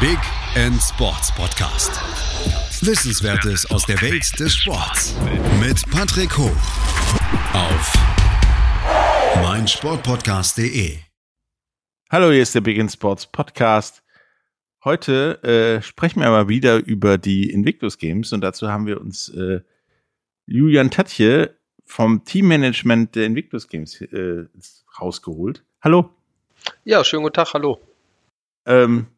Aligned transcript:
Big 0.00 0.18
End 0.54 0.80
Sports 0.80 1.34
Podcast. 1.34 1.90
Wissenswertes 2.86 3.68
aus 3.68 3.84
der 3.84 4.00
Welt 4.00 4.38
des 4.38 4.54
Sports 4.54 5.16
mit 5.58 5.90
Patrick 5.90 6.38
Hoch 6.38 6.54
auf 7.52 7.92
meinsportpodcast.de. 9.42 10.98
Hallo, 12.10 12.30
hier 12.30 12.42
ist 12.42 12.54
der 12.54 12.60
Big 12.60 12.78
End 12.78 12.92
Sports 12.92 13.26
Podcast. 13.26 14.04
Heute 14.84 15.42
äh, 15.42 15.82
sprechen 15.82 16.20
wir 16.20 16.30
mal 16.30 16.48
wieder 16.48 16.76
über 16.76 17.18
die 17.18 17.50
Invictus 17.50 17.98
Games 17.98 18.32
und 18.32 18.42
dazu 18.42 18.68
haben 18.68 18.86
wir 18.86 19.00
uns 19.00 19.30
äh, 19.30 19.62
Julian 20.46 20.92
Tatje 20.92 21.56
vom 21.84 22.24
Teammanagement 22.24 23.16
der 23.16 23.26
Invictus 23.26 23.66
Games 23.66 24.00
äh, 24.00 24.46
rausgeholt. 25.00 25.64
Hallo. 25.82 26.10
Ja, 26.84 27.02
schönen 27.02 27.24
guten 27.24 27.34
Tag, 27.34 27.52
hallo. 27.52 27.80
Ähm, 28.64 29.08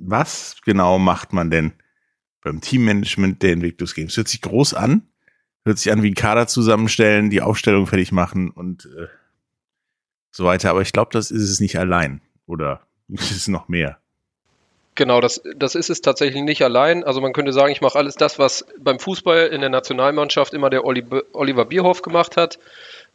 was 0.00 0.56
genau 0.64 0.98
macht 0.98 1.32
man 1.32 1.50
denn 1.50 1.72
beim 2.42 2.60
Teammanagement 2.60 3.42
der 3.42 3.52
Invictus 3.52 3.94
Games? 3.94 4.16
Hört 4.16 4.28
sich 4.28 4.40
groß 4.40 4.74
an, 4.74 5.08
hört 5.64 5.78
sich 5.78 5.92
an 5.92 6.02
wie 6.02 6.10
ein 6.10 6.14
Kader 6.14 6.46
zusammenstellen, 6.46 7.30
die 7.30 7.42
Aufstellung 7.42 7.86
fertig 7.86 8.10
machen 8.10 8.50
und 8.50 8.86
äh, 8.86 9.06
so 10.30 10.44
weiter. 10.44 10.70
Aber 10.70 10.82
ich 10.82 10.92
glaube, 10.92 11.10
das 11.12 11.30
ist 11.30 11.50
es 11.50 11.60
nicht 11.60 11.78
allein. 11.78 12.22
Oder 12.46 12.86
ist 13.08 13.30
es 13.30 13.48
noch 13.48 13.68
mehr? 13.68 13.98
Genau, 14.96 15.20
das, 15.20 15.42
das 15.56 15.74
ist 15.74 15.88
es 15.88 16.00
tatsächlich 16.00 16.42
nicht 16.42 16.62
allein. 16.62 17.04
Also 17.04 17.20
man 17.20 17.32
könnte 17.32 17.52
sagen, 17.52 17.72
ich 17.72 17.80
mache 17.80 17.96
alles 17.96 18.16
das, 18.16 18.38
was 18.38 18.66
beim 18.78 18.98
Fußball 18.98 19.46
in 19.46 19.60
der 19.60 19.70
Nationalmannschaft 19.70 20.52
immer 20.52 20.68
der 20.68 20.84
Oliver 20.84 21.64
Bierhoff 21.64 22.02
gemacht 22.02 22.36
hat. 22.36 22.58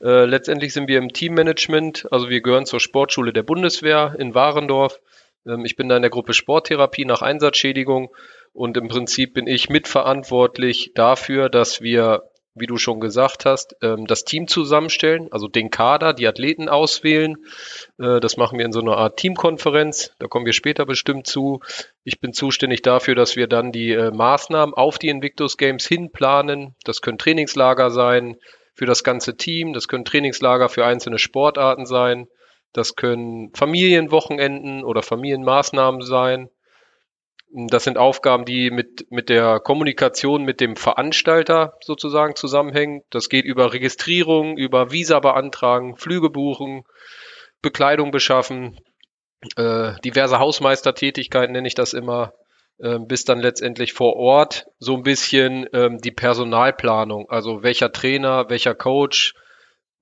Äh, 0.01 0.25
letztendlich 0.25 0.73
sind 0.73 0.87
wir 0.87 0.97
im 0.97 1.13
Teammanagement, 1.13 2.07
also 2.11 2.29
wir 2.29 2.41
gehören 2.41 2.65
zur 2.65 2.79
Sportschule 2.79 3.33
der 3.33 3.43
Bundeswehr 3.43 4.15
in 4.17 4.33
Warendorf. 4.33 4.99
Ähm, 5.47 5.65
ich 5.65 5.75
bin 5.75 5.89
da 5.89 5.95
in 5.95 6.01
der 6.01 6.11
Gruppe 6.11 6.33
Sporttherapie 6.33 7.05
nach 7.05 7.21
Einsatzschädigung 7.21 8.13
und 8.53 8.77
im 8.77 8.87
Prinzip 8.87 9.33
bin 9.33 9.47
ich 9.47 9.69
mitverantwortlich 9.69 10.91
dafür, 10.95 11.49
dass 11.49 11.81
wir, 11.81 12.23
wie 12.53 12.67
du 12.67 12.77
schon 12.77 12.99
gesagt 12.99 13.45
hast, 13.45 13.75
ähm, 13.81 14.07
das 14.07 14.23
Team 14.23 14.47
zusammenstellen, 14.47 15.27
also 15.31 15.47
den 15.47 15.69
Kader, 15.69 16.13
die 16.13 16.27
Athleten 16.27 16.69
auswählen. 16.69 17.35
Äh, 17.99 18.19
das 18.19 18.37
machen 18.37 18.57
wir 18.57 18.65
in 18.65 18.71
so 18.71 18.79
einer 18.79 18.97
Art 18.97 19.17
Teamkonferenz. 19.17 20.13
Da 20.19 20.27
kommen 20.27 20.45
wir 20.45 20.53
später 20.53 20.85
bestimmt 20.85 21.27
zu. 21.27 21.59
Ich 22.03 22.19
bin 22.19 22.33
zuständig 22.33 22.81
dafür, 22.81 23.15
dass 23.15 23.35
wir 23.35 23.47
dann 23.47 23.71
die 23.71 23.91
äh, 23.91 24.11
Maßnahmen 24.11 24.73
auf 24.73 24.99
die 24.99 25.09
Invictus 25.09 25.57
Games 25.57 25.85
hinplanen. 25.85 26.75
Das 26.85 27.01
können 27.01 27.17
Trainingslager 27.17 27.91
sein 27.91 28.37
für 28.73 28.85
das 28.85 29.03
ganze 29.03 29.35
Team. 29.35 29.73
Das 29.73 29.87
können 29.87 30.05
Trainingslager 30.05 30.69
für 30.69 30.85
einzelne 30.85 31.17
Sportarten 31.17 31.85
sein. 31.85 32.27
Das 32.75 32.95
können 32.95 33.53
Familienwochenenden 33.53 34.83
oder 34.83 35.01
Familienmaßnahmen 35.01 36.01
sein. 36.01 36.49
Das 37.69 37.85
sind 37.85 37.97
Aufgaben, 37.97 38.43
die 38.43 38.69
mit, 38.69 39.09
mit 39.09 39.29
der 39.29 39.61
Kommunikation 39.61 40.43
mit 40.43 40.59
dem 40.59 40.75
Veranstalter 40.75 41.77
sozusagen 41.79 42.35
zusammenhängen. 42.35 43.01
Das 43.11 43.29
geht 43.29 43.45
über 43.45 43.71
Registrierung, 43.71 44.57
über 44.57 44.91
Visa 44.91 45.21
beantragen, 45.21 45.95
Flüge 45.95 46.29
buchen, 46.29 46.83
Bekleidung 47.61 48.11
beschaffen, 48.11 48.77
äh, 49.55 49.93
diverse 50.03 50.39
Hausmeistertätigkeiten 50.39 51.53
nenne 51.53 51.69
ich 51.69 51.75
das 51.75 51.93
immer, 51.93 52.33
äh, 52.79 52.99
bis 52.99 53.23
dann 53.23 53.39
letztendlich 53.39 53.93
vor 53.93 54.17
Ort 54.17 54.65
so 54.79 54.95
ein 54.95 55.03
bisschen 55.03 55.65
ähm, 55.71 55.99
die 55.99 56.11
Personalplanung, 56.11 57.29
also 57.29 57.63
welcher 57.63 57.93
Trainer, 57.93 58.49
welcher 58.49 58.75
Coach, 58.75 59.33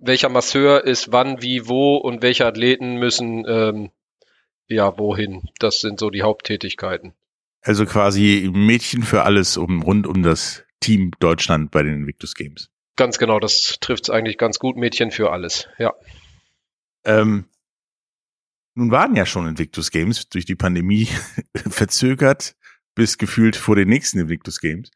welcher 0.05 0.29
Masseur 0.29 0.83
ist 0.83 1.11
wann, 1.11 1.41
wie, 1.41 1.67
wo 1.67 1.95
und 1.95 2.21
welche 2.21 2.45
Athleten 2.45 2.95
müssen 2.95 3.45
ähm, 3.47 3.91
ja 4.67 4.97
wohin. 4.97 5.43
Das 5.59 5.81
sind 5.81 5.99
so 5.99 6.09
die 6.09 6.21
Haupttätigkeiten. 6.21 7.13
Also 7.61 7.85
quasi 7.85 8.49
Mädchen 8.53 9.03
für 9.03 9.23
alles 9.23 9.57
um 9.57 9.81
rund 9.81 10.05
um 10.05 10.21
das 10.21 10.63
Team 10.81 11.11
Deutschland 11.19 11.71
bei 11.71 11.81
den 11.83 11.93
Invictus 11.93 12.35
Games. 12.35 12.69
Ganz 12.95 13.17
genau, 13.17 13.39
das 13.39 13.77
trifft 13.79 14.03
es 14.03 14.09
eigentlich 14.09 14.37
ganz 14.37 14.59
gut. 14.59 14.75
Mädchen 14.75 15.11
für 15.11 15.31
alles, 15.31 15.67
ja. 15.79 15.93
Ähm, 17.05 17.45
nun 18.75 18.91
waren 18.91 19.15
ja 19.15 19.25
schon 19.25 19.47
Invictus 19.47 19.91
Games 19.91 20.27
durch 20.29 20.45
die 20.45 20.55
Pandemie 20.55 21.07
verzögert 21.55 22.55
bis 22.95 23.17
gefühlt 23.17 23.55
vor 23.55 23.75
den 23.75 23.87
nächsten 23.87 24.19
Invictus 24.19 24.59
Games. 24.59 24.91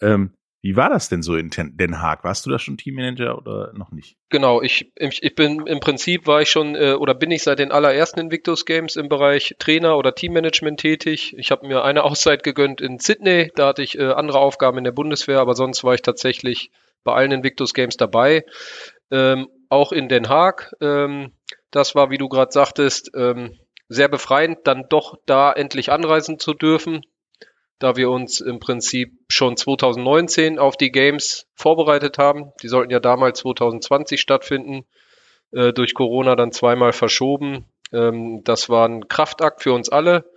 Ähm, 0.00 0.32
wie 0.62 0.76
war 0.76 0.88
das 0.88 1.08
denn 1.08 1.22
so 1.22 1.34
in 1.34 1.50
Den 1.50 2.00
Haag? 2.00 2.22
Warst 2.22 2.46
du 2.46 2.50
da 2.50 2.58
schon 2.60 2.76
Teammanager 2.76 3.36
oder 3.36 3.72
noch 3.74 3.90
nicht? 3.90 4.16
Genau, 4.28 4.62
ich, 4.62 4.92
ich 4.96 5.34
bin 5.34 5.66
im 5.66 5.80
Prinzip 5.80 6.28
war 6.28 6.40
ich 6.40 6.50
schon 6.50 6.76
äh, 6.76 6.92
oder 6.92 7.14
bin 7.14 7.32
ich 7.32 7.42
seit 7.42 7.58
den 7.58 7.72
allerersten 7.72 8.20
Invictus 8.20 8.64
Games 8.64 8.94
im 8.94 9.08
Bereich 9.08 9.56
Trainer 9.58 9.96
oder 9.98 10.14
Teammanagement 10.14 10.78
tätig. 10.78 11.34
Ich 11.36 11.50
habe 11.50 11.66
mir 11.66 11.82
eine 11.82 12.04
Auszeit 12.04 12.44
gegönnt 12.44 12.80
in 12.80 13.00
Sydney, 13.00 13.50
da 13.56 13.66
hatte 13.66 13.82
ich 13.82 13.98
äh, 13.98 14.12
andere 14.12 14.38
Aufgaben 14.38 14.78
in 14.78 14.84
der 14.84 14.92
Bundeswehr, 14.92 15.40
aber 15.40 15.54
sonst 15.56 15.82
war 15.82 15.94
ich 15.94 16.02
tatsächlich 16.02 16.70
bei 17.02 17.12
allen 17.12 17.32
Invictus 17.32 17.74
Games 17.74 17.96
dabei. 17.96 18.44
Ähm, 19.10 19.48
auch 19.68 19.90
in 19.90 20.08
Den 20.08 20.28
Haag. 20.28 20.72
Ähm, 20.80 21.32
das 21.72 21.96
war, 21.96 22.10
wie 22.10 22.18
du 22.18 22.28
gerade 22.28 22.52
sagtest, 22.52 23.10
ähm, 23.16 23.58
sehr 23.88 24.08
befreiend, 24.08 24.60
dann 24.64 24.86
doch 24.88 25.18
da 25.26 25.52
endlich 25.52 25.90
anreisen 25.90 26.38
zu 26.38 26.54
dürfen 26.54 27.02
da 27.78 27.96
wir 27.96 28.10
uns 28.10 28.40
im 28.40 28.60
Prinzip 28.60 29.12
schon 29.28 29.56
2019 29.56 30.58
auf 30.58 30.76
die 30.76 30.92
Games 30.92 31.46
vorbereitet 31.54 32.18
haben. 32.18 32.52
Die 32.62 32.68
sollten 32.68 32.92
ja 32.92 33.00
damals 33.00 33.40
2020 33.40 34.20
stattfinden, 34.20 34.84
äh, 35.52 35.72
durch 35.72 35.94
Corona 35.94 36.36
dann 36.36 36.52
zweimal 36.52 36.92
verschoben. 36.92 37.66
Ähm, 37.92 38.42
das 38.44 38.68
war 38.68 38.88
ein 38.88 39.08
Kraftakt 39.08 39.62
für 39.62 39.72
uns 39.72 39.88
alle, 39.88 40.30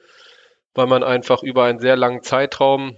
weil 0.74 0.88
man 0.88 1.03
einfach 1.03 1.44
über 1.44 1.66
einen 1.66 1.79
sehr 1.79 1.95
langen 1.95 2.24
Zeitraum 2.24 2.97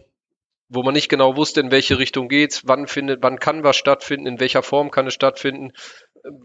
wo 0.70 0.84
man 0.84 0.94
nicht 0.94 1.09
genau 1.09 1.36
wusste, 1.36 1.62
in 1.62 1.72
welche 1.72 1.97
Richtung 1.97 2.28
geht's, 2.28 2.64
wann 2.66 2.88
findet, 2.88 3.24
wann 3.24 3.40
kann 3.40 3.64
was 3.64 3.78
stattfinden, 3.78 4.28
in 4.28 4.40
welcher 4.40 4.64
Form 4.64 4.92
kann 4.92 5.08
es 5.08 5.14
stattfinden, 5.14 5.72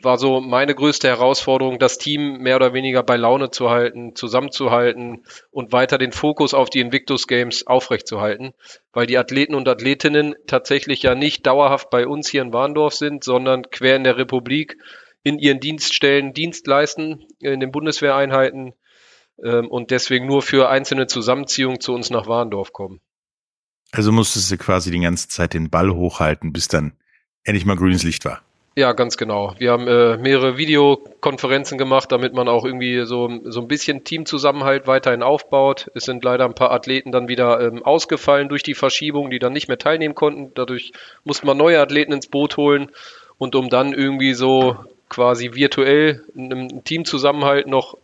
war 0.02 0.18
so 0.18 0.40
meine 0.40 0.74
größte 0.74 1.08
Herausforderung, 1.08 1.78
das 1.78 1.98
Team 1.98 2.38
mehr 2.38 2.56
oder 2.56 2.72
weniger 2.72 3.02
bei 3.02 3.16
Laune 3.16 3.50
zu 3.50 3.70
halten, 3.70 4.14
zusammenzuhalten 4.14 5.24
und 5.50 5.72
weiter 5.72 5.98
den 5.98 6.12
Fokus 6.12 6.54
auf 6.54 6.70
die 6.70 6.80
Invictus 6.80 7.26
Games 7.26 7.66
aufrechtzuerhalten, 7.66 8.54
weil 8.92 9.06
die 9.06 9.18
Athleten 9.18 9.54
und 9.54 9.68
Athletinnen 9.68 10.34
tatsächlich 10.46 11.02
ja 11.02 11.14
nicht 11.14 11.46
dauerhaft 11.46 11.90
bei 11.90 12.06
uns 12.06 12.28
hier 12.28 12.42
in 12.42 12.52
Warndorf 12.52 12.94
sind, 12.94 13.24
sondern 13.24 13.70
quer 13.70 13.96
in 13.96 14.04
der 14.04 14.16
Republik 14.16 14.76
in 15.22 15.38
ihren 15.38 15.60
Dienststellen 15.60 16.34
Dienst 16.34 16.66
leisten, 16.66 17.26
in 17.38 17.60
den 17.60 17.70
Bundeswehreinheiten 17.70 18.74
ähm, 19.42 19.68
und 19.68 19.90
deswegen 19.90 20.26
nur 20.26 20.42
für 20.42 20.68
einzelne 20.68 21.06
Zusammenziehungen 21.06 21.80
zu 21.80 21.94
uns 21.94 22.10
nach 22.10 22.26
Warndorf 22.26 22.72
kommen. 22.72 23.00
Also 23.92 24.10
musstest 24.10 24.50
du 24.50 24.56
quasi 24.56 24.90
die 24.90 25.00
ganze 25.00 25.28
Zeit 25.28 25.54
den 25.54 25.70
Ball 25.70 25.90
hochhalten, 25.90 26.52
bis 26.52 26.68
dann 26.68 26.94
endlich 27.44 27.66
mal 27.66 27.76
grünes 27.76 28.02
Licht 28.02 28.24
war. 28.24 28.42
Ja, 28.74 28.92
ganz 28.92 29.18
genau. 29.18 29.54
Wir 29.58 29.70
haben 29.70 29.86
äh, 29.86 30.16
mehrere 30.16 30.56
Videokonferenzen 30.56 31.76
gemacht, 31.76 32.10
damit 32.10 32.32
man 32.32 32.48
auch 32.48 32.64
irgendwie 32.64 33.04
so, 33.04 33.28
so 33.44 33.60
ein 33.60 33.68
bisschen 33.68 34.02
Teamzusammenhalt 34.02 34.86
weiterhin 34.86 35.22
aufbaut. 35.22 35.90
Es 35.94 36.04
sind 36.04 36.24
leider 36.24 36.46
ein 36.46 36.54
paar 36.54 36.70
Athleten 36.70 37.12
dann 37.12 37.28
wieder 37.28 37.60
ähm, 37.60 37.84
ausgefallen 37.84 38.48
durch 38.48 38.62
die 38.62 38.74
Verschiebung, 38.74 39.30
die 39.30 39.38
dann 39.38 39.52
nicht 39.52 39.68
mehr 39.68 39.76
teilnehmen 39.76 40.14
konnten. 40.14 40.52
Dadurch 40.54 40.92
musste 41.24 41.44
man 41.46 41.58
neue 41.58 41.80
Athleten 41.80 42.12
ins 42.12 42.28
Boot 42.28 42.56
holen 42.56 42.90
und 43.36 43.54
um 43.54 43.68
dann 43.68 43.92
irgendwie 43.92 44.32
so 44.32 44.76
quasi 45.10 45.52
virtuell 45.52 46.24
einen 46.34 46.82
Teamzusammenhalt 46.82 47.66
noch 47.66 47.98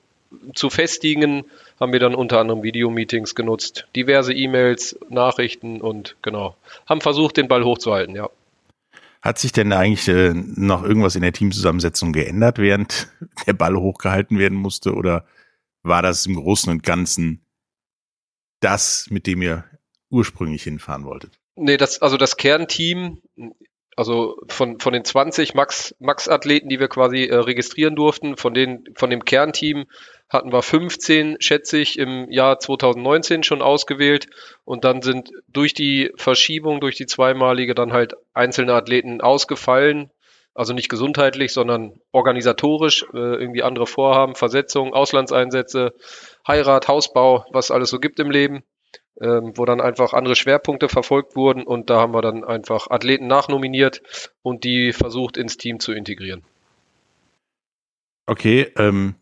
zu 0.55 0.69
festigen, 0.69 1.45
haben 1.81 1.93
wir 1.95 2.01
dann 2.01 2.15
unter 2.15 2.41
anderem 2.41 2.63
Videomeetings 2.63 3.35
genutzt, 3.35 3.87
diverse 3.97 4.35
E-Mails, 4.35 4.99
Nachrichten 5.09 5.81
und 5.81 6.17
genau, 6.21 6.55
haben 6.87 7.01
versucht, 7.01 7.39
den 7.39 7.49
Ball 7.49 7.65
hochzuhalten, 7.65 8.15
ja. 8.15 8.29
Hat 9.21 9.39
sich 9.39 9.53
denn 9.53 9.73
eigentlich 9.73 10.09
äh, 10.09 10.33
noch 10.35 10.85
irgendwas 10.85 11.17
in 11.17 11.23
der 11.23 11.33
Teamzusammensetzung 11.33 12.13
geändert, 12.13 12.59
während 12.59 13.09
der 13.47 13.53
Ball 13.53 13.77
hochgehalten 13.77 14.39
werden 14.39 14.59
musste? 14.59 14.95
Oder 14.95 15.25
war 15.83 16.03
das 16.03 16.27
im 16.27 16.37
Großen 16.37 16.71
und 16.71 16.83
Ganzen 16.83 17.45
das, 18.61 19.07
mit 19.11 19.27
dem 19.27 19.43
ihr 19.43 19.65
ursprünglich 20.11 20.63
hinfahren 20.63 21.05
wolltet? 21.05 21.39
Nee, 21.57 21.77
das, 21.77 22.01
also 22.01 22.17
das 22.17 22.37
Kernteam, 22.37 23.21
also 23.97 24.41
von, 24.49 24.79
von 24.79 24.93
den 24.93 25.05
20 25.05 25.55
Max, 25.55 25.95
Max-Athleten, 25.99 26.69
die 26.69 26.79
wir 26.79 26.89
quasi 26.89 27.25
äh, 27.25 27.35
registrieren 27.35 27.97
durften, 27.97 28.37
von 28.37 28.55
den, 28.55 28.85
von 28.95 29.11
dem 29.11 29.25
Kernteam 29.25 29.87
hatten 30.29 30.53
wir 30.53 30.63
15, 30.63 31.37
schätze 31.41 31.79
ich, 31.79 31.99
im 31.99 32.31
Jahr 32.31 32.59
2019 32.59 33.43
schon 33.43 33.63
ausgewählt 33.63 34.29
und 34.65 34.85
dann 34.85 35.01
sind 35.03 35.31
durch 35.49 35.73
die 35.73 36.13
Verschiebung, 36.17 36.81
durch 36.81 36.97
die 36.97 37.07
zweimalige 37.07 37.75
dann 37.75 37.93
halt 37.93 38.15
einzelne 38.35 38.75
Athleten 38.75 39.21
ausgefallen. 39.21 40.11
Also 40.55 40.75
nicht 40.75 40.89
gesundheitlich, 40.89 41.53
sondern 41.53 42.01
organisatorisch, 42.11 43.05
äh, 43.15 43.17
irgendwie 43.17 43.63
andere 43.63 43.87
Vorhaben, 43.87 44.35
Versetzungen, 44.35 44.93
Auslandseinsätze, 44.93 45.95
Heirat, 46.47 46.89
Hausbau, 46.89 47.47
was 47.53 47.71
alles 47.71 47.91
so 47.91 48.01
gibt 48.01 48.19
im 48.19 48.31
Leben, 48.31 48.65
ähm, 49.23 49.53
wo 49.55 49.65
dann 49.65 49.81
einfach 49.81 50.15
andere 50.15 50.35
Schwerpunkte 50.35 50.89
verfolgt 50.89 51.37
wurden 51.37 51.63
und 51.63 51.91
da 51.91 52.01
haben 52.01 52.13
wir 52.13 52.23
dann 52.23 52.45
einfach 52.45 52.91
Athleten 52.91 53.29
nachnominiert 53.29 54.03
und 54.43 54.65
die 54.65 54.93
versucht 54.93 55.37
ins 55.37 55.59
Team 55.59 55.79
zu 55.79 55.93
integrieren. 55.93 56.43
Okay, 58.27 58.73
ähm, 58.77 59.15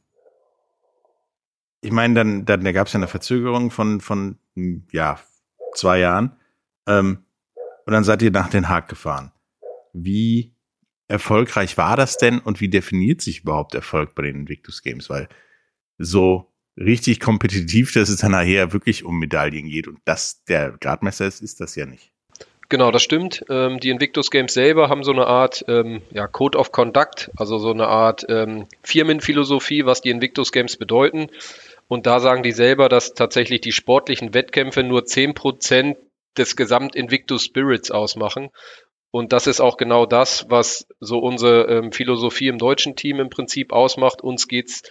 ich 1.87 1.93
meine, 1.93 2.15
dann, 2.15 2.45
dann 2.45 2.65
da 2.65 2.73
gab 2.73 2.89
es 2.89 2.93
ja 2.93 2.99
eine 2.99 3.07
Verzögerung 3.07 3.71
von, 3.71 4.01
von 4.01 4.39
ja, 4.91 5.21
zwei 5.75 6.01
Jahren. 6.01 6.33
Ähm, 6.89 7.25
und 7.87 7.93
dann 7.93 8.03
seid 8.03 8.23
ihr 8.23 8.33
nach 8.33 8.51
Den 8.51 8.69
Haag 8.69 8.89
gefahren. 8.89 9.31
Wie 9.93 10.53
erfolgreich 11.07 11.79
war 11.79 11.97
das 11.97 12.19
denn 12.19 12.41
und 12.41 12.61
wie 12.61 12.69
definiert 12.69 13.21
sich 13.21 13.43
überhaupt 13.43 13.77
Erfolg 13.77 14.17
bei 14.17 14.23
den 14.23 14.35
Invictus 14.35 14.83
Games? 14.83 15.09
Weil 15.09 15.29
so 15.97 16.53
richtig 16.77 17.21
kompetitiv, 17.21 17.93
dass 17.93 18.09
es 18.09 18.17
dann 18.17 18.33
nachher 18.33 18.73
wirklich 18.73 19.05
um 19.05 19.21
Medaillen 19.21 19.69
geht 19.69 19.87
und 19.87 20.01
das 20.05 20.43
der 20.45 20.73
Gradmesser 20.73 21.27
ist, 21.27 21.41
ist 21.41 21.61
das 21.61 21.77
ja 21.77 21.87
nicht. 21.87 22.11
Genau, 22.69 22.91
das 22.91 23.05
stimmt. 23.05 23.45
Ähm, 23.49 23.79
die 23.79 23.91
Invictus 23.91 24.31
Games 24.33 24.53
selber 24.53 24.89
haben 24.89 25.05
so 25.05 25.13
eine 25.13 25.27
Art 25.27 25.65
ähm, 25.69 26.03
ja, 26.11 26.27
Code 26.27 26.59
of 26.59 26.73
Conduct, 26.73 27.31
also 27.37 27.59
so 27.59 27.71
eine 27.71 27.87
Art 27.87 28.27
ähm, 28.29 28.67
Firmenphilosophie, 28.83 29.87
was 29.87 30.01
die 30.01 30.11
Invictus 30.11 30.51
Games 30.51 30.77
bedeuten. 30.77 31.29
Und 31.89 32.07
da 32.07 32.21
sagen 32.21 32.43
die 32.43 32.53
selber, 32.53 32.89
dass 32.89 33.15
tatsächlich 33.15 33.61
die 33.61 33.73
sportlichen 33.73 34.35
Wettkämpfe 34.35 34.83
nur 34.83 35.05
zehn 35.05 35.35
Prozent 35.35 35.97
des 36.37 36.57
Gesamt-Invictus 36.57 37.45
Spirits 37.45 37.91
ausmachen. 37.91 38.51
Und 39.11 39.33
das 39.33 39.47
ist 39.47 39.61
auch 39.61 39.79
genau 39.79 40.05
das, 40.05 40.47
was 40.51 40.87
so 41.01 41.19
unsere 41.21 41.65
ähm, 41.69 41.93
Philosophie 41.93 42.49
im 42.49 42.59
deutschen 42.59 42.97
Team 42.97 43.19
im 43.19 43.31
Prinzip 43.31 43.73
ausmacht. 43.73 44.21
Uns 44.21 44.47
geht's 44.47 44.83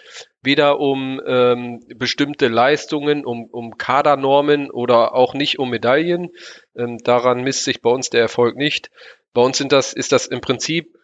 weder 0.41 0.79
um 0.79 1.21
ähm, 1.27 1.83
bestimmte 1.95 2.47
Leistungen, 2.47 3.23
um, 3.25 3.45
um 3.45 3.77
Kadernormen 3.77 4.71
oder 4.71 5.13
auch 5.13 5.33
nicht 5.33 5.59
um 5.59 5.69
Medaillen. 5.69 6.31
Ähm, 6.75 6.97
daran 7.03 7.43
misst 7.43 7.65
sich 7.65 7.81
bei 7.81 7.89
uns 7.91 8.09
der 8.09 8.21
Erfolg 8.21 8.55
nicht. 8.55 8.89
Bei 9.33 9.41
uns 9.41 9.57
sind 9.57 9.71
das, 9.71 9.93
ist 9.93 10.11
das 10.11 10.25
im 10.25 10.41
Prinzip 10.41 10.97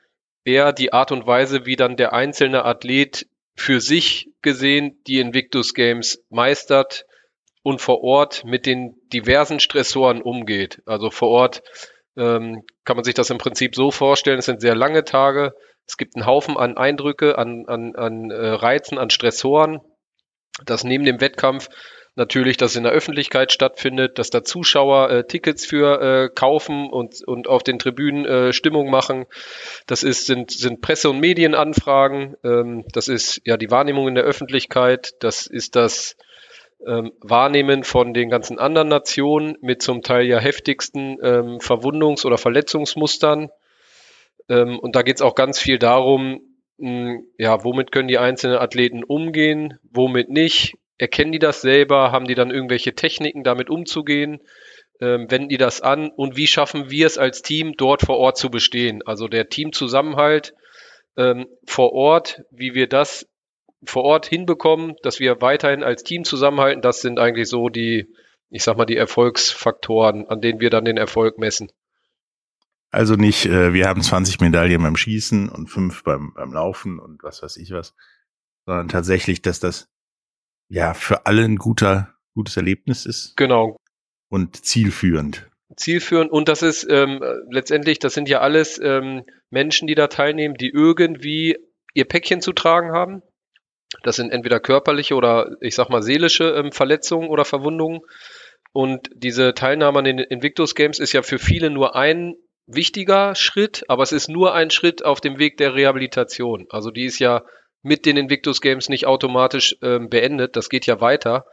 eher 0.44 0.74
die 0.74 0.94
Art 0.94 1.12
und 1.12 1.28
Weise, 1.28 1.66
wie 1.66 1.76
dann 1.76 1.98
der 1.98 2.14
einzelne 2.14 2.66
Athlet 2.66 3.28
für 3.56 3.80
sich 3.80 4.30
gesehen 4.42 5.02
die 5.08 5.20
Invictus 5.20 5.74
Games 5.74 6.24
meistert 6.30 7.06
und 7.64 7.82
vor 7.82 8.04
Ort 8.04 8.44
mit 8.44 8.66
den 8.66 8.96
diversen 9.14 9.60
Stressoren 9.60 10.22
umgeht. 10.22 10.82
Also 10.86 11.12
vor 11.12 11.30
Ort 11.30 11.64
ähm, 12.18 12.64
kann 12.84 12.98
man 12.98 13.04
sich 13.04 13.14
das 13.14 13.30
im 13.30 13.38
Prinzip 13.38 13.76
so 13.76 13.92
vorstellen, 13.92 14.40
es 14.40 14.46
sind 14.46 14.62
sehr 14.62 14.76
lange 14.76 15.04
Tage, 15.04 15.54
es 15.88 15.98
gibt 15.98 16.16
einen 16.16 16.26
Haufen 16.26 16.58
an 16.58 16.78
Eindrücke, 16.78 17.38
an, 17.38 17.66
an, 17.68 17.96
an 17.96 18.32
äh, 18.32 18.48
Reizen, 18.48 18.98
an 18.98 19.10
Stressoren, 19.10 19.80
dass 20.66 20.84
neben 20.84 21.06
dem 21.06 21.22
Wettkampf 21.22 21.70
natürlich, 22.16 22.58
dass 22.58 22.76
in 22.76 22.84
der 22.84 22.92
Öffentlichkeit 22.92 23.52
stattfindet, 23.52 24.20
dass 24.20 24.30
da 24.30 24.44
Zuschauer 24.44 25.10
äh, 25.10 25.24
Tickets 25.26 25.66
für 25.66 26.02
äh, 26.02 26.30
kaufen 26.30 26.90
und, 26.90 27.24
und 27.26 27.48
auf 27.48 27.64
den 27.64 27.80
Tribünen 27.80 28.26
äh, 28.26 28.54
Stimmung 28.54 28.90
machen. 28.90 29.26
Das 29.88 30.04
ist, 30.04 30.26
sind, 30.26 30.52
sind 30.52 30.82
Presse- 30.82 31.10
und 31.10 31.20
Medienanfragen, 31.20 32.36
ähm, 32.44 32.86
das 32.92 33.08
ist 33.08 33.42
ja 33.46 33.58
die 33.58 33.72
Wahrnehmung 33.72 34.08
in 34.08 34.16
der 34.16 34.26
Öffentlichkeit, 34.26 35.14
das 35.20 35.48
ist 35.48 35.76
das 35.76 36.18
ähm, 36.86 37.14
Wahrnehmen 37.22 37.84
von 37.84 38.14
den 38.14 38.30
ganzen 38.30 38.60
anderen 38.60 38.90
Nationen 38.90 39.58
mit 39.62 39.82
zum 39.82 40.02
Teil 40.02 40.26
ja 40.26 40.40
heftigsten 40.40 41.18
ähm, 41.24 41.60
Verwundungs- 41.60 42.26
oder 42.26 42.38
Verletzungsmustern. 42.38 43.50
Ähm, 44.50 44.80
und 44.80 44.96
da 44.96 45.04
geht 45.04 45.18
es 45.18 45.22
auch 45.22 45.36
ganz 45.36 45.60
viel 45.60 45.80
darum, 45.80 46.42
ja, 46.78 47.64
womit 47.64 47.92
können 47.92 48.08
die 48.08 48.18
einzelnen 48.18 48.58
Athleten 48.58 49.04
umgehen, 49.04 49.78
womit 49.92 50.30
nicht. 50.30 50.76
Erkennen 50.98 51.32
die 51.32 51.40
das 51.40 51.62
selber? 51.62 52.12
Haben 52.12 52.28
die 52.28 52.36
dann 52.36 52.52
irgendwelche 52.52 52.94
Techniken, 52.94 53.44
damit 53.44 53.70
umzugehen? 53.70 54.40
Ähm, 55.00 55.30
wenden 55.30 55.50
die 55.50 55.58
das 55.58 55.82
an? 55.82 56.10
Und 56.10 56.38
wie 56.38 56.48
schaffen 56.48 56.92
wir 56.92 57.08
es 57.08 57.18
als 57.18 57.42
Team, 57.42 57.74
dort 57.78 58.04
vor 58.04 58.18
Ort 58.18 58.38
zu 58.38 58.50
bestehen? 58.50 59.02
Also 59.06 59.28
der 59.28 59.50
Teamzusammenhalt 59.50 60.54
ähm, 61.18 61.48
vor 61.66 61.94
Ort, 61.94 62.42
wie 62.52 62.74
wir 62.74 62.88
das 62.88 63.28
vor 63.84 64.04
Ort 64.04 64.28
hinbekommen, 64.28 64.96
dass 65.02 65.20
wir 65.20 65.42
weiterhin 65.42 65.84
als 65.84 66.04
Team 66.04 66.24
zusammenhalten, 66.24 66.82
das 66.82 67.02
sind 67.02 67.20
eigentlich 67.20 67.50
so 67.50 67.70
die, 67.70 68.08
ich 68.50 68.64
sag 68.64 68.78
mal, 68.78 68.86
die 68.86 68.98
Erfolgsfaktoren, 68.98 70.28
an 70.28 70.42
denen 70.42 70.60
wir 70.60 70.70
dann 70.70 70.86
den 70.86 70.98
Erfolg 70.98 71.38
messen. 71.38 71.72
Also 72.92 73.16
nicht, 73.16 73.46
äh, 73.46 73.74
wir 73.74 73.88
haben 73.88 74.02
20 74.02 74.42
Medaillen 74.42 74.84
beim 74.84 74.98
Schießen 74.98 75.48
und 75.50 75.68
fünf 75.68 76.04
beim, 76.04 76.34
beim 76.34 76.52
Laufen 76.52 77.00
und 77.00 77.24
was 77.24 77.42
weiß 77.42 77.58
ich 77.58 77.72
was, 77.72 77.96
sondern 78.66 78.90
tatsächlich, 78.90 79.42
dass 79.42 79.62
das 79.62 79.90
ja 80.68 80.94
für 80.94 81.26
alle 81.26 81.44
ein 81.44 81.56
guter, 81.56 82.14
gutes 82.36 82.58
Erlebnis 82.58 83.06
ist. 83.06 83.38
Genau. 83.38 83.78
Und 84.30 84.66
zielführend. 84.66 85.50
Zielführend 85.78 86.32
und 86.32 86.50
das 86.50 86.64
ist 86.64 86.86
ähm, 86.90 87.24
letztendlich, 87.50 88.00
das 88.00 88.14
sind 88.14 88.28
ja 88.28 88.42
alles 88.42 88.78
ähm, 88.84 89.24
Menschen, 89.50 89.88
die 89.88 89.96
da 89.96 90.08
teilnehmen, 90.08 90.56
die 90.56 90.70
irgendwie 90.70 91.58
ihr 91.94 92.06
Päckchen 92.06 92.42
zu 92.42 92.52
tragen 92.52 92.92
haben. 92.92 93.22
Das 94.04 94.18
sind 94.18 94.32
entweder 94.32 94.60
körperliche 94.60 95.16
oder 95.16 95.56
ich 95.62 95.76
sag 95.76 95.90
mal 95.90 96.04
seelische 96.04 96.56
ähm, 96.56 96.74
Verletzungen 96.74 97.30
oder 97.30 97.46
Verwundungen. 97.46 98.02
Und 98.74 99.10
diese 99.14 99.54
Teilnahme 99.54 100.00
an 100.00 100.06
den 100.06 100.20
Invictus 100.20 100.76
Games 100.76 101.00
ist 101.00 101.14
ja 101.14 101.24
für 101.24 101.40
viele 101.40 101.70
nur 101.70 101.96
ein 101.96 102.36
wichtiger 102.76 103.36
Schritt, 103.36 103.84
aber 103.88 104.04
es 104.04 104.12
ist 104.12 104.30
nur 104.30 104.54
ein 104.54 104.70
Schritt 104.70 105.04
auf 105.04 105.22
dem 105.22 105.40
Weg 105.40 105.58
der 105.58 105.76
Rehabilitation. 105.76 106.68
Also 106.70 106.92
die 106.92 107.06
ist 107.06 107.20
ja 107.20 107.44
mit 107.84 108.06
den 108.06 108.18
Invictus 108.18 108.62
Games 108.62 108.90
nicht 108.90 109.08
automatisch 109.08 109.76
ähm, 109.82 110.10
beendet. 110.10 110.56
Das 110.56 110.70
geht 110.70 110.86
ja 110.86 111.02
weiter. 111.02 111.46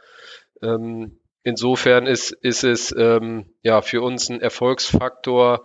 Ähm, 0.61 1.19
insofern 1.43 2.05
ist, 2.05 2.31
ist 2.31 2.63
es 2.63 2.93
ähm, 2.97 3.53
ja 3.63 3.81
für 3.81 4.01
uns 4.01 4.29
ein 4.29 4.41
Erfolgsfaktor, 4.41 5.63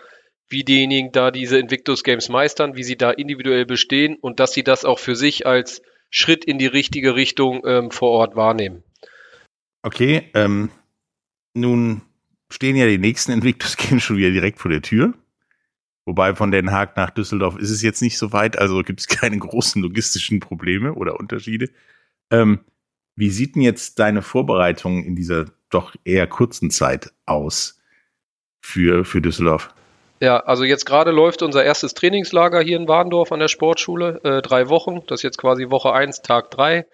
wie 0.49 0.65
diejenigen 0.65 1.13
da 1.13 1.31
diese 1.31 1.59
Invictus 1.59 2.05
Games 2.05 2.29
meistern, 2.29 2.77
wie 2.77 2.85
sie 2.85 2.97
da 2.97 3.11
individuell 3.11 3.67
bestehen 3.67 4.17
und 4.21 4.41
dass 4.41 4.53
sie 4.53 4.63
das 4.63 4.85
auch 4.85 4.99
für 4.99 5.17
sich 5.17 5.47
als 5.47 5.83
Schritt 6.11 6.45
in 6.45 6.59
die 6.59 6.67
richtige 6.67 7.15
Richtung 7.15 7.63
ähm, 7.67 7.91
vor 7.91 8.11
Ort 8.11 8.37
wahrnehmen. 8.37 8.85
Okay, 9.83 10.31
ähm, 10.35 10.71
nun 11.55 12.03
stehen 12.51 12.77
ja 12.77 12.87
die 12.87 12.99
nächsten 12.99 13.33
Invictus 13.33 13.77
Games 13.77 14.03
schon 14.03 14.17
wieder 14.17 14.31
direkt 14.31 14.61
vor 14.61 14.71
der 14.71 14.83
Tür. 14.83 15.15
Wobei 16.07 16.35
von 16.35 16.51
Den 16.51 16.71
Haag 16.71 16.97
nach 16.97 17.11
Düsseldorf 17.11 17.57
ist 17.57 17.71
es 17.71 17.83
jetzt 17.83 18.03
nicht 18.03 18.19
so 18.19 18.33
weit, 18.33 18.59
also 18.59 18.83
gibt 18.83 19.01
es 19.01 19.09
keine 19.09 19.39
großen 19.39 19.83
logistischen 19.83 20.41
Probleme 20.41 20.95
oder 20.95 21.19
Unterschiede. 21.19 21.71
Ähm, 22.31 22.61
wie 23.17 23.31
sieht 23.31 23.55
denn 23.55 23.63
jetzt 23.63 23.99
deine 23.99 24.23
Vorbereitung 24.23 25.05
in 25.05 25.17
dieser 25.17 25.47
doch 25.71 25.95
eher 26.05 26.27
kurzen 26.27 26.71
Zeit 26.71 27.13
aus 27.27 27.81
für, 28.61 29.05
für 29.05 29.21
Düsseldorf? 29.21 29.75
Ja, 30.21 30.39
also 30.39 30.65
jetzt 30.65 30.87
gerade 30.87 31.11
läuft 31.11 31.43
unser 31.43 31.65
erstes 31.65 31.95
Trainingslager 31.95 32.61
hier 32.61 32.77
in 32.77 32.89
Warndorf 32.89 33.33
an 33.33 33.41
der 33.41 33.49
Sportschule. 33.49 34.21
Äh, 34.25 34.43
drei 34.43 34.69
Wochen. 34.69 35.03
Das 35.07 35.21
ist 35.21 35.23
jetzt 35.23 35.39
quasi 35.39 35.71
Woche 35.71 35.93
eins, 35.93 36.23
Tag 36.23 36.51
drei. 36.51 36.87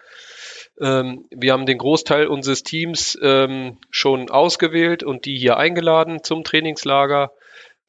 Ähm, 0.79 1.25
wir 1.31 1.53
haben 1.53 1.65
den 1.65 1.77
Großteil 1.77 2.27
unseres 2.27 2.63
Teams 2.63 3.17
ähm, 3.21 3.77
schon 3.89 4.29
ausgewählt 4.29 5.03
und 5.03 5.25
die 5.25 5.37
hier 5.37 5.57
eingeladen 5.57 6.23
zum 6.23 6.43
Trainingslager. 6.43 7.31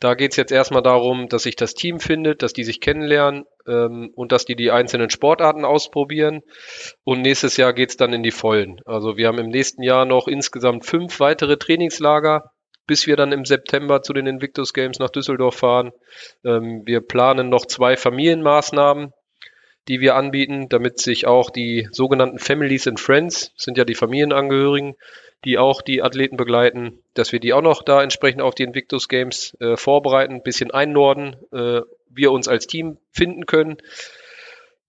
Da 0.02 0.14
geht 0.14 0.32
es 0.32 0.36
jetzt 0.36 0.50
erstmal 0.50 0.82
darum, 0.82 1.28
dass 1.28 1.44
sich 1.44 1.54
das 1.54 1.74
Team 1.74 2.00
findet, 2.00 2.42
dass 2.42 2.52
die 2.52 2.64
sich 2.64 2.80
kennenlernen 2.80 3.44
ähm, 3.68 4.10
und 4.16 4.32
dass 4.32 4.44
die 4.44 4.56
die 4.56 4.72
einzelnen 4.72 5.10
Sportarten 5.10 5.64
ausprobieren. 5.64 6.42
Und 7.04 7.20
nächstes 7.20 7.56
Jahr 7.56 7.72
geht 7.72 7.90
es 7.90 7.96
dann 7.96 8.12
in 8.12 8.24
die 8.24 8.32
Vollen. 8.32 8.80
Also 8.84 9.16
wir 9.16 9.28
haben 9.28 9.38
im 9.38 9.50
nächsten 9.50 9.80
Jahr 9.84 10.04
noch 10.04 10.26
insgesamt 10.26 10.86
fünf 10.86 11.20
weitere 11.20 11.56
Trainingslager 11.56 12.50
bis 12.84 13.06
wir 13.06 13.14
dann 13.14 13.30
im 13.30 13.44
September 13.44 14.02
zu 14.02 14.12
den 14.12 14.26
Invictus 14.26 14.72
Games 14.72 14.98
nach 14.98 15.10
Düsseldorf 15.10 15.54
fahren. 15.54 15.92
Ähm, 16.44 16.82
wir 16.84 17.00
planen 17.00 17.48
noch 17.48 17.64
zwei 17.66 17.96
Familienmaßnahmen, 17.96 19.12
die 19.86 20.00
wir 20.00 20.16
anbieten, 20.16 20.68
damit 20.68 20.98
sich 20.98 21.26
auch 21.26 21.50
die 21.50 21.88
sogenannten 21.92 22.40
Families 22.40 22.88
and 22.88 22.98
Friends, 22.98 23.52
sind 23.56 23.78
ja 23.78 23.84
die 23.84 23.94
Familienangehörigen, 23.94 24.96
die 25.44 25.58
auch 25.58 25.82
die 25.82 26.02
Athleten 26.02 26.36
begleiten, 26.36 26.98
dass 27.14 27.32
wir 27.32 27.40
die 27.40 27.52
auch 27.52 27.62
noch 27.62 27.82
da 27.82 28.02
entsprechend 28.02 28.42
auf 28.42 28.54
die 28.54 28.62
Invictus 28.62 29.08
Games 29.08 29.56
äh, 29.60 29.76
vorbereiten, 29.76 30.34
ein 30.34 30.42
bisschen 30.42 30.70
einnorden, 30.70 31.36
äh, 31.52 31.82
wir 32.08 32.32
uns 32.32 32.48
als 32.48 32.66
Team 32.66 32.98
finden 33.10 33.46
können. 33.46 33.78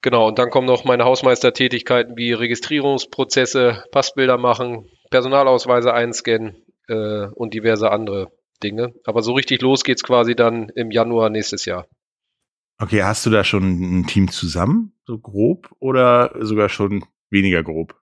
Genau, 0.01 0.27
und 0.27 0.37
dann 0.37 0.49
kommen 0.49 0.67
noch 0.67 0.83
meine 0.83 1.05
Hausmeistertätigkeiten 1.05 2.17
wie 2.17 2.33
Registrierungsprozesse, 2.33 3.85
Passbilder 3.91 4.37
machen, 4.37 4.89
Personalausweise 5.09 5.93
einscannen, 5.93 6.63
äh, 6.87 7.27
und 7.27 7.53
diverse 7.53 7.91
andere 7.91 8.31
Dinge. 8.61 8.93
Aber 9.05 9.21
so 9.21 9.33
richtig 9.33 9.61
los 9.61 9.83
geht's 9.83 10.03
quasi 10.03 10.35
dann 10.35 10.69
im 10.69 10.91
Januar 10.91 11.29
nächstes 11.29 11.65
Jahr. 11.65 11.87
Okay, 12.79 13.03
hast 13.03 13.25
du 13.25 13.29
da 13.29 13.43
schon 13.43 13.99
ein 13.99 14.07
Team 14.07 14.29
zusammen, 14.29 14.93
so 15.05 15.17
grob, 15.17 15.71
oder 15.79 16.35
sogar 16.39 16.69
schon 16.69 17.05
weniger 17.29 17.63
grob? 17.63 17.95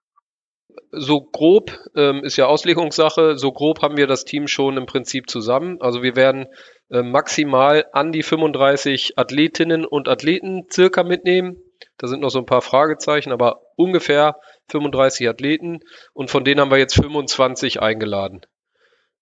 So 0.92 1.22
grob 1.22 1.72
ähm, 1.96 2.24
ist 2.24 2.36
ja 2.36 2.48
Auslegungssache. 2.48 3.38
So 3.38 3.52
grob 3.54 3.82
haben 3.82 3.96
wir 3.96 4.08
das 4.08 4.26
Team 4.26 4.48
schon 4.48 4.76
im 4.76 4.86
Prinzip 4.86 5.30
zusammen. 5.30 5.78
Also 5.80 6.04
wir 6.04 6.18
werden 6.18 6.48
äh, 6.90 7.02
maximal 7.02 7.86
an 7.94 8.12
die 8.12 8.24
35 8.24 9.18
Athletinnen 9.18 9.86
und 9.86 10.10
Athleten 10.10 10.68
circa 10.70 11.04
mitnehmen. 11.04 11.58
Da 11.98 12.08
sind 12.08 12.22
noch 12.22 12.30
so 12.30 12.40
ein 12.40 12.46
paar 12.46 12.62
Fragezeichen, 12.62 13.32
aber 13.32 13.62
ungefähr 13.78 14.36
35 14.70 15.30
Athleten 15.30 15.80
und 16.14 16.30
von 16.30 16.44
denen 16.44 16.60
haben 16.60 16.72
wir 16.72 16.78
jetzt 16.78 16.96
25 16.96 17.82
eingeladen. 17.82 18.42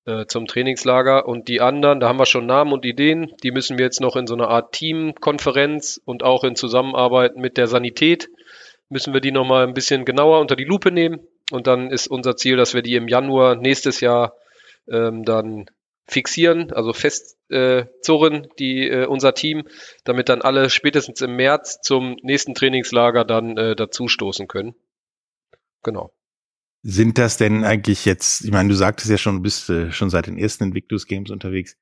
Äh, 0.05 0.25
zum 0.25 0.47
Trainingslager. 0.47 1.27
Und 1.27 1.47
die 1.49 1.61
anderen, 1.61 1.99
da 1.99 2.07
haben 2.07 2.19
wir 2.19 2.25
schon 2.25 2.47
Namen 2.47 2.73
und 2.73 2.83
Ideen, 2.83 3.31
die 3.43 3.51
müssen 3.51 3.77
wir 3.77 3.85
jetzt 3.85 4.01
noch 4.01 4.15
in 4.15 4.25
so 4.25 4.33
einer 4.33 4.47
Art 4.47 4.71
Teamkonferenz 4.71 6.01
und 6.03 6.23
auch 6.23 6.43
in 6.43 6.55
Zusammenarbeit 6.55 7.35
mit 7.35 7.57
der 7.57 7.67
Sanität 7.67 8.29
müssen 8.89 9.13
wir 9.13 9.21
die 9.21 9.31
nochmal 9.31 9.67
ein 9.67 9.75
bisschen 9.75 10.03
genauer 10.03 10.39
unter 10.39 10.55
die 10.55 10.63
Lupe 10.63 10.91
nehmen 10.91 11.19
Und 11.51 11.67
dann 11.67 11.91
ist 11.91 12.07
unser 12.07 12.35
Ziel, 12.35 12.57
dass 12.57 12.73
wir 12.73 12.81
die 12.81 12.95
im 12.95 13.07
Januar 13.07 13.55
nächstes 13.55 14.01
Jahr 14.01 14.35
ähm, 14.87 15.23
dann 15.23 15.65
fixieren, 16.07 16.71
also 16.71 16.93
festzurren, 16.93 18.43
äh, 18.43 18.47
die 18.57 18.87
äh, 18.87 19.05
unser 19.05 19.33
Team, 19.33 19.67
damit 20.03 20.29
dann 20.29 20.41
alle 20.41 20.69
spätestens 20.69 21.21
im 21.21 21.35
März 21.35 21.81
zum 21.81 22.17
nächsten 22.21 22.55
Trainingslager 22.55 23.25
dann 23.25 23.57
äh, 23.57 23.75
dazustoßen 23.75 24.47
können. 24.47 24.75
Genau. 25.83 26.11
Sind 26.81 27.17
das 27.17 27.37
denn 27.37 27.63
eigentlich 27.63 28.05
jetzt, 28.05 28.43
ich 28.43 28.51
meine, 28.51 28.69
du 28.69 28.75
sagtest 28.75 29.09
ja 29.09 29.17
schon, 29.17 29.37
du 29.37 29.41
bist 29.41 29.69
äh, 29.69 29.91
schon 29.91 30.09
seit 30.09 30.27
den 30.27 30.37
ersten 30.37 30.65
Invictus 30.65 31.05
Games 31.05 31.29
unterwegs, 31.29 31.75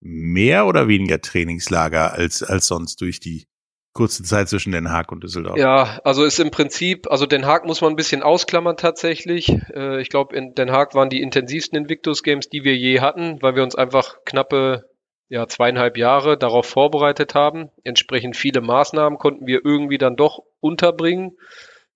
mehr 0.00 0.66
oder 0.66 0.88
weniger 0.88 1.20
Trainingslager 1.20 2.12
als, 2.12 2.42
als 2.42 2.66
sonst 2.66 3.00
durch 3.00 3.20
die 3.20 3.46
kurze 3.94 4.22
Zeit 4.22 4.48
zwischen 4.48 4.72
Den 4.72 4.90
Haag 4.90 5.10
und 5.10 5.24
Düsseldorf? 5.24 5.56
Ja, 5.56 6.00
also 6.04 6.24
ist 6.24 6.38
im 6.38 6.50
Prinzip, 6.50 7.10
also 7.10 7.24
Den 7.24 7.46
Haag 7.46 7.64
muss 7.64 7.80
man 7.80 7.92
ein 7.92 7.96
bisschen 7.96 8.22
ausklammern 8.22 8.76
tatsächlich. 8.76 9.48
Äh, 9.74 10.02
ich 10.02 10.10
glaube, 10.10 10.36
in 10.36 10.54
Den 10.54 10.70
Haag 10.70 10.94
waren 10.94 11.08
die 11.08 11.22
intensivsten 11.22 11.78
Invictus 11.78 12.22
Games, 12.22 12.50
die 12.50 12.64
wir 12.64 12.76
je 12.76 13.00
hatten, 13.00 13.40
weil 13.40 13.54
wir 13.54 13.62
uns 13.62 13.74
einfach 13.74 14.18
knappe 14.26 14.84
ja, 15.28 15.48
zweieinhalb 15.48 15.96
Jahre 15.96 16.36
darauf 16.36 16.66
vorbereitet 16.66 17.34
haben. 17.34 17.70
Entsprechend 17.82 18.36
viele 18.36 18.60
Maßnahmen 18.60 19.18
konnten 19.18 19.46
wir 19.46 19.60
irgendwie 19.64 19.98
dann 19.98 20.16
doch 20.16 20.40
unterbringen 20.60 21.38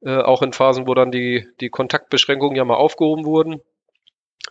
äh, 0.03 0.19
auch 0.19 0.43
in 0.43 0.53
Phasen, 0.53 0.87
wo 0.87 0.95
dann 0.95 1.11
die, 1.11 1.49
die 1.61 1.71
Kontaktbeschränkungen 1.71 2.57
ja 2.57 2.65
mal 2.65 2.77
aufgehoben 2.77 3.25
wurden. 3.25 3.61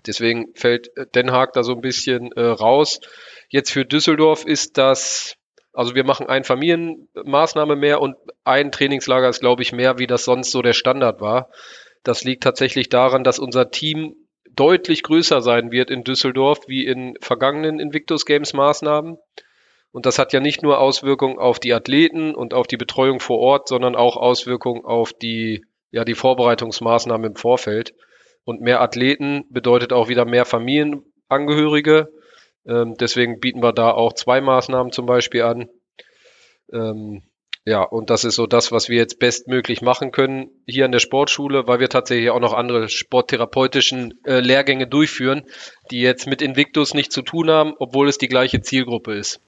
Deswegen 0.06 0.54
fällt 0.56 0.96
äh, 0.98 1.06
Den 1.08 1.32
Haag 1.32 1.54
da 1.54 1.64
so 1.64 1.74
ein 1.74 1.82
bisschen 1.82 2.32
äh, 2.34 2.42
raus. 2.42 3.00
Jetzt 3.50 3.72
für 3.72 3.86
Düsseldorf 3.86 4.46
ist 4.46 4.78
das, 4.78 5.36
also 5.78 5.94
wir 5.94 6.04
machen 6.04 6.26
ein 6.26 6.44
Familienmaßnahme 6.44 7.76
mehr 7.76 8.02
und 8.02 8.16
ein 8.44 8.72
Trainingslager 8.72 9.30
ist, 9.30 9.42
glaube 9.42 9.62
ich, 9.62 9.74
mehr, 9.74 10.00
wie 10.00 10.08
das 10.08 10.26
sonst 10.26 10.50
so 10.50 10.64
der 10.64 10.74
Standard 10.74 11.22
war. 11.22 11.52
Das 12.02 12.24
liegt 12.24 12.42
tatsächlich 12.42 12.90
daran, 12.90 13.24
dass 13.24 13.38
unser 13.38 13.70
Team 13.70 14.16
deutlich 14.50 15.04
größer 15.04 15.40
sein 15.40 15.72
wird 15.72 15.92
in 15.92 16.04
Düsseldorf 16.04 16.62
wie 16.68 16.84
in 16.84 17.14
vergangenen 17.22 17.80
Invictus 17.80 18.26
Games 18.26 18.54
Maßnahmen. 18.54 19.20
Und 19.92 20.08
das 20.08 20.18
hat 20.18 20.34
ja 20.34 20.40
nicht 20.40 20.64
nur 20.64 20.80
Auswirkungen 20.80 21.38
auf 21.38 21.60
die 21.60 21.76
Athleten 21.76 22.34
und 22.34 22.56
auf 22.56 22.66
die 22.66 22.78
Betreuung 22.78 23.20
vor 23.20 23.38
Ort, 23.38 23.68
sondern 23.68 23.96
auch 23.96 24.18
Auswirkungen 24.18 24.84
auf 24.84 25.14
die, 25.14 25.64
ja, 25.92 26.04
die 26.04 26.16
Vorbereitungsmaßnahmen 26.16 27.34
im 27.34 27.36
Vorfeld. 27.36 27.94
Und 28.46 28.62
mehr 28.62 28.82
Athleten 28.82 29.44
bedeutet 29.52 29.94
auch 29.94 30.10
wieder 30.10 30.26
mehr 30.26 30.46
Familienangehörige. 30.46 32.10
Ähm, 32.68 32.96
deswegen 33.00 33.40
bieten 33.40 33.64
wir 33.64 33.74
da 33.74 33.92
auch 33.92 34.14
zwei 34.14 34.42
Maßnahmen 34.42 34.92
zum 34.92 35.06
Beispiel 35.06 35.44
an. 35.44 35.70
Ähm, 36.72 37.24
ja, 37.66 37.82
und 37.82 38.10
das 38.10 38.24
ist 38.24 38.36
so 38.36 38.48
das, 38.48 38.72
was 38.72 38.88
wir 38.88 38.96
jetzt 38.96 39.20
bestmöglich 39.20 39.82
machen 39.82 40.12
können 40.12 40.50
hier 40.66 40.86
in 40.86 40.94
der 40.94 41.00
Sportschule, 41.00 41.68
weil 41.68 41.82
wir 41.82 41.90
tatsächlich 41.90 42.30
auch 42.30 42.40
noch 42.40 42.54
andere 42.54 42.88
sporttherapeutischen 42.88 44.14
äh, 44.24 44.40
Lehrgänge 44.40 44.88
durchführen, 44.88 45.44
die 45.92 46.00
jetzt 46.00 46.28
mit 46.28 46.42
Invictus 46.42 46.94
nichts 46.94 47.14
zu 47.14 47.24
tun 47.24 47.50
haben, 47.50 47.74
obwohl 47.78 48.08
es 48.08 48.18
die 48.18 48.30
gleiche 48.30 48.62
Zielgruppe 48.62 49.16
ist. 49.16 49.42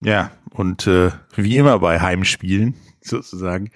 Ja, 0.00 0.30
und 0.50 0.86
äh, 0.86 1.10
wie 1.34 1.56
immer 1.56 1.78
bei 1.80 2.00
Heimspielen 2.00 2.74
sozusagen 3.00 3.72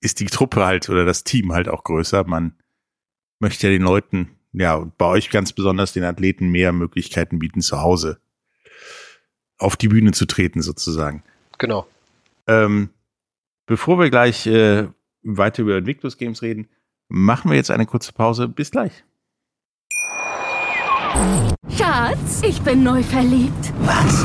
ist 0.00 0.20
die 0.20 0.26
Truppe 0.26 0.64
halt 0.64 0.88
oder 0.90 1.04
das 1.04 1.24
Team 1.24 1.52
halt 1.52 1.68
auch 1.68 1.84
größer. 1.84 2.24
Man 2.24 2.54
möchte 3.40 3.66
ja 3.66 3.72
den 3.72 3.82
Leuten, 3.82 4.37
ja, 4.52 4.90
bei 4.98 5.06
euch 5.06 5.30
ganz 5.30 5.52
besonders 5.52 5.92
den 5.92 6.04
Athleten 6.04 6.48
mehr 6.48 6.72
Möglichkeiten 6.72 7.38
bieten, 7.38 7.60
zu 7.60 7.80
Hause 7.80 8.20
auf 9.58 9.76
die 9.76 9.88
Bühne 9.88 10.12
zu 10.12 10.26
treten 10.26 10.62
sozusagen. 10.62 11.22
Genau. 11.58 11.86
Ähm, 12.46 12.90
bevor 13.66 13.98
wir 13.98 14.08
gleich 14.10 14.46
äh, 14.46 14.88
weiter 15.22 15.62
über 15.62 15.76
Invictus 15.76 16.16
Games 16.16 16.42
reden, 16.42 16.68
machen 17.08 17.50
wir 17.50 17.56
jetzt 17.56 17.70
eine 17.70 17.86
kurze 17.86 18.12
Pause. 18.12 18.48
Bis 18.48 18.70
gleich. 18.70 19.04
Schatz, 21.76 22.42
ich 22.42 22.60
bin 22.62 22.84
neu 22.84 23.02
verliebt. 23.02 23.72
Was? 23.80 24.24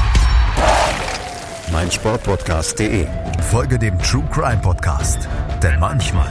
meinsportpodcast.de. 1.71 3.07
Folge 3.49 3.79
dem 3.79 3.97
True 3.99 4.27
Crime 4.31 4.61
Podcast, 4.61 5.27
denn 5.63 5.79
manchmal 5.79 6.29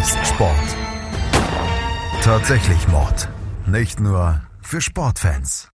ist 0.00 0.16
Sport 0.26 0.76
tatsächlich 2.22 2.86
Mord. 2.86 3.28
Nicht 3.66 3.98
nur 3.98 4.42
für 4.60 4.80
Sportfans. 4.80 5.72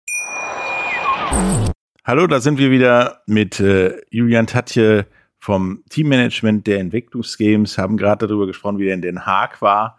Hallo, 2.04 2.26
da 2.26 2.40
sind 2.40 2.58
wir 2.58 2.70
wieder 2.70 3.22
mit 3.26 3.60
äh, 3.60 3.98
Julian 4.10 4.46
Tatje 4.46 5.06
vom 5.38 5.82
Teammanagement 5.88 6.66
der 6.66 6.80
Invictus 6.80 7.38
Games, 7.38 7.78
haben 7.78 7.96
gerade 7.96 8.26
darüber 8.26 8.46
gesprochen, 8.46 8.78
wie 8.78 8.88
er 8.88 8.94
in 8.94 9.00
Den 9.00 9.24
Haag 9.24 9.62
war, 9.62 9.98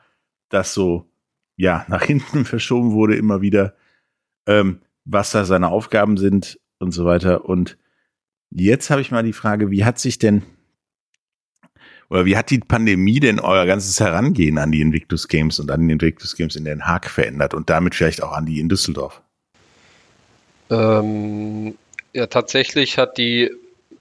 das 0.50 0.76
so 0.76 1.10
ja 1.56 1.84
nach 1.88 2.04
hinten 2.04 2.46
verschoben 2.46 2.92
wurde 2.92 3.16
immer 3.16 3.42
wieder, 3.42 3.76
ähm, 4.46 4.82
was 5.04 5.32
da 5.32 5.46
seine 5.46 5.70
Aufgaben 5.70 6.18
sind 6.18 6.60
und 6.78 6.92
so 6.92 7.06
weiter. 7.06 7.46
Und 7.46 7.80
Jetzt 8.58 8.90
habe 8.90 9.02
ich 9.02 9.12
mal 9.12 9.22
die 9.22 9.34
Frage, 9.34 9.70
wie 9.70 9.84
hat 9.84 10.00
sich 10.00 10.18
denn 10.18 10.44
oder 12.10 12.24
wie 12.24 12.38
hat 12.38 12.52
die 12.52 12.60
Pandemie 12.60 13.20
denn 13.20 13.40
euer 13.40 13.66
ganzes 13.66 14.00
Herangehen 14.00 14.58
an 14.60 14.72
die 14.72 14.80
Invictus 14.80 15.28
Games 15.28 15.60
und 15.60 15.72
an 15.72 15.86
die 15.86 15.92
Invictus 15.92 16.36
Games 16.38 16.56
in 16.56 16.64
Den 16.64 16.86
Haag 16.86 17.10
verändert 17.10 17.54
und 17.54 17.70
damit 17.70 17.96
vielleicht 17.96 18.24
auch 18.24 18.32
an 18.32 18.46
die 18.46 18.62
in 18.62 18.70
Düsseldorf? 18.70 19.22
Ähm, 20.70 21.76
ja, 22.14 22.28
tatsächlich 22.28 22.98
hat 22.98 23.18
die, 23.18 23.52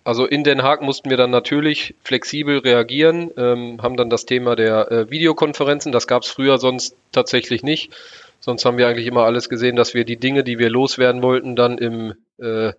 also 0.05 0.25
in 0.25 0.45
Den 0.45 0.63
Haag 0.63 0.83
mussten 0.83 1.11
wir 1.11 1.17
dann 1.17 1.31
natürlich 1.31 1.97
flexibel 2.05 2.59
reagieren, 2.59 3.31
ähm, 3.37 3.83
haben 3.83 3.97
dann 3.97 4.11
das 4.11 4.25
Thema 4.25 4.55
der 4.55 4.93
äh, 4.93 5.11
Videokonferenzen, 5.11 5.91
das 5.91 6.07
gab 6.07 6.23
es 6.23 6.29
früher 6.29 6.59
sonst 6.59 6.95
tatsächlich 7.11 7.65
nicht. 7.65 7.93
Sonst 8.39 8.67
haben 8.67 8.77
wir 8.77 8.87
eigentlich 8.87 9.07
immer 9.07 9.25
alles 9.25 9.49
gesehen, 9.49 9.75
dass 9.75 9.95
wir 9.95 10.05
die 10.05 10.19
Dinge, 10.19 10.45
die 10.45 10.59
wir 10.59 10.69
loswerden 10.69 11.23
wollten, 11.23 11.57
dann 11.57 11.79
im 11.79 12.13
äh, 12.39 12.75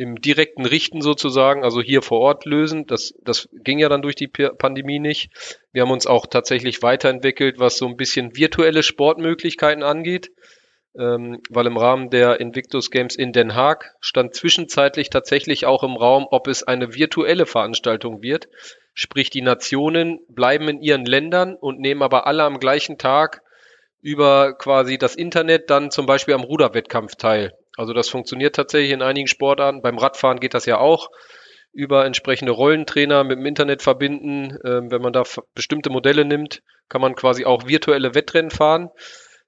im 0.00 0.18
direkten 0.18 0.64
Richten 0.64 1.02
sozusagen, 1.02 1.62
also 1.62 1.82
hier 1.82 2.00
vor 2.00 2.20
Ort 2.20 2.46
lösen. 2.46 2.86
Das, 2.86 3.12
das 3.22 3.50
ging 3.52 3.78
ja 3.78 3.90
dann 3.90 4.00
durch 4.00 4.16
die 4.16 4.28
Pandemie 4.28 4.98
nicht. 4.98 5.30
Wir 5.72 5.82
haben 5.82 5.90
uns 5.90 6.06
auch 6.06 6.26
tatsächlich 6.26 6.82
weiterentwickelt, 6.82 7.58
was 7.58 7.76
so 7.76 7.86
ein 7.86 7.98
bisschen 7.98 8.34
virtuelle 8.34 8.82
Sportmöglichkeiten 8.82 9.82
angeht, 9.82 10.30
ähm, 10.98 11.42
weil 11.50 11.66
im 11.66 11.76
Rahmen 11.76 12.08
der 12.08 12.40
Invictus 12.40 12.90
Games 12.90 13.14
in 13.14 13.34
Den 13.34 13.54
Haag 13.54 13.94
stand 14.00 14.34
zwischenzeitlich 14.34 15.10
tatsächlich 15.10 15.66
auch 15.66 15.82
im 15.82 15.96
Raum, 15.96 16.26
ob 16.30 16.48
es 16.48 16.62
eine 16.62 16.94
virtuelle 16.94 17.44
Veranstaltung 17.44 18.22
wird. 18.22 18.48
Sprich, 18.94 19.28
die 19.28 19.42
Nationen 19.42 20.20
bleiben 20.30 20.66
in 20.70 20.80
ihren 20.80 21.04
Ländern 21.04 21.56
und 21.56 21.78
nehmen 21.78 22.00
aber 22.00 22.26
alle 22.26 22.44
am 22.44 22.58
gleichen 22.58 22.96
Tag 22.96 23.42
über 24.00 24.54
quasi 24.54 24.96
das 24.96 25.14
Internet 25.14 25.68
dann 25.68 25.90
zum 25.90 26.06
Beispiel 26.06 26.32
am 26.32 26.40
Ruderwettkampf 26.40 27.16
teil. 27.16 27.52
Also 27.80 27.94
das 27.94 28.10
funktioniert 28.10 28.56
tatsächlich 28.56 28.90
in 28.90 29.00
einigen 29.00 29.26
Sportarten. 29.26 29.80
Beim 29.80 29.96
Radfahren 29.96 30.38
geht 30.38 30.52
das 30.52 30.66
ja 30.66 30.76
auch 30.76 31.08
über 31.72 32.04
entsprechende 32.04 32.52
Rollentrainer 32.52 33.24
mit 33.24 33.38
dem 33.38 33.46
Internet 33.46 33.80
verbinden. 33.80 34.58
Ähm, 34.66 34.90
wenn 34.90 35.00
man 35.00 35.14
da 35.14 35.22
bestimmte 35.54 35.88
Modelle 35.88 36.26
nimmt, 36.26 36.62
kann 36.90 37.00
man 37.00 37.14
quasi 37.14 37.46
auch 37.46 37.66
virtuelle 37.66 38.14
Wettrennen 38.14 38.50
fahren. 38.50 38.90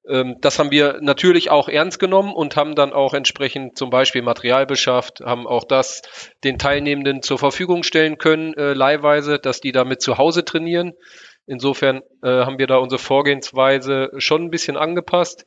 Ähm, 0.08 0.36
das 0.40 0.58
haben 0.58 0.70
wir 0.70 1.00
natürlich 1.02 1.50
auch 1.50 1.68
ernst 1.68 1.98
genommen 1.98 2.32
und 2.32 2.56
haben 2.56 2.74
dann 2.74 2.94
auch 2.94 3.12
entsprechend 3.12 3.76
zum 3.76 3.90
Beispiel 3.90 4.22
Material 4.22 4.64
beschafft, 4.64 5.20
haben 5.20 5.46
auch 5.46 5.64
das 5.64 6.00
den 6.42 6.56
Teilnehmenden 6.56 7.20
zur 7.20 7.38
Verfügung 7.38 7.82
stellen 7.82 8.16
können, 8.16 8.54
äh, 8.54 8.72
leihweise, 8.72 9.40
dass 9.40 9.60
die 9.60 9.72
damit 9.72 10.00
zu 10.00 10.16
Hause 10.16 10.42
trainieren. 10.46 10.94
Insofern 11.44 12.00
äh, 12.22 12.28
haben 12.28 12.58
wir 12.58 12.66
da 12.66 12.76
unsere 12.76 12.98
Vorgehensweise 12.98 14.10
schon 14.16 14.44
ein 14.44 14.50
bisschen 14.50 14.78
angepasst 14.78 15.44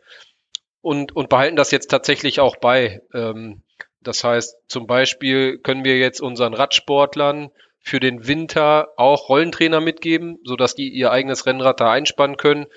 und, 0.86 1.16
und 1.16 1.30
behalten 1.30 1.56
das 1.56 1.72
jetzt 1.72 1.90
tatsächlich 1.90 2.40
auch 2.40 2.58
bei. 2.58 3.02
Ähm, 3.12 3.64
das 4.02 4.24
heißt, 4.24 4.56
zum 4.68 4.86
Beispiel 4.86 5.58
können 5.58 5.84
wir 5.84 5.98
jetzt 5.98 6.22
unseren 6.22 6.54
Radsportlern 6.54 7.50
für 7.80 8.00
den 8.00 8.28
Winter 8.28 8.90
auch 8.96 9.28
Rollentrainer 9.28 9.82
mitgeben, 9.82 10.38
sodass 10.44 10.76
die 10.76 10.90
ihr 10.90 11.12
eigenes 11.12 11.48
Rennrad 11.48 11.80
da 11.80 11.92
einspannen 11.92 12.38
können 12.38 12.68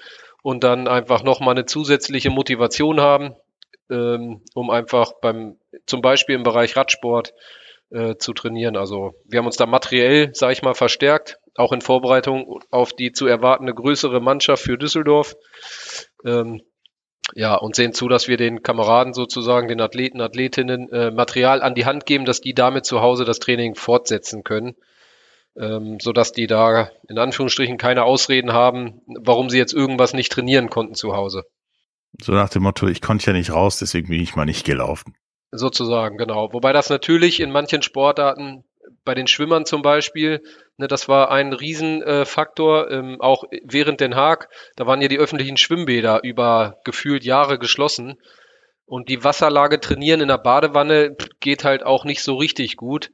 und 0.42 0.64
dann 0.64 0.88
einfach 0.88 1.22
nochmal 1.22 1.50
eine 1.50 1.66
zusätzliche 1.66 2.30
Motivation 2.30 2.98
haben, 2.98 3.34
ähm, 3.90 4.40
um 4.54 4.70
einfach 4.70 5.12
beim, 5.20 5.58
zum 5.84 6.00
Beispiel 6.00 6.34
im 6.34 6.44
Bereich 6.44 6.76
Radsport 6.76 7.34
äh, 7.90 8.16
zu 8.16 8.32
trainieren. 8.32 8.78
Also 8.78 9.16
wir 9.26 9.38
haben 9.38 9.46
uns 9.46 9.58
da 9.58 9.66
materiell, 9.66 10.34
sage 10.34 10.54
ich 10.54 10.62
mal, 10.62 10.72
verstärkt, 10.72 11.40
auch 11.56 11.72
in 11.72 11.82
Vorbereitung 11.82 12.62
auf 12.70 12.94
die 12.94 13.12
zu 13.12 13.26
erwartende 13.26 13.74
größere 13.74 14.22
Mannschaft 14.22 14.62
für 14.62 14.78
Düsseldorf. 14.78 15.36
Ähm, 16.24 16.62
ja, 17.35 17.54
und 17.54 17.76
sehen 17.76 17.92
zu, 17.92 18.08
dass 18.08 18.28
wir 18.28 18.37
den 18.37 18.62
Kameraden 18.62 19.12
sozusagen, 19.12 19.68
den 19.68 19.80
Athleten, 19.80 20.20
Athletinnen 20.20 20.90
äh, 20.90 21.11
Material 21.11 21.62
an 21.62 21.75
die 21.75 21.85
Hand 21.85 22.06
geben, 22.06 22.25
dass 22.25 22.40
die 22.40 22.54
damit 22.54 22.85
zu 22.85 23.00
Hause 23.00 23.25
das 23.25 23.38
Training 23.38 23.75
fortsetzen 23.75 24.44
können, 24.44 24.76
ähm, 25.56 25.99
sodass 26.00 26.32
die 26.32 26.47
da 26.47 26.90
in 27.08 27.18
Anführungsstrichen 27.18 27.78
keine 27.78 28.04
Ausreden 28.04 28.52
haben, 28.52 29.02
warum 29.06 29.50
sie 29.50 29.58
jetzt 29.58 29.73
irgendwas 29.73 30.14
nicht 30.14 30.32
trainieren 30.32 30.70
konnten 30.70 30.94
zu 30.94 31.14
Hause. 31.14 31.44
So 32.20 32.32
nach 32.32 32.49
dem 32.49 32.62
Motto, 32.62 32.87
ich 32.88 33.02
konnte 33.02 33.26
ja 33.26 33.32
nicht 33.32 33.52
raus, 33.52 33.78
deswegen 33.78 34.08
bin 34.08 34.20
ich 34.20 34.35
mal 34.35 34.47
nicht 34.47 34.64
gelaufen. 34.64 35.14
Sozusagen, 35.50 36.18
genau. 36.18 36.52
Wobei 36.52 36.73
das 36.73 36.90
natürlich 36.90 37.40
in 37.40 37.50
manchen 37.50 37.82
Sportarten 37.82 38.64
bei 39.08 39.14
den 39.14 39.26
Schwimmern 39.26 39.64
zum 39.64 39.80
Beispiel, 39.80 40.42
ne, 40.76 40.86
das 40.86 41.08
war 41.08 41.30
ein 41.30 41.54
Riesenfaktor, 41.54 42.90
äh, 42.90 42.94
ähm, 42.94 43.22
auch 43.22 43.44
während 43.64 44.02
Den 44.02 44.16
Haag, 44.16 44.50
da 44.76 44.86
waren 44.86 45.00
ja 45.00 45.08
die 45.08 45.18
öffentlichen 45.18 45.56
Schwimmbäder 45.56 46.20
über 46.24 46.76
gefühlt 46.84 47.24
Jahre 47.24 47.58
geschlossen. 47.58 48.18
Und 48.84 49.08
die 49.08 49.24
Wasserlage 49.24 49.80
trainieren 49.80 50.20
in 50.20 50.28
der 50.28 50.36
Badewanne 50.36 51.16
geht 51.40 51.64
halt 51.64 51.84
auch 51.84 52.04
nicht 52.04 52.22
so 52.22 52.34
richtig 52.34 52.76
gut. 52.76 53.10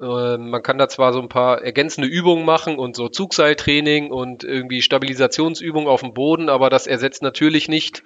Äh, 0.00 0.38
man 0.38 0.60
kann 0.60 0.78
da 0.78 0.88
zwar 0.88 1.12
so 1.12 1.20
ein 1.20 1.28
paar 1.28 1.62
ergänzende 1.62 2.08
Übungen 2.08 2.44
machen 2.44 2.76
und 2.76 2.96
so 2.96 3.08
Zugseiltraining 3.08 4.10
und 4.10 4.42
irgendwie 4.42 4.82
Stabilisationsübungen 4.82 5.88
auf 5.88 6.00
dem 6.00 6.14
Boden, 6.14 6.48
aber 6.48 6.68
das 6.68 6.88
ersetzt 6.88 7.22
natürlich 7.22 7.68
nicht 7.68 8.02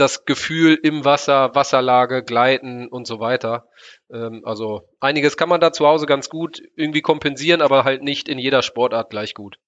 das 0.00 0.24
Gefühl 0.24 0.78
im 0.82 1.04
Wasser, 1.04 1.54
Wasserlage, 1.54 2.24
Gleiten 2.24 2.88
und 2.88 3.06
so 3.06 3.20
weiter. 3.20 3.68
Ähm, 4.10 4.42
also 4.44 4.88
einiges 5.00 5.36
kann 5.36 5.48
man 5.48 5.60
da 5.60 5.72
zu 5.72 5.86
Hause 5.86 6.06
ganz 6.06 6.28
gut 6.28 6.62
irgendwie 6.76 7.02
kompensieren, 7.02 7.60
aber 7.60 7.84
halt 7.84 8.02
nicht 8.02 8.28
in 8.28 8.38
jeder 8.38 8.62
Sportart 8.62 9.10
gleich 9.10 9.34
gut. 9.34 9.58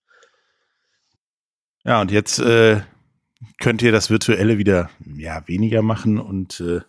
Ja, 1.84 2.00
und 2.00 2.10
jetzt 2.10 2.38
äh, 2.38 2.80
könnt 3.58 3.82
ihr 3.82 3.92
das 3.92 4.10
Virtuelle 4.10 4.58
wieder 4.58 4.90
ja, 5.16 5.46
weniger 5.46 5.82
machen 5.82 6.18
und 6.18 6.60
äh, 6.60 6.80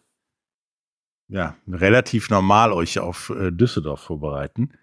ja, 1.27 1.57
relativ 1.67 2.29
normal 2.29 2.71
euch 2.73 3.00
auf 3.00 3.31
äh, 3.31 3.51
Düsseldorf 3.51 4.01
vorbereiten. 4.01 4.73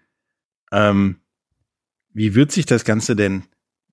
Ähm, 0.71 1.21
wie 2.13 2.35
wird 2.35 2.51
sich 2.51 2.65
das 2.65 2.83
Ganze 2.83 3.15
denn, 3.15 3.43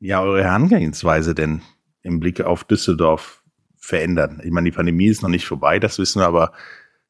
ja, 0.00 0.20
eure 0.20 0.42
Herangehensweise 0.42 1.34
denn 1.34 1.62
im 2.02 2.20
Blick 2.20 2.40
auf 2.40 2.64
Düsseldorf 2.64 3.44
verändern? 3.88 4.40
Ich 4.44 4.50
meine, 4.50 4.66
die 4.70 4.76
Pandemie 4.76 5.06
ist 5.06 5.22
noch 5.22 5.30
nicht 5.30 5.46
vorbei, 5.46 5.78
das 5.78 5.98
wissen 5.98 6.20
wir, 6.20 6.26
aber 6.26 6.52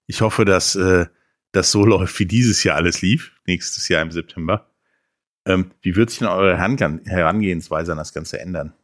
ich 0.06 0.20
hoffe, 0.20 0.44
dass 0.44 0.76
äh, 0.76 1.06
das 1.52 1.72
so 1.72 1.84
läuft, 1.84 2.18
wie 2.20 2.26
dieses 2.26 2.62
Jahr 2.62 2.76
alles 2.76 3.02
lief, 3.02 3.32
nächstes 3.46 3.88
Jahr 3.88 4.02
im 4.02 4.12
September. 4.12 4.66
Ähm, 5.44 5.72
wie 5.82 5.96
wird 5.96 6.10
sich 6.10 6.20
denn 6.20 6.28
eure 6.28 6.56
Herangehensweise 6.56 7.92
an 7.92 7.98
das 7.98 8.12
Ganze 8.12 8.38
ändern? 8.38 8.74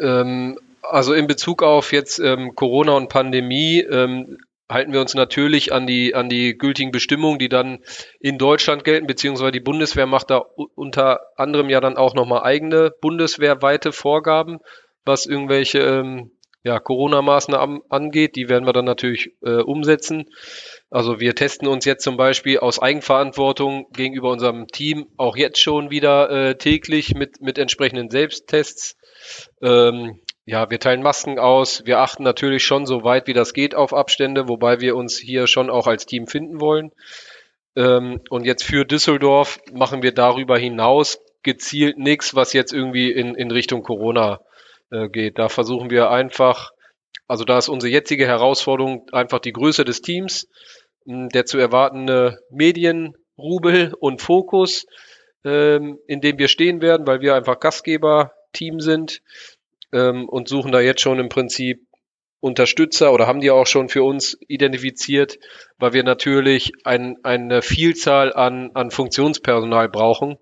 Ähm, 0.00 0.58
also 0.82 1.12
in 1.12 1.26
Bezug 1.26 1.62
auf 1.62 1.92
jetzt 1.92 2.18
ähm, 2.18 2.54
Corona 2.54 2.92
und 2.92 3.08
Pandemie 3.08 3.80
ähm, 3.80 4.38
halten 4.70 4.92
wir 4.92 5.00
uns 5.00 5.14
natürlich 5.14 5.72
an 5.72 5.86
die, 5.86 6.14
an 6.14 6.28
die 6.28 6.56
gültigen 6.56 6.92
Bestimmungen, 6.92 7.38
die 7.38 7.48
dann 7.48 7.78
in 8.20 8.38
Deutschland 8.38 8.84
gelten, 8.84 9.06
beziehungsweise 9.06 9.52
die 9.52 9.60
Bundeswehr 9.60 10.06
macht 10.06 10.30
da 10.30 10.38
unter 10.74 11.20
anderem 11.36 11.68
ja 11.68 11.80
dann 11.80 11.96
auch 11.96 12.14
nochmal 12.14 12.42
eigene 12.42 12.92
bundeswehrweite 13.00 13.92
Vorgaben, 13.92 14.58
was 15.04 15.26
irgendwelche 15.26 15.78
ähm, 15.78 16.30
ja, 16.68 16.78
Corona-Maßnahmen 16.78 17.80
angeht. 17.88 18.36
Die 18.36 18.50
werden 18.50 18.66
wir 18.66 18.74
dann 18.74 18.84
natürlich 18.84 19.32
äh, 19.42 19.62
umsetzen. 19.62 20.26
Also 20.90 21.18
wir 21.18 21.34
testen 21.34 21.66
uns 21.66 21.86
jetzt 21.86 22.04
zum 22.04 22.18
Beispiel 22.18 22.58
aus 22.58 22.78
Eigenverantwortung 22.78 23.86
gegenüber 23.92 24.30
unserem 24.30 24.66
Team 24.66 25.06
auch 25.16 25.34
jetzt 25.34 25.60
schon 25.60 25.90
wieder 25.90 26.28
äh, 26.28 26.58
täglich 26.58 27.14
mit, 27.14 27.40
mit 27.40 27.56
entsprechenden 27.56 28.10
Selbsttests. 28.10 28.98
Ähm, 29.62 30.20
ja, 30.44 30.68
wir 30.68 30.78
teilen 30.78 31.02
Masken 31.02 31.38
aus. 31.38 31.86
Wir 31.86 32.00
achten 32.00 32.22
natürlich 32.22 32.64
schon 32.64 32.84
so 32.84 33.02
weit 33.02 33.26
wie 33.28 33.32
das 33.32 33.54
geht 33.54 33.74
auf 33.74 33.94
Abstände, 33.94 34.46
wobei 34.46 34.78
wir 34.80 34.94
uns 34.94 35.16
hier 35.16 35.46
schon 35.46 35.70
auch 35.70 35.86
als 35.86 36.04
Team 36.04 36.26
finden 36.26 36.60
wollen. 36.60 36.92
Ähm, 37.76 38.20
und 38.28 38.44
jetzt 38.44 38.64
für 38.64 38.84
Düsseldorf 38.84 39.58
machen 39.72 40.02
wir 40.02 40.12
darüber 40.12 40.58
hinaus 40.58 41.18
gezielt 41.42 41.96
nichts, 41.96 42.34
was 42.34 42.52
jetzt 42.52 42.74
irgendwie 42.74 43.10
in, 43.10 43.34
in 43.34 43.50
Richtung 43.50 43.82
Corona 43.82 44.40
äh, 44.90 45.08
geht. 45.08 45.38
Da 45.38 45.48
versuchen 45.48 45.90
wir 45.90 46.10
einfach, 46.10 46.70
also 47.26 47.44
da 47.44 47.58
ist 47.58 47.68
unsere 47.68 47.92
jetzige 47.92 48.26
Herausforderung 48.26 49.06
einfach 49.12 49.38
die 49.38 49.52
Größe 49.52 49.84
des 49.84 50.02
Teams, 50.02 50.48
der 51.04 51.46
zu 51.46 51.58
erwartende 51.58 52.38
Medienrubel 52.50 53.94
und 53.98 54.20
Fokus, 54.20 54.86
ähm, 55.44 55.98
in 56.06 56.20
dem 56.20 56.38
wir 56.38 56.48
stehen 56.48 56.82
werden, 56.82 57.06
weil 57.06 57.20
wir 57.20 57.34
einfach 57.34 57.60
Gastgeber-Team 57.60 58.80
sind 58.80 59.22
ähm, 59.92 60.28
und 60.28 60.48
suchen 60.48 60.72
da 60.72 60.80
jetzt 60.80 61.00
schon 61.00 61.18
im 61.18 61.28
Prinzip 61.28 61.80
Unterstützer 62.40 63.12
oder 63.12 63.26
haben 63.26 63.40
die 63.40 63.50
auch 63.50 63.66
schon 63.66 63.88
für 63.88 64.04
uns 64.04 64.38
identifiziert, 64.46 65.38
weil 65.78 65.92
wir 65.92 66.04
natürlich 66.04 66.72
ein, 66.84 67.16
eine 67.24 67.62
Vielzahl 67.62 68.32
an, 68.32 68.70
an 68.74 68.90
Funktionspersonal 68.90 69.88
brauchen, 69.88 70.38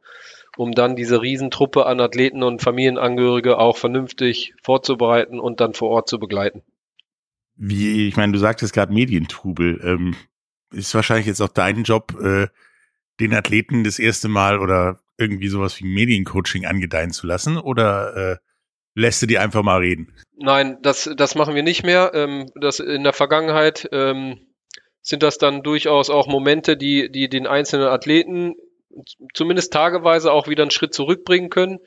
um 0.56 0.72
dann 0.72 0.96
diese 0.96 1.22
Riesentruppe 1.22 1.86
an 1.86 2.00
Athleten 2.00 2.42
und 2.42 2.62
Familienangehörige 2.62 3.58
auch 3.58 3.76
vernünftig 3.76 4.54
vorzubereiten 4.62 5.38
und 5.38 5.60
dann 5.60 5.74
vor 5.74 5.90
Ort 5.90 6.08
zu 6.08 6.18
begleiten. 6.18 6.62
Wie, 7.56 8.08
ich 8.08 8.16
meine, 8.16 8.32
du 8.32 8.38
sagtest 8.38 8.72
gerade 8.72 8.92
Medientrubel. 8.92 9.80
Ähm, 9.82 10.16
ist 10.72 10.94
wahrscheinlich 10.94 11.26
jetzt 11.26 11.40
auch 11.40 11.48
dein 11.48 11.84
Job, 11.84 12.14
äh, 12.20 12.48
den 13.20 13.34
Athleten 13.34 13.84
das 13.84 13.98
erste 13.98 14.28
Mal 14.28 14.58
oder 14.58 15.00
irgendwie 15.18 15.48
sowas 15.48 15.80
wie 15.80 15.86
Mediencoaching 15.86 16.66
angedeihen 16.66 17.12
zu 17.12 17.26
lassen? 17.26 17.56
Oder 17.56 18.16
äh, 18.16 18.36
lässt 18.94 19.22
du 19.22 19.26
die 19.26 19.38
einfach 19.38 19.62
mal 19.62 19.78
reden? 19.78 20.12
Nein, 20.36 20.78
das, 20.82 21.10
das 21.16 21.34
machen 21.34 21.54
wir 21.54 21.62
nicht 21.62 21.84
mehr. 21.84 22.12
Ähm, 22.14 22.50
das 22.60 22.80
in 22.80 23.04
der 23.04 23.14
Vergangenheit 23.14 23.88
ähm, 23.92 24.38
sind 25.00 25.22
das 25.22 25.38
dann 25.38 25.62
durchaus 25.62 26.10
auch 26.10 26.26
Momente, 26.26 26.76
die, 26.76 27.10
die 27.10 27.28
den 27.28 27.46
einzelnen 27.46 27.86
Athleten 27.86 28.54
zumindest 29.34 29.72
tageweise 29.72 30.32
auch 30.32 30.48
wieder 30.48 30.62
einen 30.62 30.70
Schritt 30.70 30.94
zurückbringen 30.94 31.50
können, 31.50 31.78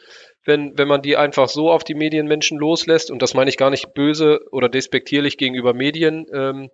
wenn, 0.45 0.77
wenn 0.77 0.87
man 0.87 1.01
die 1.01 1.17
einfach 1.17 1.49
so 1.49 1.71
auf 1.71 1.83
die 1.83 1.95
Medienmenschen 1.95 2.57
loslässt. 2.57 3.11
Und 3.11 3.21
das 3.21 3.33
meine 3.33 3.49
ich 3.49 3.57
gar 3.57 3.69
nicht 3.69 3.93
böse 3.93 4.39
oder 4.51 4.69
despektierlich 4.69 5.37
gegenüber 5.37 5.73
Medien. 5.73 6.25
Ähm, 6.33 6.69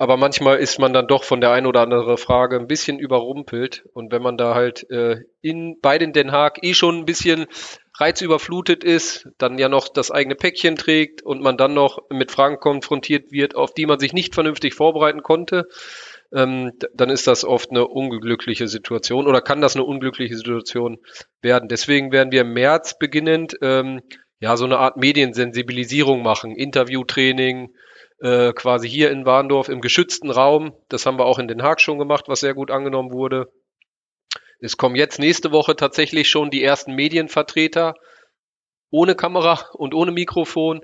aber 0.00 0.16
manchmal 0.16 0.58
ist 0.58 0.78
man 0.78 0.92
dann 0.92 1.08
doch 1.08 1.24
von 1.24 1.40
der 1.40 1.50
einen 1.50 1.66
oder 1.66 1.80
anderen 1.80 2.16
Frage 2.18 2.56
ein 2.56 2.68
bisschen 2.68 3.00
überrumpelt. 3.00 3.84
Und 3.94 4.12
wenn 4.12 4.22
man 4.22 4.36
da 4.36 4.54
halt 4.54 4.88
äh, 4.90 5.22
in, 5.40 5.80
bei 5.80 5.98
den 5.98 6.12
Den 6.12 6.30
Haag 6.30 6.62
eh 6.62 6.72
schon 6.72 6.98
ein 6.98 7.04
bisschen 7.04 7.46
reizüberflutet 7.98 8.84
ist, 8.84 9.28
dann 9.38 9.58
ja 9.58 9.68
noch 9.68 9.88
das 9.88 10.12
eigene 10.12 10.36
Päckchen 10.36 10.76
trägt 10.76 11.22
und 11.22 11.42
man 11.42 11.56
dann 11.56 11.74
noch 11.74 11.98
mit 12.10 12.30
Fragen 12.30 12.60
konfrontiert 12.60 13.32
wird, 13.32 13.56
auf 13.56 13.74
die 13.74 13.86
man 13.86 13.98
sich 13.98 14.12
nicht 14.12 14.34
vernünftig 14.34 14.74
vorbereiten 14.74 15.24
konnte, 15.24 15.66
ähm, 16.34 16.72
dann 16.94 17.10
ist 17.10 17.26
das 17.26 17.44
oft 17.44 17.70
eine 17.70 17.86
unglückliche 17.86 18.68
Situation 18.68 19.26
oder 19.26 19.40
kann 19.40 19.60
das 19.60 19.76
eine 19.76 19.84
unglückliche 19.84 20.36
Situation 20.36 20.98
werden. 21.40 21.68
Deswegen 21.68 22.12
werden 22.12 22.32
wir 22.32 22.42
im 22.42 22.52
März 22.52 22.98
beginnend 22.98 23.56
ähm, 23.62 24.02
ja 24.40 24.56
so 24.56 24.64
eine 24.64 24.78
Art 24.78 24.96
Mediensensibilisierung 24.96 26.22
machen, 26.22 26.54
Interviewtraining, 26.54 27.74
äh, 28.20 28.52
quasi 28.52 28.88
hier 28.88 29.10
in 29.10 29.24
Warndorf 29.24 29.68
im 29.68 29.80
geschützten 29.80 30.30
Raum. 30.30 30.74
Das 30.88 31.06
haben 31.06 31.18
wir 31.18 31.24
auch 31.24 31.38
in 31.38 31.48
Den 31.48 31.62
Haag 31.62 31.80
schon 31.80 31.98
gemacht, 31.98 32.24
was 32.28 32.40
sehr 32.40 32.54
gut 32.54 32.70
angenommen 32.70 33.12
wurde. 33.12 33.50
Es 34.60 34.76
kommen 34.76 34.96
jetzt 34.96 35.18
nächste 35.18 35.52
Woche 35.52 35.76
tatsächlich 35.76 36.28
schon 36.28 36.50
die 36.50 36.62
ersten 36.62 36.94
Medienvertreter 36.94 37.94
ohne 38.90 39.14
Kamera 39.14 39.66
und 39.74 39.94
ohne 39.94 40.10
Mikrofon, 40.10 40.80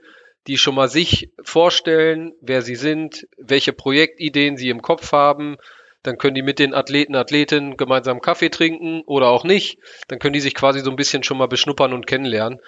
die 0.46 0.58
schon 0.58 0.74
mal 0.74 0.88
sich 0.88 1.30
vorstellen, 1.42 2.32
wer 2.40 2.62
sie 2.62 2.76
sind, 2.76 3.26
welche 3.38 3.72
Projektideen 3.72 4.56
sie 4.56 4.68
im 4.68 4.82
Kopf 4.82 5.12
haben. 5.12 5.56
Dann 6.02 6.18
können 6.18 6.34
die 6.34 6.42
mit 6.42 6.58
den 6.58 6.74
Athleten, 6.74 7.14
Athletinnen 7.14 7.78
gemeinsam 7.78 8.20
Kaffee 8.20 8.50
trinken 8.50 9.02
oder 9.06 9.28
auch 9.28 9.44
nicht. 9.44 9.78
Dann 10.08 10.18
können 10.18 10.34
die 10.34 10.40
sich 10.40 10.54
quasi 10.54 10.80
so 10.80 10.90
ein 10.90 10.96
bisschen 10.96 11.22
schon 11.22 11.38
mal 11.38 11.48
beschnuppern 11.48 11.94
und 11.94 12.06
kennenlernen. 12.06 12.60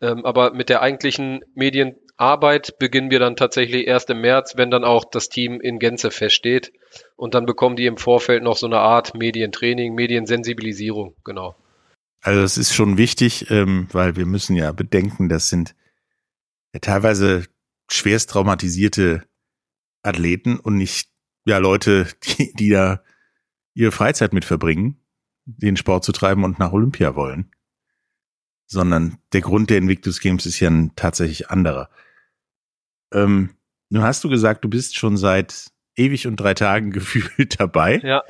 Ähm, 0.00 0.24
aber 0.24 0.54
mit 0.54 0.68
der 0.68 0.80
eigentlichen 0.80 1.40
Medienarbeit 1.54 2.78
beginnen 2.78 3.10
wir 3.10 3.18
dann 3.18 3.36
tatsächlich 3.36 3.86
erst 3.86 4.08
im 4.10 4.20
März, 4.20 4.54
wenn 4.56 4.70
dann 4.70 4.84
auch 4.84 5.04
das 5.04 5.28
Team 5.28 5.60
in 5.60 5.78
Gänze 5.78 6.10
feststeht. 6.10 6.72
Und 7.16 7.34
dann 7.34 7.46
bekommen 7.46 7.76
die 7.76 7.86
im 7.86 7.98
Vorfeld 7.98 8.42
noch 8.42 8.56
so 8.56 8.66
eine 8.66 8.78
Art 8.78 9.14
Medientraining, 9.14 9.94
Mediensensibilisierung, 9.94 11.14
genau. 11.24 11.56
Also 12.22 12.40
das 12.40 12.58
ist 12.58 12.74
schon 12.74 12.96
wichtig, 12.96 13.50
ähm, 13.50 13.88
weil 13.92 14.16
wir 14.16 14.26
müssen 14.26 14.56
ja 14.56 14.72
bedenken, 14.72 15.28
das 15.28 15.50
sind 15.50 15.74
ja, 16.72 16.80
teilweise 16.80 17.46
schwerst 17.90 18.30
traumatisierte 18.30 19.26
Athleten 20.02 20.58
und 20.58 20.76
nicht 20.76 21.10
ja 21.44 21.58
Leute, 21.58 22.06
die, 22.24 22.52
die 22.54 22.70
da 22.70 23.02
ihre 23.74 23.92
Freizeit 23.92 24.32
mit 24.32 24.44
verbringen, 24.44 25.00
den 25.44 25.76
Sport 25.76 26.04
zu 26.04 26.12
treiben 26.12 26.44
und 26.44 26.58
nach 26.58 26.72
Olympia 26.72 27.14
wollen. 27.14 27.50
Sondern 28.66 29.18
der 29.32 29.40
Grund 29.40 29.70
der 29.70 29.78
Invictus 29.78 30.20
Games 30.20 30.44
ist 30.44 30.60
ja 30.60 30.68
ein 30.68 30.94
tatsächlich 30.94 31.48
anderer. 31.48 31.88
Ähm, 33.12 33.54
nun 33.88 34.02
hast 34.02 34.22
du 34.24 34.28
gesagt, 34.28 34.64
du 34.64 34.68
bist 34.68 34.96
schon 34.96 35.16
seit 35.16 35.72
ewig 35.96 36.26
und 36.26 36.36
drei 36.36 36.54
Tagen 36.54 36.90
gefühlt 36.92 37.58
dabei. 37.58 37.98
Ja. 37.98 38.22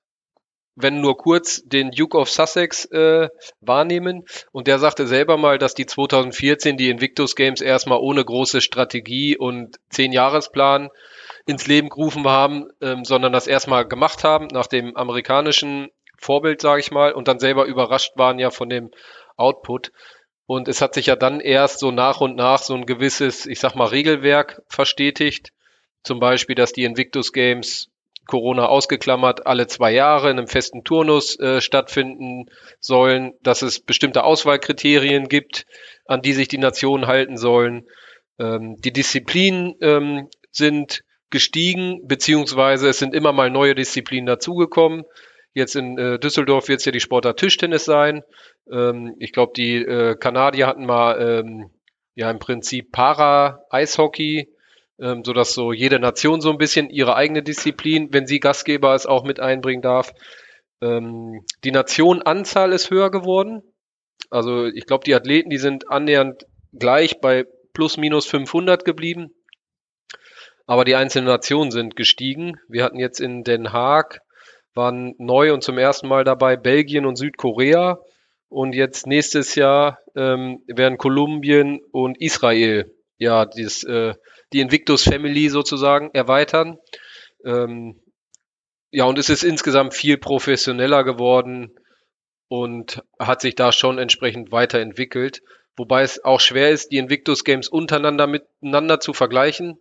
wenn 0.77 1.03
nur 1.03 1.19
kurz, 1.19 1.63
den 1.67 1.91
Duke 1.91 2.17
of 2.17 2.31
Sussex 2.31 2.87
äh, 2.87 3.29
wahrnehmen. 3.61 4.25
Und 4.51 4.67
der 4.67 4.79
sagte 4.79 5.07
selber 5.07 5.37
mal, 5.37 5.59
dass 5.59 5.75
die 5.75 5.85
2014 5.85 6.79
die 6.79 6.89
Invictus 6.89 7.37
Games 7.37 7.61
erstmal 7.61 7.99
ohne 7.99 8.25
große 8.25 8.63
Strategie 8.63 9.37
und 9.37 9.77
Zehn-Jahresplan 9.91 10.89
ins 11.45 11.67
Leben 11.67 11.91
gerufen 11.91 12.27
haben, 12.27 12.71
ähm, 12.81 13.05
sondern 13.05 13.35
das 13.35 13.47
erstmal 13.47 13.87
gemacht 13.87 14.25
haben 14.25 14.47
nach 14.53 14.69
dem 14.69 14.97
amerikanischen 14.97 15.91
Vorbild, 16.17 16.63
sage 16.63 16.81
ich 16.81 16.91
mal, 16.91 17.13
und 17.13 17.29
dann 17.29 17.41
selber 17.41 17.67
überrascht 17.67 18.13
waren 18.17 18.39
ja 18.39 18.51
von 18.51 18.71
dem 18.71 18.91
Output. 19.37 19.93
Und 20.51 20.67
es 20.67 20.83
hat 20.83 20.95
sich 20.95 21.07
ja 21.07 21.15
dann 21.15 21.39
erst 21.39 21.79
so 21.79 21.93
nach 21.93 22.21
und 22.21 22.35
nach 22.35 22.59
so 22.61 22.75
ein 22.75 22.85
gewisses, 22.85 23.47
ich 23.47 23.61
sag 23.61 23.77
mal, 23.77 23.85
Regelwerk 23.85 24.61
verstetigt. 24.67 25.53
Zum 26.03 26.19
Beispiel, 26.19 26.57
dass 26.57 26.73
die 26.73 26.83
Invictus 26.83 27.33
Games 27.33 27.89
Corona 28.27 28.67
ausgeklammert 28.67 29.47
alle 29.47 29.69
zwei 29.69 29.93
Jahre 29.93 30.29
in 30.29 30.39
einem 30.39 30.49
festen 30.49 30.83
Turnus 30.83 31.39
äh, 31.39 31.61
stattfinden 31.61 32.47
sollen, 32.81 33.35
dass 33.45 33.63
es 33.63 33.79
bestimmte 33.79 34.25
Auswahlkriterien 34.25 35.29
gibt, 35.29 35.67
an 36.05 36.21
die 36.21 36.33
sich 36.33 36.49
die 36.49 36.59
Nationen 36.59 37.07
halten 37.07 37.37
sollen. 37.37 37.87
Ähm, 38.41 38.75
die 38.81 38.93
Disziplinen 38.93 39.77
ähm, 39.81 40.31
sind 40.51 41.05
gestiegen, 41.31 42.09
beziehungsweise 42.09 42.89
es 42.89 42.99
sind 42.99 43.15
immer 43.15 43.33
mal 43.33 43.51
neue 43.51 43.77
Disziplinen 43.77 44.27
dazugekommen. 44.27 45.05
Jetzt 45.53 45.75
in 45.75 45.99
äh, 45.99 46.19
Düsseldorf 46.19 46.69
wird 46.69 46.81
es 46.81 46.85
ja 46.85 46.93
die 46.93 47.01
Sportart 47.01 47.39
Tischtennis 47.39 47.85
sein. 47.85 48.23
Ähm, 48.71 49.17
ich 49.19 49.33
glaube, 49.33 49.53
die 49.57 49.77
äh, 49.77 50.15
Kanadier 50.17 50.67
hatten 50.67 50.87
mal 50.87 51.21
ähm, 51.21 51.71
ja 52.15 52.31
im 52.31 52.39
Prinzip 52.39 52.93
Para-Eishockey, 52.93 54.49
ähm, 55.01 55.25
sodass 55.25 55.55
so 55.55 55.73
jede 55.73 55.99
Nation 55.99 56.41
so 56.41 56.51
ein 56.51 56.59
bisschen 56.59 56.89
ihre 56.91 57.17
eigene 57.17 57.43
Disziplin, 57.43 58.13
wenn 58.13 58.27
sie 58.27 58.39
Gastgeber 58.39 58.95
ist, 58.95 59.07
auch 59.07 59.25
mit 59.25 59.41
einbringen 59.41 59.83
darf. 59.83 60.13
Ähm, 60.81 61.45
die 61.65 61.73
Nationenanzahl 61.73 62.73
ist 62.73 62.91
höher 62.91 63.11
geworden. 63.11 63.63
Also 64.31 64.67
ich 64.67 64.87
glaube, 64.87 65.05
die 65.05 65.15
Athleten, 65.15 65.51
die 65.51 65.59
sind 65.59 65.91
annähernd 65.91 66.47
gleich 66.73 67.21
bei 67.21 67.47
plus 67.73 67.97
minus 67.97 68.27
500 68.27 68.85
geblieben. 68.85 69.35
Aber 70.67 70.85
die 70.85 70.95
einzelnen 70.95 71.27
Nationen 71.27 71.73
sind 71.73 71.97
gestiegen. 71.97 72.61
Wir 72.69 72.85
hatten 72.85 72.99
jetzt 72.99 73.21
in 73.21 73.43
Den 73.43 73.73
Haag, 73.73 74.21
waren 74.75 75.15
neu 75.19 75.53
und 75.53 75.63
zum 75.63 75.79
ersten 75.79 76.09
Mal 76.09 76.25
dabei 76.25 76.57
Belgien 76.57 77.07
und 77.07 77.17
Südkorea. 77.17 78.01
Und 78.49 78.75
jetzt 78.75 79.07
nächstes 79.07 79.55
Jahr 79.55 79.99
ähm, 80.17 80.63
werden 80.67 80.99
Kolumbien 80.99 81.81
und 81.93 82.21
Israel 82.21 82.93
ja 83.17 83.47
dieses, 83.47 83.85
äh, 83.85 84.15
die 84.53 84.61
Invictus 84.61 85.05
Family 85.05 85.49
sozusagen 85.49 86.11
erweitern. 86.13 86.79
Ähm, 87.45 88.01
ja, 88.91 89.05
und 89.05 89.19
es 89.19 89.29
ist 89.29 89.45
insgesamt 89.45 89.95
viel 89.95 90.19
professioneller 90.19 91.05
geworden 91.05 91.73
und 92.49 93.05
hat 93.21 93.41
sich 93.41 93.55
da 93.55 93.71
schon 93.71 93.99
entsprechend 93.99 94.51
weiterentwickelt. 94.51 95.43
Wobei 95.77 96.03
es 96.03 96.25
auch 96.25 96.41
schwer 96.41 96.71
ist, 96.71 96.91
die 96.91 96.99
Invictus 96.99 97.45
Games 97.45 97.69
untereinander 97.69 98.27
miteinander 98.27 98.99
zu 98.99 99.13
vergleichen. 99.13 99.79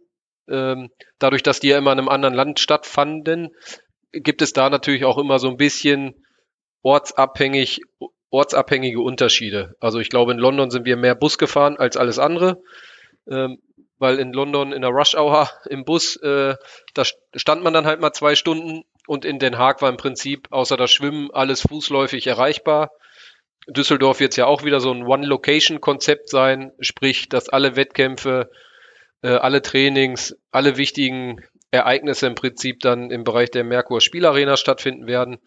Ähm, 0.47 0.91
dadurch, 1.17 1.41
dass 1.41 1.59
die 1.59 1.69
ja 1.69 1.77
immer 1.79 1.91
in 1.91 1.99
einem 1.99 2.09
anderen 2.09 2.35
Land 2.35 2.59
stattfanden, 2.59 3.49
gibt 4.11 4.41
es 4.41 4.53
da 4.53 4.69
natürlich 4.69 5.05
auch 5.05 5.17
immer 5.17 5.39
so 5.39 5.49
ein 5.49 5.57
bisschen 5.57 6.25
ortsabhängig, 6.81 7.81
ortsabhängige 8.29 9.01
Unterschiede. 9.01 9.75
Also 9.79 9.99
ich 9.99 10.09
glaube, 10.09 10.31
in 10.31 10.37
London 10.37 10.71
sind 10.71 10.85
wir 10.85 10.97
mehr 10.97 11.15
Bus 11.15 11.37
gefahren 11.37 11.77
als 11.77 11.97
alles 11.97 12.19
andere, 12.19 12.61
ähm, 13.29 13.59
weil 13.97 14.19
in 14.19 14.31
London 14.33 14.71
in 14.71 14.81
der 14.81 14.91
Rush 14.91 15.15
Hour 15.15 15.49
im 15.69 15.83
Bus, 15.83 16.15
äh, 16.17 16.55
da 16.93 17.03
stand 17.35 17.63
man 17.63 17.73
dann 17.73 17.85
halt 17.85 17.99
mal 17.99 18.13
zwei 18.13 18.35
Stunden 18.35 18.83
und 19.07 19.25
in 19.25 19.39
Den 19.39 19.57
Haag 19.57 19.81
war 19.81 19.89
im 19.89 19.97
Prinzip 19.97 20.47
außer 20.51 20.77
das 20.77 20.91
Schwimmen 20.91 21.31
alles 21.31 21.61
fußläufig 21.61 22.27
erreichbar. 22.27 22.91
Düsseldorf 23.67 24.19
wird 24.19 24.31
es 24.31 24.37
ja 24.37 24.45
auch 24.45 24.63
wieder 24.63 24.79
so 24.79 24.91
ein 24.91 25.03
One-Location-Konzept 25.03 26.29
sein, 26.29 26.71
sprich, 26.79 27.29
dass 27.29 27.49
alle 27.49 27.75
Wettkämpfe 27.75 28.49
äh, 29.21 29.29
alle 29.29 29.61
Trainings, 29.61 30.35
alle 30.51 30.77
wichtigen 30.77 31.41
Ereignisse 31.71 32.27
im 32.27 32.35
Prinzip 32.35 32.79
dann 32.79 33.11
im 33.11 33.23
Bereich 33.23 33.51
der 33.51 33.63
Merkur 33.63 34.01
Spielarena 34.01 34.57
stattfinden 34.57 35.07
werden. 35.07 35.37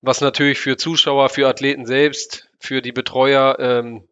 Was 0.00 0.20
natürlich 0.20 0.58
für 0.58 0.76
Zuschauer, 0.76 1.28
für 1.28 1.46
Athleten 1.46 1.86
selbst, 1.86 2.48
für 2.58 2.82
die 2.82 2.92
Betreuer 2.92 3.56
ähm, 3.60 4.08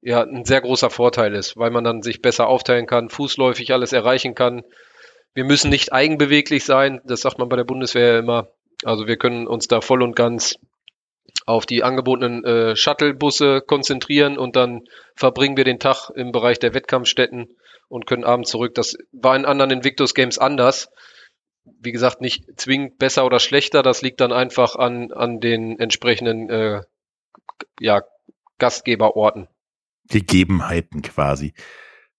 ja 0.00 0.22
ein 0.22 0.44
sehr 0.44 0.60
großer 0.60 0.90
Vorteil 0.90 1.34
ist, 1.34 1.56
weil 1.56 1.70
man 1.70 1.82
dann 1.82 2.02
sich 2.02 2.22
besser 2.22 2.46
aufteilen 2.46 2.86
kann, 2.86 3.08
fußläufig 3.08 3.72
alles 3.72 3.92
erreichen 3.92 4.34
kann. 4.34 4.62
Wir 5.32 5.44
müssen 5.44 5.70
nicht 5.70 5.92
eigenbeweglich 5.92 6.64
sein, 6.64 7.00
das 7.04 7.22
sagt 7.22 7.38
man 7.38 7.48
bei 7.48 7.56
der 7.56 7.64
Bundeswehr 7.64 8.12
ja 8.12 8.18
immer. 8.18 8.48
Also 8.84 9.08
wir 9.08 9.16
können 9.16 9.48
uns 9.48 9.66
da 9.66 9.80
voll 9.80 10.02
und 10.02 10.14
ganz 10.14 10.56
auf 11.46 11.66
die 11.66 11.82
angebotenen 11.82 12.44
äh, 12.44 12.76
Shuttlebusse 12.76 13.60
konzentrieren 13.60 14.38
und 14.38 14.56
dann 14.56 14.84
verbringen 15.16 15.56
wir 15.56 15.64
den 15.64 15.80
Tag 15.80 16.10
im 16.10 16.32
Bereich 16.32 16.58
der 16.58 16.74
Wettkampfstätten 16.74 17.56
und 17.94 18.06
können 18.06 18.24
abends 18.24 18.50
zurück. 18.50 18.74
Das 18.74 18.96
war 19.12 19.36
in 19.36 19.44
anderen 19.44 19.70
Invictus 19.70 20.14
Games 20.14 20.36
anders. 20.36 20.90
Wie 21.62 21.92
gesagt, 21.92 22.20
nicht 22.20 22.60
zwingend 22.60 22.98
besser 22.98 23.24
oder 23.24 23.38
schlechter. 23.38 23.84
Das 23.84 24.02
liegt 24.02 24.20
dann 24.20 24.32
einfach 24.32 24.74
an, 24.74 25.12
an 25.12 25.38
den 25.38 25.78
entsprechenden 25.78 26.50
äh, 26.50 26.82
ja, 27.78 28.02
Gastgeberorten. 28.58 29.46
Gegebenheiten 30.08 31.02
quasi. 31.02 31.54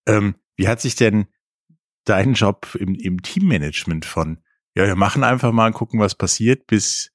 Ähm, 0.08 0.36
wie 0.56 0.70
hat 0.70 0.80
sich 0.80 0.96
denn 0.96 1.28
dein 2.06 2.36
Job 2.36 2.74
im, 2.80 2.96
im 2.96 3.22
Teammanagement 3.22 4.06
von, 4.06 4.42
ja, 4.76 4.86
wir 4.88 4.96
machen 4.96 5.26
einfach 5.26 5.52
mal 5.52 5.68
und 5.68 5.74
gucken, 5.74 6.00
was 6.00 6.16
passiert, 6.16 6.68
bis 6.68 7.12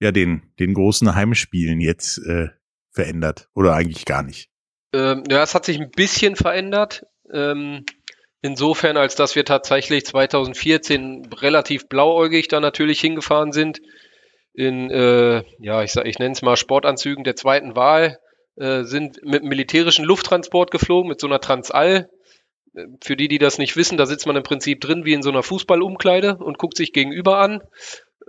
ja 0.00 0.12
den, 0.12 0.50
den 0.58 0.72
großen 0.72 1.14
Heimspielen 1.14 1.82
jetzt 1.82 2.16
äh, 2.26 2.48
verändert? 2.90 3.50
Oder 3.54 3.74
eigentlich 3.74 4.06
gar 4.06 4.22
nicht? 4.22 4.50
Ähm, 4.94 5.24
ja, 5.28 5.42
es 5.42 5.54
hat 5.54 5.66
sich 5.66 5.78
ein 5.78 5.90
bisschen 5.90 6.36
verändert. 6.36 7.04
Ähm, 7.32 7.84
insofern, 8.42 8.96
als 8.96 9.14
dass 9.14 9.36
wir 9.36 9.44
tatsächlich 9.44 10.04
2014 10.04 11.30
relativ 11.40 11.88
blauäugig 11.88 12.48
da 12.48 12.60
natürlich 12.60 13.00
hingefahren 13.00 13.52
sind. 13.52 13.80
In, 14.54 14.90
äh, 14.90 15.44
ja, 15.60 15.82
ich, 15.82 15.92
sag, 15.92 16.06
ich 16.06 16.18
nenne 16.18 16.32
es 16.32 16.42
mal 16.42 16.56
Sportanzügen 16.56 17.24
der 17.24 17.36
zweiten 17.36 17.74
Wahl, 17.74 18.18
äh, 18.56 18.82
sind 18.82 19.24
mit 19.24 19.44
militärischen 19.44 20.04
Lufttransport 20.04 20.70
geflogen, 20.70 21.08
mit 21.08 21.20
so 21.20 21.26
einer 21.26 21.40
Transall. 21.40 22.10
Für 23.02 23.16
die, 23.16 23.28
die 23.28 23.38
das 23.38 23.58
nicht 23.58 23.76
wissen, 23.76 23.98
da 23.98 24.06
sitzt 24.06 24.26
man 24.26 24.36
im 24.36 24.42
Prinzip 24.42 24.80
drin 24.80 25.04
wie 25.04 25.12
in 25.12 25.22
so 25.22 25.30
einer 25.30 25.42
Fußballumkleide 25.42 26.36
und 26.36 26.58
guckt 26.58 26.76
sich 26.76 26.92
gegenüber 26.92 27.38
an. 27.38 27.62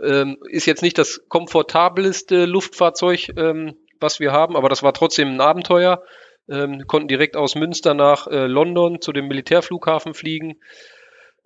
Ähm, 0.01 0.37
ist 0.49 0.65
jetzt 0.65 0.81
nicht 0.81 0.97
das 0.97 1.21
komfortabelste 1.29 2.45
Luftfahrzeug, 2.45 3.29
ähm, 3.37 3.75
was 3.99 4.19
wir 4.19 4.31
haben, 4.31 4.57
aber 4.57 4.67
das 4.69 4.83
war 4.83 4.93
trotzdem 4.93 5.29
ein 5.29 5.41
Abenteuer 5.41 6.03
ähm, 6.49 6.85
konnten 6.87 7.07
direkt 7.07 7.35
aus 7.35 7.55
Münster 7.55 7.93
nach 7.93 8.27
äh, 8.27 8.47
London 8.47 9.01
zu 9.01 9.11
dem 9.11 9.27
Militärflughafen 9.27 10.13
fliegen, 10.13 10.55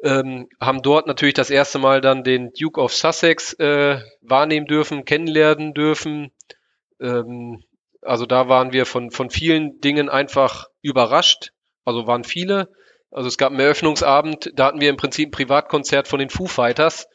ähm, 0.04 0.48
haben 0.60 0.82
dort 0.82 1.08
natürlich 1.08 1.34
das 1.34 1.50
erste 1.50 1.80
Mal 1.80 2.02
dann 2.02 2.24
den 2.24 2.52
Duke 2.54 2.80
of 2.80 2.94
Sussex 2.94 3.54
äh, 3.54 4.00
wahrnehmen 4.22 4.68
dürfen, 4.68 5.06
kennenlernen 5.06 5.74
dürfen. 5.74 6.32
Ähm, 7.02 7.64
also 8.02 8.26
da 8.26 8.48
waren 8.48 8.74
wir 8.74 8.86
von, 8.86 9.12
von 9.12 9.30
vielen 9.30 9.82
Dingen 9.82 10.10
einfach 10.10 10.68
überrascht. 10.82 11.52
Also 11.84 12.06
waren 12.06 12.24
viele. 12.24 12.70
Also 13.12 13.28
es 13.28 13.38
gab 13.38 13.52
einen 13.52 13.60
Eröffnungsabend, 13.60 14.52
da 14.56 14.66
hatten 14.66 14.82
wir 14.82 14.90
im 14.90 14.98
Prinzip 14.98 15.30
ein 15.30 15.32
Privatkonzert 15.32 16.08
von 16.08 16.20
den 16.20 16.30
Foo 16.30 16.46
Fighters. 16.46 17.08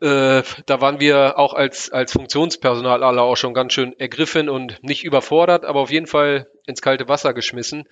Äh, 0.00 0.42
da 0.66 0.80
waren 0.80 1.00
wir 1.00 1.38
auch 1.38 1.54
als, 1.54 1.90
als 1.90 2.12
Funktionspersonal 2.12 3.02
alle 3.02 3.22
auch 3.22 3.36
schon 3.36 3.54
ganz 3.54 3.72
schön 3.72 3.98
ergriffen 3.98 4.48
und 4.48 4.82
nicht 4.82 5.04
überfordert, 5.04 5.64
aber 5.64 5.80
auf 5.80 5.90
jeden 5.90 6.06
Fall 6.06 6.48
ins 6.66 6.82
kalte 6.82 7.08
Wasser 7.08 7.32
geschmissen. 7.32 7.84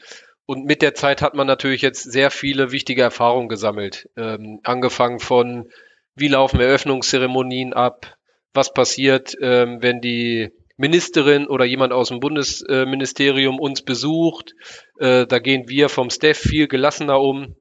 Und 0.46 0.66
mit 0.66 0.82
der 0.82 0.94
Zeit 0.94 1.22
hat 1.22 1.34
man 1.34 1.46
natürlich 1.46 1.80
jetzt 1.80 2.02
sehr 2.02 2.30
viele 2.30 2.70
wichtige 2.70 3.02
Erfahrungen 3.02 3.48
gesammelt. 3.48 4.10
Ähm, 4.16 4.60
angefangen 4.62 5.18
von, 5.18 5.70
wie 6.14 6.28
laufen 6.28 6.60
Eröffnungszeremonien 6.60 7.72
ab, 7.72 8.18
was 8.52 8.74
passiert, 8.74 9.34
ähm, 9.40 9.80
wenn 9.80 10.02
die 10.02 10.50
Ministerin 10.76 11.46
oder 11.46 11.64
jemand 11.64 11.92
aus 11.92 12.08
dem 12.08 12.20
Bundesministerium 12.20 13.58
uns 13.58 13.82
besucht. 13.82 14.54
Äh, 14.98 15.26
da 15.26 15.38
gehen 15.38 15.68
wir 15.68 15.88
vom 15.88 16.10
Staff 16.10 16.36
viel 16.36 16.68
gelassener 16.68 17.20
um. 17.20 17.56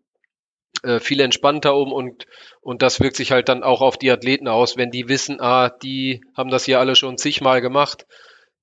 Äh, 0.83 0.99
viel 0.99 1.21
entspannter 1.21 1.77
um 1.77 1.93
und, 1.93 2.25
und 2.59 2.81
das 2.81 2.99
wirkt 2.99 3.15
sich 3.15 3.31
halt 3.31 3.47
dann 3.47 3.63
auch 3.63 3.79
auf 3.79 3.97
die 3.97 4.11
Athleten 4.11 4.49
aus, 4.49 4.75
wenn 4.75 4.91
die 4.91 5.07
wissen, 5.07 5.39
ah, 5.39 5.69
die 5.69 6.19
haben 6.35 6.49
das 6.49 6.65
hier 6.65 6.81
alle 6.81 6.97
schon 6.97 7.17
zigmal 7.17 7.61
gemacht. 7.61 8.05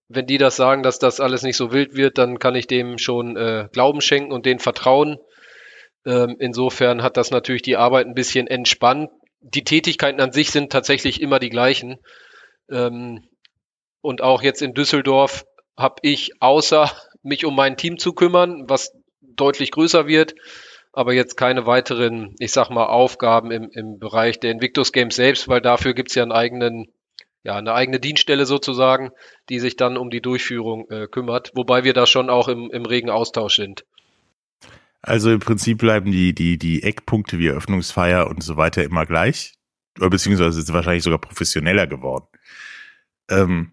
Wenn 0.09 0.26
die 0.26 0.37
das 0.37 0.54
sagen, 0.54 0.83
dass 0.83 0.98
das 0.98 1.20
alles 1.20 1.42
nicht 1.42 1.56
so 1.56 1.72
wild 1.72 1.94
wird, 1.96 2.18
dann 2.18 2.38
kann 2.38 2.54
ich 2.56 2.66
dem 2.66 2.98
schon 2.98 3.38
äh, 3.38 3.68
Glauben 3.72 4.02
schenken 4.02 4.33
und 4.33 4.44
denen 4.44 4.61
vertrauen. 4.61 5.16
Ähm, 6.04 6.37
insofern 6.38 7.02
hat 7.02 7.16
das 7.16 7.30
natürlich 7.30 7.62
die 7.62 7.78
Arbeit 7.78 8.06
ein 8.06 8.14
bisschen 8.14 8.48
entspannt. 8.48 9.09
Die 9.40 9.64
Tätigkeiten 9.64 10.20
an 10.20 10.33
sich 10.33 10.50
sind 10.50 10.70
tatsächlich 10.70 11.22
immer 11.22 11.38
die 11.38 11.48
gleichen. 11.48 12.00
Ähm, 12.70 13.26
und 14.02 14.20
auch 14.20 14.42
jetzt 14.42 14.61
in 14.61 14.74
Düsseldorf 14.74 15.46
habe 15.74 15.96
ich 16.02 16.33
außer 16.42 16.90
mich 17.22 17.46
um 17.46 17.56
mein 17.56 17.78
Team 17.78 17.96
zu 17.96 18.12
kümmern, 18.12 18.64
was 18.68 18.92
deutlich 19.22 19.70
größer 19.70 20.06
wird, 20.06 20.35
aber 20.92 21.12
jetzt 21.12 21.37
keine 21.37 21.66
weiteren, 21.66 22.35
ich 22.38 22.53
sag 22.53 22.70
mal, 22.70 22.87
Aufgaben 22.87 23.50
im, 23.50 23.70
im 23.72 23.98
Bereich 23.98 24.40
der 24.40 24.50
Invictus 24.50 24.92
Games 24.92 25.16
selbst, 25.16 25.48
weil 25.48 25.61
dafür 25.61 25.94
gibt's 25.94 26.14
ja 26.14 26.22
einen 26.22 26.33
eigenen, 26.33 26.88
ja, 27.42 27.57
eine 27.57 27.74
eigene 27.74 28.00
Dienststelle 28.00 28.46
sozusagen, 28.46 29.11
die 29.48 29.61
sich 29.61 29.76
dann 29.76 29.96
um 29.96 30.11
die 30.11 30.20
Durchführung 30.20 30.88
äh, 30.90 31.07
kümmert, 31.07 31.53
wobei 31.55 31.85
wir 31.85 31.94
da 31.94 32.07
schon 32.07 32.29
auch 32.29 32.48
im, 32.48 32.70
im 32.70 32.85
regen 32.85 33.11
Austausch 33.11 33.57
sind. 33.57 33.85
Also 35.03 35.31
im 35.31 35.40
Prinzip 35.40 35.79
bleiben 35.79 36.11
die, 36.11 36.35
die, 36.35 36.59
die 36.59 36.83
Eckpunkte 36.83 37.38
wie 37.38 37.46
Eröffnungsfeier 37.46 38.29
und 38.29 38.42
so 38.42 38.57
weiter 38.57 38.85
immer 38.85 39.07
gleich. 39.07 39.55
Beziehungsweise 39.94 40.61
ist 40.61 40.72
wahrscheinlich 40.72 41.03
sogar 41.03 41.20
professioneller 41.20 41.87
geworden. 41.87 42.26
Ähm, 43.29 43.72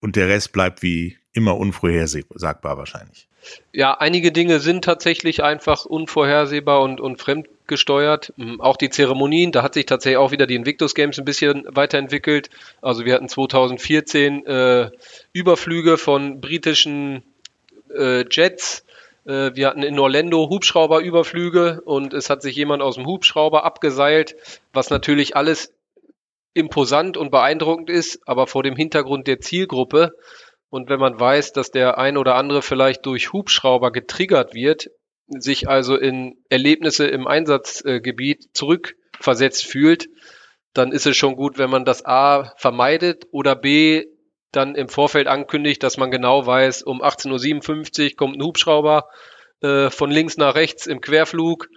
und 0.00 0.16
der 0.16 0.28
Rest 0.28 0.52
bleibt 0.52 0.82
wie 0.82 1.18
immer 1.38 1.56
unvorhersagbar 1.56 2.76
wahrscheinlich. 2.76 3.28
Ja, 3.72 3.94
einige 3.94 4.32
Dinge 4.32 4.58
sind 4.58 4.84
tatsächlich 4.84 5.42
einfach 5.44 5.84
unvorhersehbar 5.84 6.82
und, 6.82 7.00
und 7.00 7.20
fremdgesteuert. 7.20 8.32
Hm, 8.36 8.60
auch 8.60 8.76
die 8.76 8.90
Zeremonien, 8.90 9.52
da 9.52 9.62
hat 9.62 9.74
sich 9.74 9.86
tatsächlich 9.86 10.18
auch 10.18 10.32
wieder 10.32 10.48
die 10.48 10.56
Invictus 10.56 10.96
Games 10.96 11.16
ein 11.18 11.24
bisschen 11.24 11.64
weiterentwickelt. 11.68 12.50
Also 12.82 13.04
wir 13.04 13.14
hatten 13.14 13.28
2014 13.28 14.44
äh, 14.46 14.90
Überflüge 15.32 15.96
von 15.96 16.40
britischen 16.40 17.22
äh, 17.96 18.24
Jets. 18.28 18.84
Äh, 19.24 19.52
wir 19.54 19.68
hatten 19.68 19.84
in 19.84 19.98
Orlando 19.98 20.50
Hubschrauberüberflüge 20.50 21.82
und 21.84 22.14
es 22.14 22.30
hat 22.30 22.42
sich 22.42 22.56
jemand 22.56 22.82
aus 22.82 22.96
dem 22.96 23.06
Hubschrauber 23.06 23.64
abgeseilt, 23.64 24.34
was 24.72 24.90
natürlich 24.90 25.36
alles 25.36 25.72
imposant 26.54 27.16
und 27.16 27.30
beeindruckend 27.30 27.88
ist, 27.88 28.20
aber 28.26 28.48
vor 28.48 28.64
dem 28.64 28.74
Hintergrund 28.74 29.28
der 29.28 29.40
Zielgruppe 29.40 30.14
und 30.70 30.90
wenn 30.90 31.00
man 31.00 31.18
weiß, 31.18 31.52
dass 31.52 31.70
der 31.70 31.98
ein 31.98 32.16
oder 32.16 32.34
andere 32.34 32.62
vielleicht 32.62 33.06
durch 33.06 33.32
Hubschrauber 33.32 33.90
getriggert 33.90 34.54
wird, 34.54 34.90
sich 35.26 35.68
also 35.68 35.96
in 35.96 36.42
Erlebnisse 36.48 37.06
im 37.06 37.26
Einsatzgebiet 37.26 38.48
zurückversetzt 38.54 39.64
fühlt, 39.64 40.08
dann 40.74 40.92
ist 40.92 41.06
es 41.06 41.16
schon 41.16 41.36
gut, 41.36 41.58
wenn 41.58 41.70
man 41.70 41.84
das 41.84 42.04
A 42.04 42.52
vermeidet 42.56 43.26
oder 43.30 43.56
B 43.56 44.04
dann 44.52 44.74
im 44.74 44.88
Vorfeld 44.88 45.26
ankündigt, 45.26 45.82
dass 45.82 45.96
man 45.96 46.10
genau 46.10 46.46
weiß, 46.46 46.82
um 46.82 47.02
18.57 47.02 48.04
Uhr 48.10 48.16
kommt 48.16 48.36
ein 48.36 48.42
Hubschrauber 48.42 49.08
äh, 49.60 49.90
von 49.90 50.10
links 50.10 50.36
nach 50.36 50.54
rechts 50.54 50.86
im 50.86 51.00
Querflug. 51.00 51.68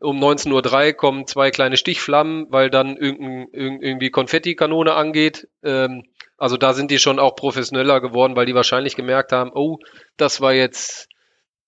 Um 0.00 0.22
19.03 0.22 0.86
Uhr 0.86 0.92
kommen 0.94 1.26
zwei 1.26 1.50
kleine 1.50 1.76
Stichflammen, 1.76 2.46
weil 2.50 2.70
dann 2.70 2.96
irgendein, 2.96 3.48
irgendwie 3.52 4.10
Konfettikanone 4.10 4.94
angeht. 4.94 5.48
Ähm, 5.62 6.04
also 6.36 6.56
da 6.56 6.72
sind 6.72 6.90
die 6.90 7.00
schon 7.00 7.18
auch 7.18 7.34
professioneller 7.34 8.00
geworden, 8.00 8.36
weil 8.36 8.46
die 8.46 8.54
wahrscheinlich 8.54 8.94
gemerkt 8.94 9.32
haben, 9.32 9.50
oh, 9.52 9.78
das 10.16 10.40
war 10.40 10.52
jetzt, 10.52 11.08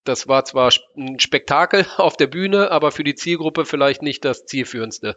das 0.05 0.29
war 0.29 0.45
zwar 0.45 0.73
ein 0.97 1.19
Spektakel 1.19 1.85
auf 1.97 2.17
der 2.17 2.29
Bühne, 2.29 2.71
aber 2.71 2.93
für 2.93 3.05
die 3.05 3.17
Zielgruppe 3.17 3.65
vielleicht 3.65 4.03
nicht 4.03 4.25
das 4.25 4.47
zielführendste. 4.47 5.17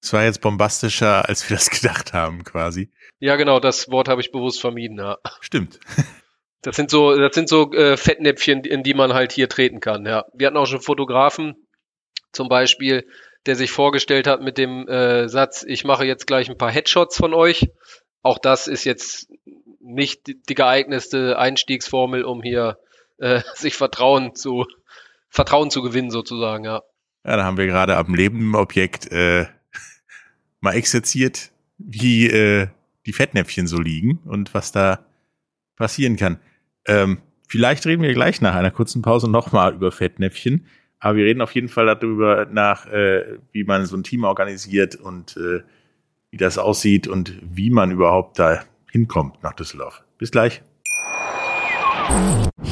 Es 0.00 0.12
war 0.12 0.24
jetzt 0.24 0.40
bombastischer, 0.40 1.28
als 1.28 1.48
wir 1.48 1.56
das 1.56 1.70
gedacht 1.80 2.12
haben, 2.12 2.44
quasi. 2.44 2.92
Ja, 3.18 3.36
genau, 3.36 3.60
das 3.60 3.90
Wort 3.90 4.08
habe 4.08 4.20
ich 4.20 4.32
bewusst 4.32 4.60
vermieden, 4.60 4.98
ja. 4.98 5.18
Stimmt. 5.40 5.78
Das 6.64 6.76
sind 6.76 6.90
so, 6.90 7.16
das 7.16 7.34
sind 7.34 7.48
so 7.48 7.72
äh, 7.72 7.96
Fettnäpfchen, 7.96 8.62
in 8.62 8.84
die 8.84 8.94
man 8.94 9.14
halt 9.14 9.32
hier 9.32 9.48
treten 9.48 9.80
kann, 9.80 10.06
ja. 10.06 10.26
Wir 10.32 10.46
hatten 10.46 10.56
auch 10.56 10.66
schon 10.66 10.80
Fotografen, 10.80 11.61
zum 12.32 12.48
Beispiel, 12.48 13.06
der 13.46 13.56
sich 13.56 13.70
vorgestellt 13.70 14.26
hat 14.26 14.40
mit 14.40 14.58
dem 14.58 14.88
äh, 14.88 15.28
Satz, 15.28 15.64
ich 15.66 15.84
mache 15.84 16.04
jetzt 16.04 16.26
gleich 16.26 16.48
ein 16.48 16.58
paar 16.58 16.70
Headshots 16.70 17.16
von 17.16 17.34
euch. 17.34 17.70
Auch 18.22 18.38
das 18.38 18.68
ist 18.68 18.84
jetzt 18.84 19.28
nicht 19.80 20.26
die 20.48 20.54
geeignete 20.54 21.38
Einstiegsformel, 21.38 22.24
um 22.24 22.42
hier 22.42 22.78
äh, 23.18 23.40
sich 23.54 23.74
Vertrauen 23.74 24.34
zu 24.34 24.66
Vertrauen 25.28 25.70
zu 25.70 25.82
gewinnen 25.82 26.10
sozusagen, 26.10 26.64
ja. 26.64 26.82
Ja, 27.24 27.36
da 27.36 27.44
haben 27.44 27.56
wir 27.56 27.66
gerade 27.66 27.96
am 27.96 28.14
lebenden 28.14 28.54
Objekt 28.54 29.10
äh, 29.10 29.46
mal 30.60 30.74
exerziert, 30.74 31.50
wie 31.78 32.26
äh, 32.26 32.68
die 33.06 33.12
Fettnäpfchen 33.12 33.66
so 33.66 33.80
liegen 33.80 34.18
und 34.26 34.52
was 34.54 34.72
da 34.72 35.06
passieren 35.76 36.16
kann. 36.16 36.38
Ähm, 36.86 37.22
vielleicht 37.48 37.86
reden 37.86 38.02
wir 38.02 38.12
gleich 38.12 38.40
nach 38.40 38.54
einer 38.54 38.70
kurzen 38.70 39.02
Pause 39.02 39.30
nochmal 39.30 39.74
über 39.74 39.90
Fettnäpfchen. 39.90 40.66
Aber 41.02 41.16
wir 41.16 41.24
reden 41.24 41.42
auf 41.42 41.52
jeden 41.52 41.68
Fall 41.68 41.86
darüber 41.86 42.46
nach, 42.50 42.86
äh, 42.86 43.38
wie 43.50 43.64
man 43.64 43.86
so 43.86 43.96
ein 43.96 44.04
Team 44.04 44.22
organisiert 44.22 44.94
und 44.94 45.36
äh, 45.36 45.62
wie 46.30 46.36
das 46.36 46.58
aussieht 46.58 47.08
und 47.08 47.34
wie 47.42 47.70
man 47.70 47.90
überhaupt 47.90 48.38
da 48.38 48.62
hinkommt 48.90 49.42
nach 49.42 49.52
Düsseldorf. 49.52 50.02
Bis 50.18 50.30
gleich. 50.30 50.62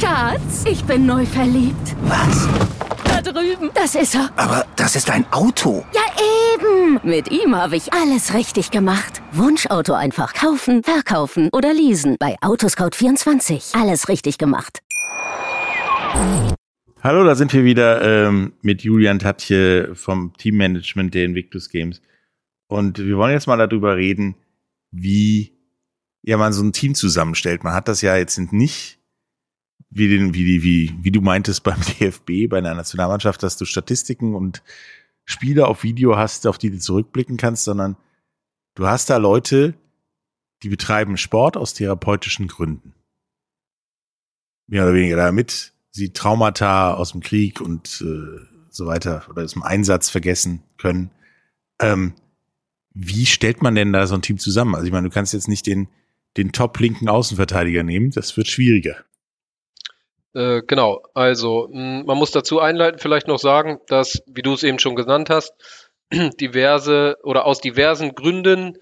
Schatz, 0.00 0.64
ich 0.64 0.84
bin 0.84 1.06
neu 1.06 1.26
verliebt. 1.26 1.96
Was? 2.02 2.48
Da 3.04 3.20
drüben. 3.20 3.70
Das 3.74 3.96
ist 3.96 4.14
er. 4.14 4.30
Aber 4.36 4.64
das 4.76 4.94
ist 4.94 5.10
ein 5.10 5.26
Auto. 5.32 5.84
Ja, 5.92 6.02
eben. 6.54 7.00
Mit 7.02 7.32
ihm 7.32 7.56
habe 7.56 7.74
ich 7.74 7.92
alles 7.92 8.32
richtig 8.32 8.70
gemacht. 8.70 9.22
Wunschauto 9.32 9.92
einfach 9.94 10.34
kaufen, 10.34 10.84
verkaufen 10.84 11.48
oder 11.52 11.74
leasen. 11.74 12.14
Bei 12.20 12.36
Autoscout24. 12.42 13.76
Alles 13.80 14.08
richtig 14.08 14.38
gemacht. 14.38 14.78
Hallo, 17.02 17.24
da 17.24 17.34
sind 17.34 17.54
wir 17.54 17.64
wieder 17.64 18.02
ähm, 18.02 18.52
mit 18.60 18.82
Julian 18.82 19.18
Tatje 19.18 19.94
vom 19.94 20.34
Teammanagement 20.36 21.14
der 21.14 21.24
Invictus 21.24 21.70
Games. 21.70 22.02
Und 22.66 22.98
wir 22.98 23.16
wollen 23.16 23.32
jetzt 23.32 23.46
mal 23.46 23.56
darüber 23.56 23.96
reden, 23.96 24.34
wie 24.90 25.56
ja 26.20 26.36
man 26.36 26.52
so 26.52 26.62
ein 26.62 26.74
Team 26.74 26.94
zusammenstellt. 26.94 27.64
Man 27.64 27.72
hat 27.72 27.88
das 27.88 28.02
ja 28.02 28.18
jetzt 28.18 28.38
nicht 28.52 28.98
wie 29.88 30.08
den, 30.08 30.34
wie 30.34 30.44
die, 30.44 30.62
wie, 30.62 30.94
wie 31.00 31.10
du 31.10 31.22
meintest 31.22 31.62
beim 31.62 31.80
DFB, 32.00 32.50
bei 32.50 32.58
einer 32.58 32.74
Nationalmannschaft, 32.74 33.42
dass 33.42 33.56
du 33.56 33.64
Statistiken 33.64 34.34
und 34.34 34.62
Spiele 35.24 35.68
auf 35.68 35.82
Video 35.82 36.18
hast, 36.18 36.46
auf 36.46 36.58
die 36.58 36.70
du 36.70 36.78
zurückblicken 36.78 37.38
kannst, 37.38 37.64
sondern 37.64 37.96
du 38.74 38.86
hast 38.86 39.08
da 39.08 39.16
Leute, 39.16 39.72
die 40.62 40.68
betreiben 40.68 41.16
Sport 41.16 41.56
aus 41.56 41.72
therapeutischen 41.72 42.46
Gründen. 42.46 42.92
Mehr 44.66 44.82
oder 44.82 44.92
weniger 44.92 45.16
damit 45.16 45.72
sie 45.90 46.12
Traumata 46.12 46.94
aus 46.94 47.12
dem 47.12 47.20
Krieg 47.20 47.60
und 47.60 48.02
äh, 48.02 48.46
so 48.70 48.86
weiter 48.86 49.24
oder 49.28 49.44
aus 49.44 49.52
dem 49.52 49.62
Einsatz 49.62 50.10
vergessen 50.10 50.62
können. 50.78 51.10
Ähm, 51.80 52.14
wie 52.92 53.26
stellt 53.26 53.62
man 53.62 53.74
denn 53.74 53.92
da 53.92 54.06
so 54.06 54.14
ein 54.14 54.22
Team 54.22 54.38
zusammen? 54.38 54.74
Also 54.74 54.86
ich 54.86 54.92
meine, 54.92 55.08
du 55.08 55.14
kannst 55.14 55.32
jetzt 55.32 55.48
nicht 55.48 55.66
den, 55.66 55.88
den 56.36 56.52
top-linken 56.52 57.08
Außenverteidiger 57.08 57.82
nehmen, 57.82 58.10
das 58.10 58.36
wird 58.36 58.48
schwieriger. 58.48 58.96
Äh, 60.34 60.62
genau, 60.66 61.02
also 61.14 61.68
man 61.72 62.16
muss 62.16 62.30
dazu 62.30 62.60
einleiten, 62.60 63.00
vielleicht 63.00 63.26
noch 63.26 63.38
sagen, 63.38 63.80
dass, 63.88 64.22
wie 64.26 64.42
du 64.42 64.52
es 64.52 64.62
eben 64.62 64.78
schon 64.78 64.94
genannt 64.94 65.30
hast, 65.30 65.52
diverse 66.40 67.16
oder 67.22 67.46
aus 67.46 67.60
diversen 67.60 68.14
Gründen 68.14 68.78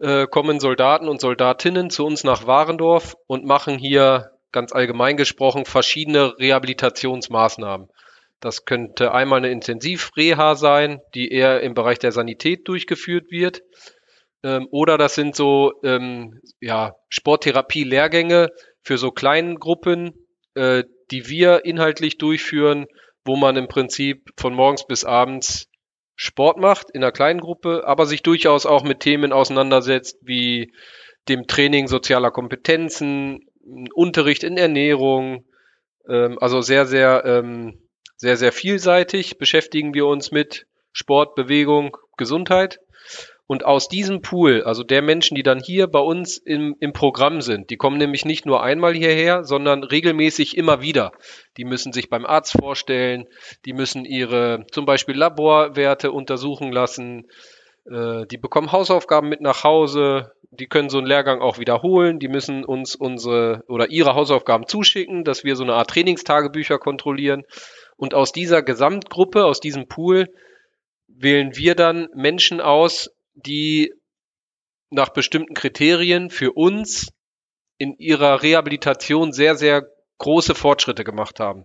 äh, 0.00 0.26
kommen 0.26 0.60
Soldaten 0.60 1.08
und 1.08 1.20
Soldatinnen 1.20 1.90
zu 1.90 2.06
uns 2.06 2.24
nach 2.24 2.46
Warendorf 2.46 3.16
und 3.26 3.44
machen 3.44 3.78
hier 3.78 4.30
ganz 4.52 4.72
allgemein 4.72 5.16
gesprochen 5.16 5.64
verschiedene 5.64 6.38
Rehabilitationsmaßnahmen. 6.38 7.88
Das 8.40 8.64
könnte 8.64 9.12
einmal 9.12 9.38
eine 9.38 9.50
Intensivreha 9.50 10.54
sein, 10.54 11.00
die 11.14 11.30
eher 11.30 11.60
im 11.60 11.74
Bereich 11.74 11.98
der 11.98 12.12
Sanität 12.12 12.68
durchgeführt 12.68 13.30
wird. 13.30 13.62
Ähm, 14.44 14.68
oder 14.70 14.96
das 14.96 15.14
sind 15.14 15.34
so 15.34 15.72
ähm, 15.82 16.40
ja, 16.60 16.94
Sporttherapie-Lehrgänge 17.08 18.50
für 18.82 18.96
so 18.96 19.10
kleinen 19.10 19.56
Gruppen, 19.56 20.12
äh, 20.54 20.84
die 21.10 21.28
wir 21.28 21.64
inhaltlich 21.64 22.18
durchführen, 22.18 22.86
wo 23.24 23.36
man 23.36 23.56
im 23.56 23.66
Prinzip 23.66 24.30
von 24.36 24.54
morgens 24.54 24.86
bis 24.86 25.04
abends 25.04 25.68
Sport 26.14 26.58
macht 26.58 26.90
in 26.90 27.02
einer 27.02 27.12
kleinen 27.12 27.40
Gruppe, 27.40 27.82
aber 27.86 28.06
sich 28.06 28.22
durchaus 28.22 28.66
auch 28.66 28.82
mit 28.82 29.00
Themen 29.00 29.32
auseinandersetzt 29.32 30.18
wie 30.22 30.72
dem 31.28 31.46
Training 31.46 31.86
sozialer 31.86 32.30
Kompetenzen, 32.30 33.47
Unterricht 33.94 34.44
in 34.44 34.56
Ernährung, 34.56 35.44
ähm, 36.08 36.38
also 36.40 36.60
sehr, 36.60 36.86
sehr, 36.86 37.24
ähm, 37.24 37.78
sehr, 38.16 38.36
sehr 38.36 38.52
vielseitig 38.52 39.38
beschäftigen 39.38 39.94
wir 39.94 40.06
uns 40.06 40.32
mit 40.32 40.66
Sport, 40.92 41.34
Bewegung, 41.34 41.96
Gesundheit. 42.16 42.80
Und 43.46 43.64
aus 43.64 43.88
diesem 43.88 44.20
Pool, 44.20 44.62
also 44.64 44.82
der 44.82 45.00
Menschen, 45.00 45.34
die 45.34 45.42
dann 45.42 45.58
hier 45.58 45.86
bei 45.86 46.00
uns 46.00 46.36
im, 46.36 46.76
im 46.80 46.92
Programm 46.92 47.40
sind, 47.40 47.70
die 47.70 47.78
kommen 47.78 47.96
nämlich 47.96 48.26
nicht 48.26 48.44
nur 48.44 48.62
einmal 48.62 48.92
hierher, 48.92 49.42
sondern 49.42 49.84
regelmäßig 49.84 50.54
immer 50.54 50.82
wieder. 50.82 51.12
Die 51.56 51.64
müssen 51.64 51.94
sich 51.94 52.10
beim 52.10 52.26
Arzt 52.26 52.52
vorstellen, 52.52 53.26
die 53.64 53.72
müssen 53.72 54.04
ihre 54.04 54.66
zum 54.70 54.84
Beispiel 54.84 55.16
Laborwerte 55.16 56.12
untersuchen 56.12 56.72
lassen, 56.72 57.26
äh, 57.90 58.26
die 58.26 58.36
bekommen 58.36 58.70
Hausaufgaben 58.70 59.30
mit 59.30 59.40
nach 59.40 59.64
Hause, 59.64 60.32
die 60.50 60.66
können 60.66 60.88
so 60.88 60.98
einen 60.98 61.06
Lehrgang 61.06 61.40
auch 61.40 61.58
wiederholen, 61.58 62.18
die 62.18 62.28
müssen 62.28 62.64
uns 62.64 62.94
unsere 62.94 63.64
oder 63.68 63.90
ihre 63.90 64.14
Hausaufgaben 64.14 64.66
zuschicken, 64.66 65.24
dass 65.24 65.44
wir 65.44 65.56
so 65.56 65.62
eine 65.62 65.74
Art 65.74 65.90
Trainingstagebücher 65.90 66.78
kontrollieren. 66.78 67.44
Und 67.96 68.14
aus 68.14 68.32
dieser 68.32 68.62
Gesamtgruppe, 68.62 69.44
aus 69.44 69.60
diesem 69.60 69.88
Pool, 69.88 70.28
wählen 71.06 71.56
wir 71.56 71.74
dann 71.74 72.08
Menschen 72.14 72.60
aus, 72.60 73.10
die 73.34 73.92
nach 74.90 75.10
bestimmten 75.10 75.54
Kriterien 75.54 76.30
für 76.30 76.52
uns 76.52 77.08
in 77.76 77.94
ihrer 77.98 78.42
Rehabilitation 78.42 79.32
sehr, 79.32 79.54
sehr 79.54 79.86
große 80.18 80.54
Fortschritte 80.54 81.04
gemacht 81.04 81.40
haben. 81.40 81.64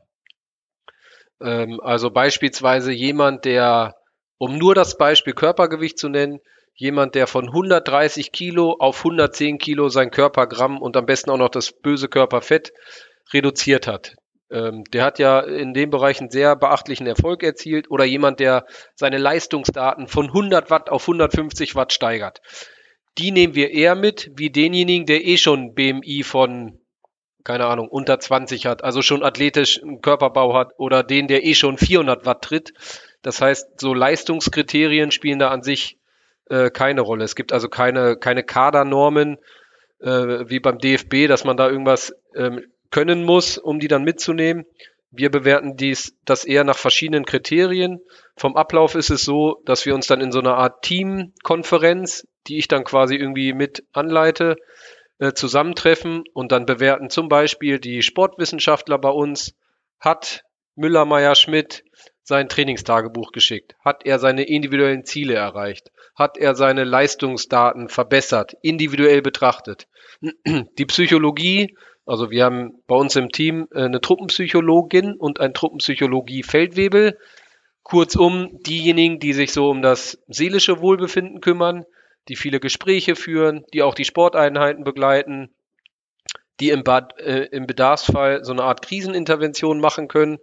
Ähm, 1.42 1.80
also 1.82 2.12
beispielsweise 2.12 2.92
jemand, 2.92 3.46
der, 3.46 3.96
um 4.38 4.58
nur 4.58 4.76
das 4.76 4.98
Beispiel 4.98 5.34
Körpergewicht 5.34 5.98
zu 5.98 6.10
nennen, 6.10 6.40
jemand, 6.76 7.16
der 7.16 7.28
von 7.28 7.48
130 7.48 8.32
Kilo 8.32 8.76
auf 8.80 9.00
110 9.00 9.58
Kilo 9.58 9.90
sein 9.90 10.12
Körpergramm 10.12 10.82
und 10.82 10.98
am 10.98 11.06
besten 11.06 11.30
auch 11.30 11.38
noch 11.38 11.50
das 11.50 11.72
böse 11.72 12.08
Körperfett 12.08 12.74
reduziert 13.32 13.88
hat. 13.88 14.16
Ähm, 14.52 14.84
der 14.92 15.04
hat 15.04 15.20
ja 15.20 15.40
in 15.40 15.74
dem 15.74 15.90
Bereich 15.90 16.20
einen 16.20 16.30
sehr 16.30 16.56
beachtlichen 16.56 17.08
Erfolg 17.08 17.44
erzielt 17.44 17.90
oder 17.90 18.06
jemand, 18.06 18.40
der 18.40 18.66
seine 18.96 19.18
Leistungsdaten 19.18 20.08
von 20.08 20.28
100 20.28 20.70
Watt 20.70 20.90
auf 20.90 21.04
150 21.04 21.76
Watt 21.76 21.94
steigert. 21.94 22.42
Die 23.18 23.32
nehmen 23.32 23.56
wir 23.56 23.72
eher 23.72 23.96
mit, 23.96 24.32
wie 24.36 24.50
denjenigen, 24.50 25.06
der 25.06 25.26
eh 25.26 25.38
schon 25.38 25.74
BMI 25.76 26.24
von, 26.24 26.80
keine 27.44 27.66
Ahnung, 27.66 27.88
unter 27.88 28.20
20 28.20 28.66
hat, 28.66 28.84
also 28.84 29.02
schon 29.02 29.24
athletisch 29.24 29.82
einen 29.82 30.02
Körperbau 30.02 30.56
hat 30.56 30.74
oder 30.78 31.04
den, 31.04 31.28
der 31.28 31.46
eh 31.46 31.54
schon 31.54 31.78
400 31.78 32.26
Watt 32.26 32.44
tritt. 32.44 32.74
Das 33.22 33.42
heißt, 33.42 33.80
so 33.80 33.94
Leistungskriterien 33.94 35.12
spielen 35.12 35.40
da 35.40 35.50
an 35.50 35.62
sich 35.62 35.98
äh, 36.54 36.70
keine 36.70 37.02
Rolle. 37.02 37.24
Es 37.24 37.36
gibt 37.36 37.52
also 37.52 37.68
keine, 37.68 38.16
keine 38.16 38.44
Kadernormen 38.44 39.38
äh, 40.00 40.48
wie 40.48 40.60
beim 40.60 40.78
DFB, 40.78 41.28
dass 41.28 41.44
man 41.44 41.58
da 41.58 41.68
irgendwas 41.68 42.14
ähm, 42.36 42.64
können 42.92 43.24
muss, 43.24 43.58
um 43.58 43.80
die 43.80 43.88
dann 43.88 44.04
mitzunehmen. 44.04 44.66
Wir 45.10 45.32
bewerten 45.32 45.78
dies, 45.78 46.16
das 46.26 46.46
eher 46.46 46.64
nach 46.64 46.78
verschiedenen 46.78 47.26
Kriterien. 47.26 48.02
Vom 48.36 48.56
Ablauf 48.56 48.94
ist 48.94 49.10
es 49.10 49.24
so, 49.24 49.62
dass 49.66 49.86
wir 49.86 49.96
uns 49.96 50.08
dann 50.08 50.22
in 50.22 50.32
so 50.32 50.40
einer 50.40 50.56
Art 50.56 50.84
Teamkonferenz, 50.84 52.28
die 52.48 52.60
ich 52.60 52.68
dann 52.68 52.84
quasi 52.84 53.16
irgendwie 53.16 53.54
mit 53.54 53.84
anleite, 53.92 54.58
äh, 55.18 55.34
zusammentreffen 55.34 56.24
und 56.34 56.52
dann 56.52 56.66
bewerten 56.66 57.10
zum 57.10 57.30
Beispiel 57.30 57.80
die 57.80 58.04
Sportwissenschaftler 58.04 59.00
bei 59.00 59.10
uns, 59.10 59.56
hat 60.00 60.44
Müller, 60.76 61.06
Meyer, 61.06 61.36
Schmidt 61.36 61.84
sein 62.24 62.50
Trainingstagebuch 62.50 63.32
geschickt? 63.32 63.76
Hat 63.84 64.06
er 64.06 64.20
seine 64.20 64.44
individuellen 64.44 65.06
Ziele 65.06 65.36
erreicht? 65.36 65.92
Hat 66.16 66.38
er 66.38 66.56
seine 66.56 66.84
Leistungsdaten 66.84 67.90
verbessert, 67.90 68.56
individuell 68.62 69.22
betrachtet? 69.22 69.88
Die 70.78 70.86
Psychologie, 70.86 71.76
also 72.06 72.32
wir 72.32 72.46
haben 72.46 72.82
bei 72.88 72.96
uns 72.96 73.16
im 73.16 73.30
Team 73.30 73.68
äh, 73.74 73.84
eine 73.84 74.02
Truppenpsychologin 74.02 75.14
und 75.14 75.40
ein 75.40 75.54
Truppenpsychologie-Feldwebel. 75.54 77.18
Kurzum, 77.84 78.60
diejenigen, 78.66 79.20
die 79.20 79.34
sich 79.34 79.52
so 79.52 79.70
um 79.70 79.82
das 79.82 80.18
seelische 80.28 80.80
Wohlbefinden 80.80 81.42
kümmern, 81.42 81.84
die 82.30 82.38
viele 82.38 82.62
Gespräche 82.62 83.16
führen, 83.18 83.66
die 83.74 83.84
auch 83.84 83.94
die 83.94 84.06
Sporteinheiten 84.06 84.86
begleiten, 84.86 85.54
die 86.62 86.70
im, 86.70 86.84
Bad, 86.86 87.20
äh, 87.20 87.48
im 87.52 87.68
Bedarfsfall 87.68 88.46
so 88.46 88.54
eine 88.54 88.64
Art 88.64 88.82
Krisenintervention 88.86 89.82
machen 89.82 90.08
können 90.08 90.40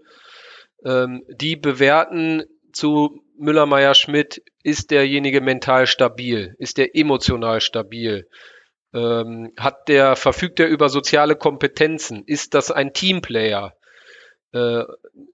ähm, 0.85 1.25
die 1.29 1.57
bewerten 1.57 2.45
zu 2.73 3.23
Müller, 3.37 3.66
Meyer, 3.66 3.95
Schmidt, 3.95 4.43
ist 4.62 4.90
derjenige 4.90 5.40
mental 5.40 5.87
stabil? 5.87 6.55
Ist 6.59 6.79
der 6.79 6.95
emotional 6.95 7.61
stabil? 7.61 8.29
Ähm, 8.93 9.53
hat 9.59 9.88
der, 9.88 10.16
verfügt 10.16 10.61
er 10.61 10.69
über 10.69 10.88
soziale 10.88 11.37
Kompetenzen? 11.37 12.25
Ist 12.27 12.55
das 12.55 12.71
ein 12.71 12.93
Teamplayer? 12.93 13.75
Äh, 14.53 14.85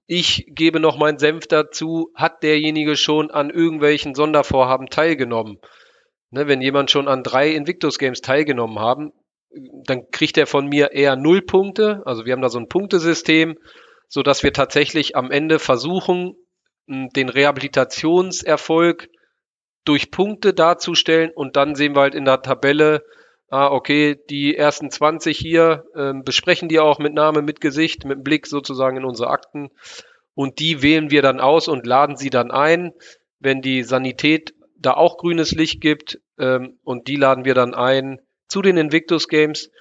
ich 0.05 0.45
gebe 0.47 0.79
noch 0.79 0.97
meinen 0.97 1.19
Senf 1.19 1.47
dazu, 1.47 2.11
hat 2.15 2.43
derjenige 2.43 2.95
schon 2.95 3.31
an 3.31 3.49
irgendwelchen 3.49 4.15
Sondervorhaben 4.15 4.87
teilgenommen? 4.87 5.59
Ne, 6.29 6.47
wenn 6.47 6.61
jemand 6.61 6.91
schon 6.91 7.07
an 7.07 7.23
drei 7.23 7.51
Invictus 7.51 7.99
Games 7.99 8.21
teilgenommen 8.21 8.79
haben, 8.79 9.13
dann 9.85 10.11
kriegt 10.11 10.37
er 10.37 10.45
von 10.45 10.67
mir 10.67 10.91
eher 10.91 11.15
null 11.15 11.41
Punkte. 11.41 12.01
Also 12.05 12.25
wir 12.25 12.33
haben 12.33 12.41
da 12.41 12.49
so 12.49 12.59
ein 12.59 12.67
Punktesystem 12.67 13.57
so 14.07 14.23
dass 14.23 14.43
wir 14.43 14.53
tatsächlich 14.53 15.15
am 15.15 15.31
Ende 15.31 15.59
versuchen, 15.59 16.35
den 16.87 17.29
Rehabilitationserfolg 17.29 19.09
durch 19.83 20.11
Punkte 20.11 20.53
darzustellen 20.53 21.31
und 21.33 21.55
dann 21.55 21.75
sehen 21.75 21.95
wir 21.95 22.01
halt 22.01 22.15
in 22.15 22.25
der 22.25 22.41
Tabelle, 22.41 23.03
ah, 23.49 23.67
okay, 23.67 24.17
die 24.29 24.55
ersten 24.55 24.89
20 24.89 25.37
hier 25.37 25.85
äh, 25.95 26.13
besprechen 26.13 26.69
die 26.69 26.79
auch 26.79 26.99
mit 26.99 27.13
Name, 27.13 27.41
mit 27.41 27.61
Gesicht, 27.61 28.05
mit 28.05 28.23
Blick 28.23 28.47
sozusagen 28.47 28.97
in 28.97 29.05
unsere 29.05 29.29
Akten 29.29 29.69
und 30.33 30.59
die 30.59 30.81
wählen 30.81 31.09
wir 31.11 31.21
dann 31.21 31.39
aus 31.39 31.67
und 31.67 31.85
laden 31.85 32.15
sie 32.15 32.29
dann 32.29 32.51
ein, 32.51 32.93
wenn 33.39 33.61
die 33.61 33.83
Sanität 33.83 34.53
da 34.77 34.93
auch 34.93 35.17
grünes 35.17 35.51
Licht 35.51 35.81
gibt 35.81 36.19
ähm, 36.37 36.79
und 36.83 37.07
die 37.07 37.15
laden 37.15 37.45
wir 37.45 37.53
dann 37.53 37.73
ein 37.73 38.19
zu 38.47 38.61
den 38.61 38.77
Invictus 38.77 39.27
Games 39.27 39.71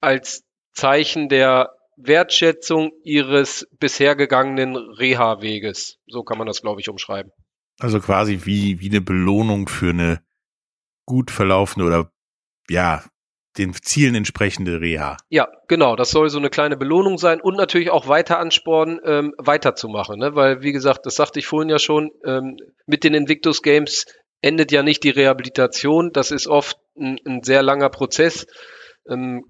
als 0.00 0.44
Zeichen 0.72 1.28
der 1.28 1.74
Wertschätzung 1.96 2.92
ihres 3.02 3.66
bisher 3.78 4.16
gegangenen 4.16 4.76
Reha-Weges. 4.76 5.98
So 6.06 6.22
kann 6.22 6.38
man 6.38 6.46
das, 6.46 6.62
glaube 6.62 6.80
ich, 6.80 6.88
umschreiben. 6.88 7.32
Also 7.80 8.00
quasi 8.00 8.40
wie, 8.44 8.80
wie 8.80 8.90
eine 8.90 9.00
Belohnung 9.00 9.68
für 9.68 9.90
eine 9.90 10.22
gut 11.06 11.30
verlaufende 11.30 11.86
oder 11.86 12.10
ja, 12.68 13.04
den 13.58 13.72
Zielen 13.74 14.14
entsprechende 14.14 14.80
Reha. 14.80 15.16
Ja, 15.28 15.48
genau. 15.68 15.96
Das 15.96 16.10
soll 16.10 16.28
so 16.28 16.38
eine 16.38 16.50
kleine 16.50 16.76
Belohnung 16.76 17.18
sein 17.18 17.40
und 17.40 17.56
natürlich 17.56 17.90
auch 17.90 18.08
weiter 18.08 18.38
anspornen, 18.38 19.00
ähm, 19.04 19.34
weiterzumachen. 19.38 20.18
Ne? 20.18 20.34
Weil, 20.34 20.62
wie 20.62 20.72
gesagt, 20.72 21.06
das 21.06 21.14
sagte 21.14 21.38
ich 21.38 21.46
vorhin 21.46 21.68
ja 21.68 21.78
schon, 21.78 22.10
ähm, 22.24 22.56
mit 22.86 23.04
den 23.04 23.14
Invictus 23.14 23.62
Games 23.62 24.06
endet 24.40 24.72
ja 24.72 24.82
nicht 24.82 25.04
die 25.04 25.10
Rehabilitation. 25.10 26.12
Das 26.12 26.30
ist 26.30 26.48
oft 26.48 26.78
ein, 26.98 27.18
ein 27.24 27.42
sehr 27.42 27.62
langer 27.62 27.90
Prozess. 27.90 28.46
Ähm, 29.08 29.44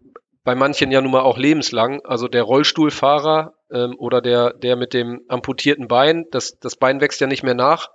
bei 0.45 0.55
manchen 0.55 0.91
ja 0.91 1.01
nun 1.01 1.13
mal 1.13 1.23
auch 1.23 1.39
lebenslang. 1.39 2.05
Also 2.05 2.29
der 2.29 2.43
Rollstuhlfahrer 2.43 3.55
ähm, 3.73 3.95
oder 3.99 4.21
der, 4.21 4.53
der 4.53 4.77
mit 4.77 4.93
dem 4.93 5.23
amputierten 5.29 5.89
Bein, 5.89 6.27
das, 6.31 6.59
das 6.61 6.77
Bein 6.77 7.01
wächst 7.01 7.21
ja 7.21 7.27
nicht 7.27 7.43
mehr 7.43 7.55
nach. 7.55 7.89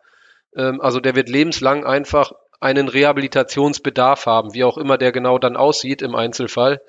Ähm, 0.55 0.81
also 0.81 0.99
der 0.99 1.15
wird 1.15 1.29
lebenslang 1.29 1.85
einfach 1.85 2.31
einen 2.59 2.89
Rehabilitationsbedarf 2.89 4.25
haben, 4.25 4.53
wie 4.53 4.65
auch 4.65 4.77
immer 4.77 4.97
der 4.97 5.11
genau 5.11 5.39
dann 5.39 5.55
aussieht 5.55 6.01
im 6.01 6.15
Einzelfall. 6.15 6.81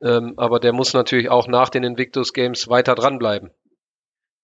Ähm, 0.00 0.34
aber 0.36 0.60
der 0.60 0.72
muss 0.72 0.94
natürlich 0.94 1.28
auch 1.28 1.48
nach 1.48 1.68
den 1.68 1.84
Invictus 1.84 2.32
Games 2.32 2.68
weiter 2.68 2.94
dranbleiben. 2.94 3.50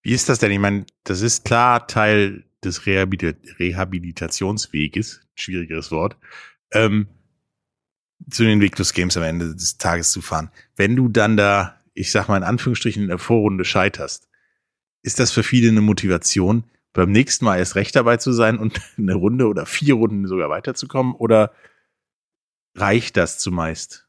Wie 0.03 0.13
ist 0.13 0.29
das 0.29 0.39
denn? 0.39 0.51
Ich 0.51 0.59
meine, 0.59 0.85
das 1.05 1.21
ist 1.21 1.45
klar 1.45 1.87
Teil 1.87 2.45
des 2.65 2.87
Rehabilitationsweges, 2.87 5.21
schwierigeres 5.35 5.93
Wort. 5.93 6.17
Ähm, 6.73 7.09
zu 8.29 8.43
den 8.43 8.53
Invictus 8.55 8.93
Games 8.93 9.17
am 9.17 9.23
Ende 9.23 9.55
des 9.55 9.79
Tages 9.79 10.13
zu 10.13 10.21
fahren. 10.21 10.51
Wenn 10.77 10.97
du 10.97 11.09
dann 11.09 11.37
da, 11.37 11.79
ich 11.95 12.11
sag 12.11 12.29
mal 12.29 12.37
in 12.37 12.43
Anführungsstrichen, 12.43 13.03
in 13.03 13.09
der 13.09 13.19
Vorrunde 13.19 13.65
scheiterst, 13.65 14.29
ist 15.03 15.19
das 15.19 15.31
für 15.31 15.43
viele 15.43 15.69
eine 15.69 15.81
Motivation, 15.81 16.65
beim 16.93 17.13
nächsten 17.13 17.45
Mal 17.45 17.59
erst 17.59 17.77
recht 17.77 17.95
dabei 17.95 18.17
zu 18.17 18.33
sein 18.33 18.59
und 18.59 18.81
eine 18.99 19.15
Runde 19.15 19.47
oder 19.47 19.67
vier 19.67 19.95
Runden 19.95 20.27
sogar 20.27 20.51
weiterzukommen? 20.51 21.15
Oder 21.15 21.53
reicht 22.75 23.17
das 23.17 23.39
zumeist? 23.39 24.07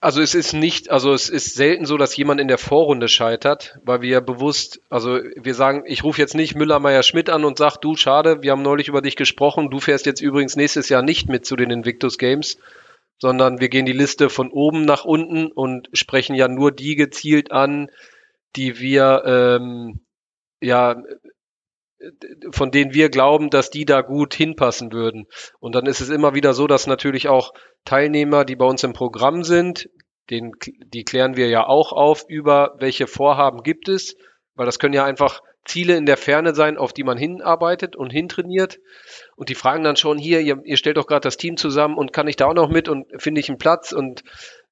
Also 0.00 0.20
es 0.20 0.34
ist 0.34 0.52
nicht, 0.52 0.90
also 0.90 1.14
es 1.14 1.30
ist 1.30 1.54
selten 1.54 1.86
so, 1.86 1.96
dass 1.96 2.14
jemand 2.14 2.38
in 2.38 2.48
der 2.48 2.58
Vorrunde 2.58 3.08
scheitert, 3.08 3.78
weil 3.82 4.02
wir 4.02 4.20
bewusst, 4.20 4.82
also 4.90 5.18
wir 5.36 5.54
sagen, 5.54 5.84
ich 5.86 6.04
rufe 6.04 6.20
jetzt 6.20 6.34
nicht 6.34 6.54
Müller, 6.54 6.80
Meier, 6.80 7.02
Schmidt 7.02 7.30
an 7.30 7.46
und 7.46 7.56
sag, 7.56 7.78
du, 7.78 7.96
schade, 7.96 8.42
wir 8.42 8.52
haben 8.52 8.60
neulich 8.60 8.88
über 8.88 9.00
dich 9.00 9.16
gesprochen, 9.16 9.70
du 9.70 9.80
fährst 9.80 10.04
jetzt 10.04 10.20
übrigens 10.20 10.54
nächstes 10.54 10.90
Jahr 10.90 11.00
nicht 11.00 11.30
mit 11.30 11.46
zu 11.46 11.56
den 11.56 11.70
Invictus 11.70 12.18
Games, 12.18 12.58
sondern 13.20 13.60
wir 13.60 13.68
gehen 13.68 13.86
die 13.86 13.92
Liste 13.92 14.30
von 14.30 14.50
oben 14.50 14.84
nach 14.84 15.04
unten 15.04 15.52
und 15.52 15.88
sprechen 15.92 16.34
ja 16.34 16.48
nur 16.48 16.72
die 16.72 16.96
gezielt 16.96 17.52
an, 17.52 17.90
die 18.56 18.80
wir 18.80 19.22
ähm, 19.26 20.00
ja 20.60 20.96
von 22.52 22.70
denen 22.70 22.94
wir 22.94 23.10
glauben, 23.10 23.50
dass 23.50 23.68
die 23.68 23.84
da 23.84 24.00
gut 24.00 24.32
hinpassen 24.32 24.90
würden. 24.92 25.26
Und 25.58 25.74
dann 25.74 25.84
ist 25.84 26.00
es 26.00 26.08
immer 26.08 26.34
wieder 26.34 26.54
so, 26.54 26.66
dass 26.66 26.86
natürlich 26.86 27.28
auch 27.28 27.52
Teilnehmer, 27.84 28.46
die 28.46 28.56
bei 28.56 28.64
uns 28.64 28.82
im 28.82 28.94
Programm 28.94 29.44
sind, 29.44 29.90
den, 30.30 30.52
die 30.86 31.04
klären 31.04 31.36
wir 31.36 31.48
ja 31.48 31.66
auch 31.66 31.92
auf 31.92 32.24
über 32.28 32.74
welche 32.78 33.06
Vorhaben 33.06 33.62
gibt 33.62 33.88
es, 33.88 34.16
weil 34.54 34.66
das 34.66 34.78
können 34.78 34.94
ja 34.94 35.04
einfach 35.04 35.42
Ziele 35.64 35.96
in 35.96 36.06
der 36.06 36.16
Ferne 36.16 36.54
sein, 36.54 36.78
auf 36.78 36.92
die 36.92 37.04
man 37.04 37.18
hinarbeitet 37.18 37.96
und 37.96 38.10
hintrainiert. 38.10 38.78
Und 39.36 39.48
die 39.48 39.54
fragen 39.54 39.84
dann 39.84 39.96
schon, 39.96 40.18
hier, 40.18 40.40
ihr, 40.40 40.60
ihr 40.64 40.76
stellt 40.76 40.96
doch 40.96 41.06
gerade 41.06 41.20
das 41.20 41.36
Team 41.36 41.56
zusammen 41.56 41.96
und 41.96 42.12
kann 42.12 42.28
ich 42.28 42.36
da 42.36 42.46
auch 42.46 42.54
noch 42.54 42.70
mit 42.70 42.88
und 42.88 43.06
finde 43.20 43.40
ich 43.40 43.48
einen 43.48 43.58
Platz? 43.58 43.92
Und 43.92 44.22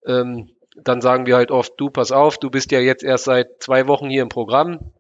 ähm, 0.07 0.51
dann 0.77 1.01
sagen 1.01 1.27
wir 1.27 1.37
halt 1.37 1.51
oft, 1.51 1.75
du, 1.77 1.91
pass 1.91 2.13
auf, 2.13 2.39
du 2.39 2.51
bist 2.51 2.73
ja 2.73 2.81
jetzt 2.81 3.03
erst 3.03 3.25
seit 3.25 3.63
zwei 3.63 3.87
Wochen 3.87 4.09
hier 4.09 4.23
im 4.23 4.29
Programm. 4.29 4.93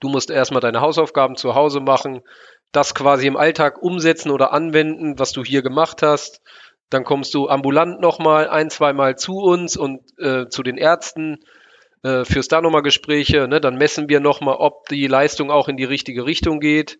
Du 0.00 0.08
musst 0.08 0.30
erstmal 0.30 0.60
deine 0.60 0.80
Hausaufgaben 0.80 1.36
zu 1.36 1.54
Hause 1.54 1.80
machen, 1.80 2.20
das 2.72 2.94
quasi 2.94 3.26
im 3.26 3.36
Alltag 3.36 3.82
umsetzen 3.82 4.30
oder 4.30 4.52
anwenden, 4.52 5.18
was 5.18 5.32
du 5.32 5.44
hier 5.44 5.62
gemacht 5.62 6.02
hast. 6.02 6.42
Dann 6.90 7.04
kommst 7.04 7.32
du 7.34 7.48
ambulant 7.48 8.00
nochmal 8.00 8.48
ein, 8.48 8.70
zweimal 8.70 9.16
zu 9.16 9.38
uns 9.38 9.76
und 9.76 10.00
äh, 10.18 10.48
zu 10.48 10.62
den 10.62 10.76
Ärzten 10.76 11.38
äh, 12.04 12.24
führst 12.24 12.52
da 12.52 12.60
nochmal 12.60 12.82
Gespräche, 12.82 13.48
ne? 13.48 13.60
dann 13.60 13.76
messen 13.76 14.08
wir 14.08 14.20
nochmal, 14.20 14.56
ob 14.58 14.86
die 14.88 15.06
Leistung 15.06 15.50
auch 15.50 15.68
in 15.68 15.76
die 15.76 15.84
richtige 15.84 16.26
Richtung 16.26 16.60
geht. 16.60 16.98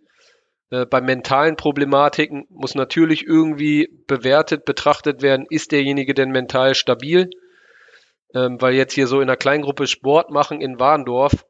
Äh, 0.71 0.87
bei 0.87 1.01
mentalen 1.03 1.57
Problematiken 1.57 2.47
muss 2.49 2.75
natürlich 2.75 3.27
irgendwie 3.27 3.89
bewertet, 4.07 4.65
betrachtet 4.65 5.21
werden, 5.21 5.47
ist 5.49 5.73
derjenige 5.73 6.15
denn 6.15 6.31
mental 6.31 6.75
stabil? 6.75 7.29
Ähm, 8.35 8.61
weil 8.61 8.75
jetzt 8.75 8.95
hier 8.95 9.07
so 9.07 9.21
in 9.21 9.29
einer 9.29 9.37
Kleingruppe 9.37 9.87
Sport 9.87 10.31
machen 10.31 10.61
in 10.61 10.81
Warndorf 10.81 11.45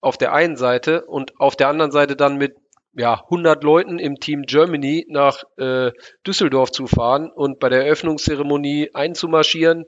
auf 0.00 0.18
der 0.18 0.32
einen 0.34 0.56
Seite 0.56 1.06
und 1.06 1.32
auf 1.40 1.56
der 1.56 1.68
anderen 1.68 1.90
Seite 1.90 2.14
dann 2.14 2.36
mit 2.36 2.56
ja, 2.92 3.22
100 3.24 3.64
Leuten 3.64 3.98
im 3.98 4.16
Team 4.16 4.42
Germany 4.42 5.06
nach 5.08 5.44
äh, 5.56 5.92
Düsseldorf 6.26 6.72
zu 6.72 6.86
fahren 6.86 7.30
und 7.34 7.58
bei 7.58 7.70
der 7.70 7.84
Eröffnungszeremonie 7.84 8.90
einzumarschieren 8.92 9.86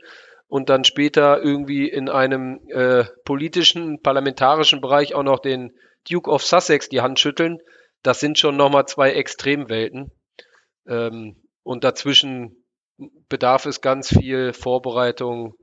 und 0.51 0.68
dann 0.68 0.82
später 0.82 1.40
irgendwie 1.42 1.88
in 1.88 2.09
einem 2.09 2.61
äh, 2.68 3.05
politischen, 3.24 4.03
parlamentarischen 4.03 4.80
Bereich 4.80 5.14
auch 5.14 5.22
noch 5.22 5.38
den 5.38 5.72
Duke 6.11 6.28
of 6.28 6.42
Sussex 6.42 6.88
die 6.88 7.01
Hand 7.01 7.20
schütteln, 7.20 7.59
das 8.03 8.18
sind 8.18 8.36
schon 8.36 8.57
nochmal 8.57 8.86
zwei 8.86 9.12
Extremwelten. 9.12 10.11
Ähm, 10.88 11.36
und 11.62 11.84
dazwischen 11.84 12.64
bedarf 13.28 13.64
es 13.64 13.80
ganz 13.80 14.09
viel 14.09 14.53
Vorbereitung, 14.53 15.55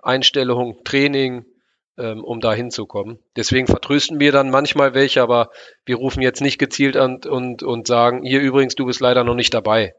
Einstellung, 0.00 0.84
Training, 0.84 1.44
ähm, 1.98 2.22
um 2.22 2.38
da 2.38 2.54
hinzukommen. 2.54 3.18
Deswegen 3.34 3.66
vertrösten 3.66 4.20
wir 4.20 4.30
dann 4.30 4.50
manchmal 4.50 4.94
welche, 4.94 5.22
aber 5.22 5.50
wir 5.84 5.96
rufen 5.96 6.22
jetzt 6.22 6.40
nicht 6.40 6.58
gezielt 6.58 6.96
an 6.96 7.20
und, 7.24 7.64
und 7.64 7.88
sagen, 7.88 8.22
hier 8.22 8.40
übrigens, 8.40 8.76
du 8.76 8.86
bist 8.86 9.00
leider 9.00 9.24
noch 9.24 9.34
nicht 9.34 9.52
dabei. 9.52 9.94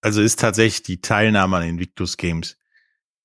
Also 0.00 0.22
ist 0.22 0.40
tatsächlich 0.40 0.82
die 0.82 1.00
Teilnahme 1.00 1.56
an 1.56 1.62
Invictus 1.64 2.16
Games 2.16 2.56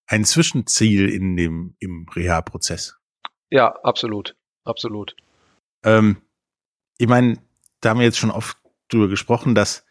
ein 0.08 0.26
Zwischenziel 0.26 1.10
in 1.10 1.36
dem, 1.38 1.76
im 1.80 2.08
Reha-Prozess. 2.14 2.98
Ja, 3.50 3.76
absolut. 3.84 4.36
Absolut. 4.64 5.16
Ähm, 5.84 6.18
ich 6.98 7.08
meine, 7.08 7.38
da 7.82 7.90
haben 7.90 8.00
wir 8.00 8.06
jetzt 8.06 8.18
schon 8.18 8.32
oft 8.32 8.58
drüber 8.90 9.08
gesprochen, 9.08 9.56
dass 9.56 9.86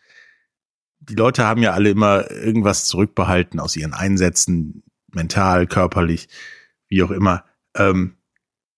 die 1.00 1.14
Leute 1.14 1.44
haben 1.44 1.62
ja 1.62 1.72
alle 1.72 1.90
immer 1.90 2.30
irgendwas 2.30 2.86
zurückbehalten 2.86 3.58
aus 3.58 3.76
ihren 3.76 3.92
Einsätzen, 3.92 4.84
mental, 5.08 5.66
körperlich, 5.66 6.28
wie 6.88 7.02
auch 7.02 7.10
immer. 7.10 7.44
Ähm, 7.76 8.16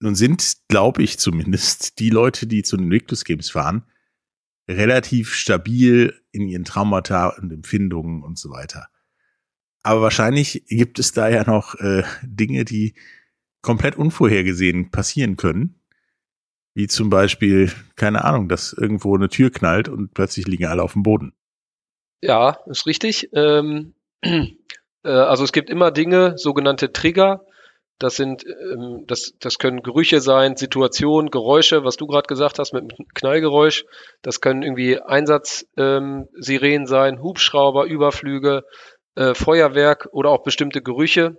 nun 0.01 0.15
sind, 0.15 0.57
glaube 0.69 1.03
ich 1.03 1.19
zumindest, 1.19 1.99
die 1.99 2.11
Leute, 2.11 2.47
die 2.47 2.63
zu 2.63 2.77
den 2.77 2.91
Victus 2.91 3.25
Games 3.25 3.51
fahren, 3.51 3.85
relativ 4.69 5.35
stabil 5.35 6.15
in 6.33 6.49
ihren 6.49 6.65
Traumata 6.65 7.29
und 7.29 7.53
Empfindungen 7.53 8.23
und 8.23 8.39
so 8.39 8.51
weiter. 8.51 8.89
Aber 9.83 10.01
wahrscheinlich 10.01 10.65
gibt 10.69 10.99
es 10.99 11.13
da 11.13 11.29
ja 11.29 11.45
noch 11.45 11.75
äh, 11.77 12.05
Dinge, 12.23 12.65
die 12.65 12.95
komplett 13.61 13.97
unvorhergesehen 13.97 14.91
passieren 14.91 15.37
können. 15.37 15.81
Wie 16.75 16.87
zum 16.87 17.11
Beispiel, 17.11 17.71
keine 17.95 18.25
Ahnung, 18.25 18.49
dass 18.49 18.73
irgendwo 18.73 19.15
eine 19.15 19.29
Tür 19.29 19.51
knallt 19.51 19.89
und 19.89 20.13
plötzlich 20.13 20.47
liegen 20.47 20.67
alle 20.67 20.83
auf 20.83 20.95
dem 20.95 21.03
Boden. 21.03 21.35
Ja, 22.21 22.59
ist 22.67 22.87
richtig. 22.87 23.31
Ähm, 23.33 23.95
äh, 24.23 24.49
also 25.05 25.45
es 25.45 25.53
gibt 25.53 25.71
immer 25.71 25.91
Dinge, 25.91 26.39
sogenannte 26.39 26.93
Trigger. 26.93 27.45
Das 27.99 28.17
sind, 28.17 28.45
ähm, 28.45 29.05
das, 29.07 29.35
das 29.39 29.59
können 29.59 29.83
Gerüche 29.83 30.21
sein, 30.21 30.57
Situationen, 30.57 31.31
Geräusche, 31.31 31.85
was 31.85 31.97
du 31.97 32.07
gerade 32.07 32.27
gesagt 32.27 32.59
hast 32.59 32.73
mit 32.73 32.93
Knallgeräusch. 33.15 33.85
Das 34.23 34.41
können 34.41 34.63
irgendwie 34.63 35.01
Einsatzsirenen 35.01 36.29
ähm, 36.37 36.87
sein, 36.87 37.23
Hubschrauber, 37.23 37.85
Überflüge, 37.85 38.65
äh, 39.15 39.35
Feuerwerk 39.35 40.09
oder 40.13 40.31
auch 40.31 40.43
bestimmte 40.43 40.83
Gerüche. 40.83 41.37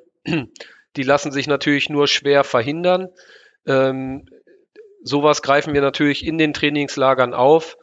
Die 0.95 1.03
lassen 1.03 1.31
sich 1.31 1.47
natürlich 1.47 1.89
nur 1.89 2.07
schwer 2.07 2.45
verhindern. 2.45 3.09
Ähm, 3.67 4.25
sowas 5.03 5.41
greifen 5.41 5.73
wir 5.73 5.81
natürlich 5.81 6.25
in 6.25 6.37
den 6.37 6.53
Trainingslagern 6.53 7.33
auf 7.33 7.77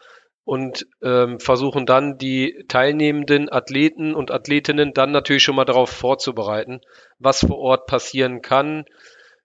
und 0.45 0.86
ähm, 1.03 1.38
versuchen 1.38 1.86
dann 1.86 2.18
die 2.18 2.64
teilnehmenden 2.68 3.51
Athleten 3.51 4.14
und 4.14 4.30
Athletinnen 4.30 4.93
dann 4.93 5.12
natürlich 5.12 5.43
schon 5.43 5.55
mal 5.55 5.64
darauf 5.64 5.90
vorzubereiten, 5.90 6.80
was 7.18 7.40
vor 7.40 7.59
Ort 7.59 7.86
passieren 7.86 8.43
kann, 8.43 8.84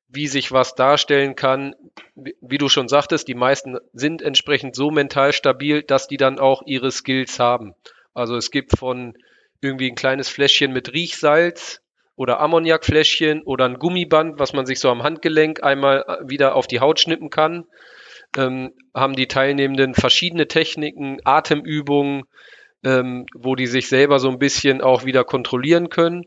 wie 0.07 0.27
sich 0.27 0.51
was 0.51 0.73
darstellen 0.73 1.35
kann. 1.35 1.75
Wie, 2.15 2.35
wie 2.41 2.57
du 2.57 2.67
schon 2.67 2.87
sagtest, 2.87 3.27
die 3.27 3.35
meisten 3.35 3.77
sind 3.93 4.21
entsprechend 4.21 4.75
so 4.75 4.89
mental 4.89 5.33
stabil, 5.33 5.83
dass 5.83 6.07
die 6.07 6.17
dann 6.17 6.39
auch 6.39 6.63
ihre 6.65 6.91
Skills 6.91 7.39
haben. 7.39 7.75
Also 8.15 8.35
es 8.35 8.49
gibt 8.49 8.77
von 8.77 9.15
irgendwie 9.61 9.91
ein 9.91 9.95
kleines 9.95 10.29
Fläschchen 10.29 10.73
mit 10.73 10.93
Riechsalz 10.93 11.81
oder 12.15 12.39
Ammoniakfläschchen 12.39 13.43
oder 13.43 13.65
ein 13.65 13.77
Gummiband, 13.77 14.39
was 14.39 14.53
man 14.53 14.65
sich 14.65 14.79
so 14.79 14.89
am 14.89 15.03
Handgelenk 15.03 15.61
einmal 15.61 16.23
wieder 16.25 16.55
auf 16.55 16.65
die 16.65 16.79
Haut 16.79 16.99
schnippen 16.99 17.29
kann 17.29 17.65
ähm, 18.35 18.73
haben 18.93 19.15
die 19.15 19.27
Teilnehmenden 19.27 19.93
verschiedene 19.93 20.47
Techniken, 20.47 21.19
Atemübungen, 21.23 22.23
ähm, 22.83 23.25
wo 23.33 23.55
die 23.55 23.67
sich 23.67 23.89
selber 23.89 24.19
so 24.19 24.29
ein 24.29 24.39
bisschen 24.39 24.81
auch 24.81 25.05
wieder 25.05 25.23
kontrollieren 25.23 25.89
können. 25.89 26.25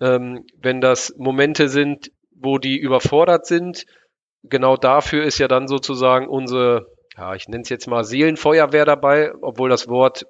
Ähm, 0.00 0.44
wenn 0.58 0.80
das 0.80 1.14
Momente 1.16 1.68
sind, 1.68 2.10
wo 2.34 2.58
die 2.58 2.78
überfordert 2.78 3.46
sind, 3.46 3.86
genau 4.42 4.76
dafür 4.76 5.24
ist 5.24 5.38
ja 5.38 5.48
dann 5.48 5.68
sozusagen 5.68 6.28
unsere, 6.28 6.86
ja, 7.16 7.34
ich 7.34 7.48
nenne 7.48 7.62
es 7.62 7.68
jetzt 7.68 7.86
mal 7.86 8.04
Seelenfeuerwehr 8.04 8.84
dabei, 8.84 9.32
obwohl 9.40 9.70
das 9.70 9.88
Wort 9.88 10.26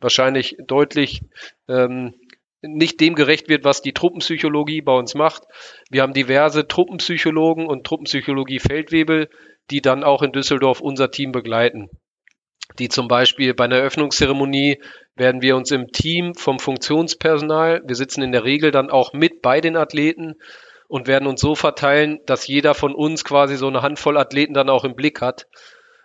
wahrscheinlich 0.00 0.56
deutlich 0.66 1.22
ähm, 1.68 2.14
nicht 2.62 3.00
dem 3.00 3.14
gerecht 3.14 3.48
wird, 3.48 3.64
was 3.64 3.82
die 3.82 3.92
Truppenpsychologie 3.92 4.82
bei 4.82 4.92
uns 4.92 5.14
macht. 5.14 5.44
Wir 5.90 6.02
haben 6.02 6.12
diverse 6.12 6.66
Truppenpsychologen 6.66 7.66
und 7.66 7.84
Truppenpsychologie-Feldwebel, 7.86 9.30
die 9.70 9.80
dann 9.80 10.04
auch 10.04 10.22
in 10.22 10.32
Düsseldorf 10.32 10.80
unser 10.80 11.10
Team 11.10 11.32
begleiten. 11.32 11.88
Die 12.78 12.88
zum 12.88 13.08
Beispiel 13.08 13.54
bei 13.54 13.64
einer 13.64 13.76
Eröffnungszeremonie 13.76 14.80
werden 15.16 15.42
wir 15.42 15.56
uns 15.56 15.70
im 15.70 15.88
Team 15.92 16.34
vom 16.34 16.58
Funktionspersonal, 16.58 17.82
wir 17.84 17.96
sitzen 17.96 18.22
in 18.22 18.32
der 18.32 18.44
Regel 18.44 18.70
dann 18.70 18.90
auch 18.90 19.12
mit 19.12 19.42
bei 19.42 19.60
den 19.60 19.76
Athleten 19.76 20.34
und 20.88 21.06
werden 21.06 21.28
uns 21.28 21.40
so 21.40 21.54
verteilen, 21.54 22.20
dass 22.26 22.46
jeder 22.46 22.74
von 22.74 22.94
uns 22.94 23.24
quasi 23.24 23.56
so 23.56 23.68
eine 23.68 23.82
Handvoll 23.82 24.16
Athleten 24.16 24.54
dann 24.54 24.68
auch 24.68 24.84
im 24.84 24.94
Blick 24.94 25.20
hat. 25.20 25.46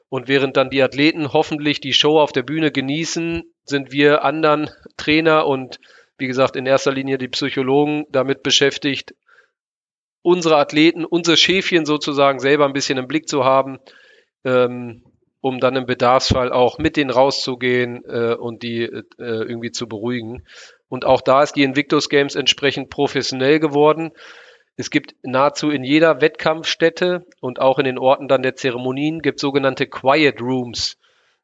Und 0.09 0.27
während 0.27 0.57
dann 0.57 0.69
die 0.69 0.81
Athleten 0.81 1.33
hoffentlich 1.33 1.81
die 1.81 1.93
Show 1.93 2.19
auf 2.19 2.31
der 2.31 2.43
Bühne 2.43 2.71
genießen, 2.71 3.43
sind 3.63 3.91
wir 3.91 4.23
anderen 4.23 4.69
Trainer 4.97 5.47
und 5.47 5.79
wie 6.17 6.27
gesagt 6.27 6.55
in 6.55 6.65
erster 6.65 6.91
Linie 6.91 7.17
die 7.17 7.27
Psychologen 7.27 8.05
damit 8.09 8.43
beschäftigt, 8.43 9.15
unsere 10.25 10.57
Athleten, 10.57 11.05
unsere 11.05 11.37
Schäfchen 11.37 11.85
sozusagen 11.85 12.39
selber 12.39 12.65
ein 12.65 12.73
bisschen 12.73 12.97
im 12.97 13.07
Blick 13.07 13.29
zu 13.29 13.45
haben, 13.45 13.77
ähm, 14.43 15.03
um 15.39 15.59
dann 15.59 15.75
im 15.75 15.85
Bedarfsfall 15.85 16.51
auch 16.51 16.79
mit 16.79 16.97
denen 16.97 17.11
rauszugehen 17.11 18.03
äh, 18.05 18.33
und 18.33 18.63
die 18.63 18.81
äh, 18.81 19.03
irgendwie 19.17 19.71
zu 19.71 19.87
beruhigen. 19.87 20.43
Und 20.89 21.05
auch 21.05 21.21
da 21.21 21.43
ist 21.43 21.55
die 21.55 21.61
Invictus 21.61 22.09
Games 22.09 22.33
entsprechend 22.33 22.89
professionell 22.89 23.59
geworden. 23.59 24.13
Es 24.77 24.89
gibt 24.89 25.13
nahezu 25.21 25.69
in 25.69 25.83
jeder 25.83 26.21
Wettkampfstätte 26.21 27.27
und 27.39 27.61
auch 27.61 27.77
in 27.77 27.85
den 27.85 27.99
Orten 27.99 28.27
dann 28.27 28.41
der 28.41 28.55
Zeremonien 28.55 29.21
gibt 29.21 29.39
sogenannte 29.39 29.85
Quiet 29.85 30.41
Rooms. 30.41 30.97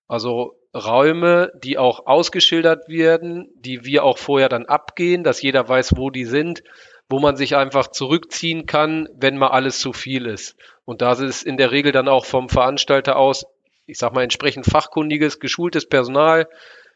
Also 0.08 0.56
Räume, 0.76 1.52
die 1.64 1.78
auch 1.78 2.08
ausgeschildert 2.08 2.90
werden, 2.90 3.52
die 3.54 3.86
wir 3.86 4.04
auch 4.04 4.18
vorher 4.18 4.50
dann 4.50 4.66
abgehen, 4.66 5.24
dass 5.24 5.44
jeder 5.44 5.70
weiß, 5.70 5.98
wo 5.98 6.10
die 6.10 6.26
sind 6.26 6.64
wo 7.12 7.20
man 7.20 7.36
sich 7.36 7.55
einfach 7.55 7.88
zurückziehen 7.88 8.66
kann, 8.66 9.09
wenn 9.14 9.38
mal 9.38 9.49
alles 9.49 9.80
zu 9.80 9.91
viel 9.91 10.26
ist. 10.26 10.55
Und 10.86 11.01
da 11.01 11.12
ist 11.12 11.43
in 11.43 11.57
der 11.57 11.72
Regel 11.72 11.91
dann 11.91 12.07
auch 12.07 12.26
vom 12.26 12.47
Veranstalter 12.47 13.18
aus, 13.18 13.45
ich 13.86 13.97
sag 13.97 14.14
mal, 14.14 14.24
entsprechend 14.24 14.66
fachkundiges, 14.66 15.39
geschultes 15.39 15.88
Personal. 15.88 16.47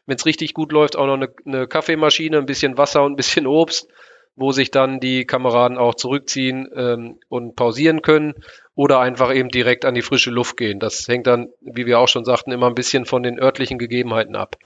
Wenn 0.06 0.16
es 0.16 0.24
richtig 0.24 0.54
gut 0.54 0.72
läuft, 0.72 0.96
auch 0.96 1.06
noch 1.06 1.14
eine, 1.14 1.28
eine 1.44 1.68
Kaffeemaschine, 1.68 2.38
ein 2.38 2.46
bisschen 2.46 2.78
Wasser 2.78 3.04
und 3.04 3.12
ein 3.12 3.16
bisschen 3.16 3.46
Obst, 3.46 3.88
wo 4.36 4.52
sich 4.52 4.70
dann 4.70 5.00
die 5.00 5.26
Kameraden 5.26 5.76
auch 5.76 5.94
zurückziehen 5.94 6.68
ähm, 6.74 7.18
und 7.28 7.54
pausieren 7.54 8.00
können 8.00 8.34
oder 8.74 9.00
einfach 9.00 9.34
eben 9.34 9.50
direkt 9.50 9.84
an 9.84 9.94
die 9.94 10.02
frische 10.02 10.30
Luft 10.30 10.56
gehen. 10.56 10.80
Das 10.80 11.08
hängt 11.08 11.26
dann, 11.26 11.48
wie 11.60 11.86
wir 11.86 11.98
auch 11.98 12.08
schon 12.08 12.24
sagten, 12.24 12.52
immer 12.52 12.68
ein 12.68 12.74
bisschen 12.74 13.04
von 13.04 13.22
den 13.22 13.38
örtlichen 13.38 13.78
Gegebenheiten 13.78 14.36
ab. 14.36 14.56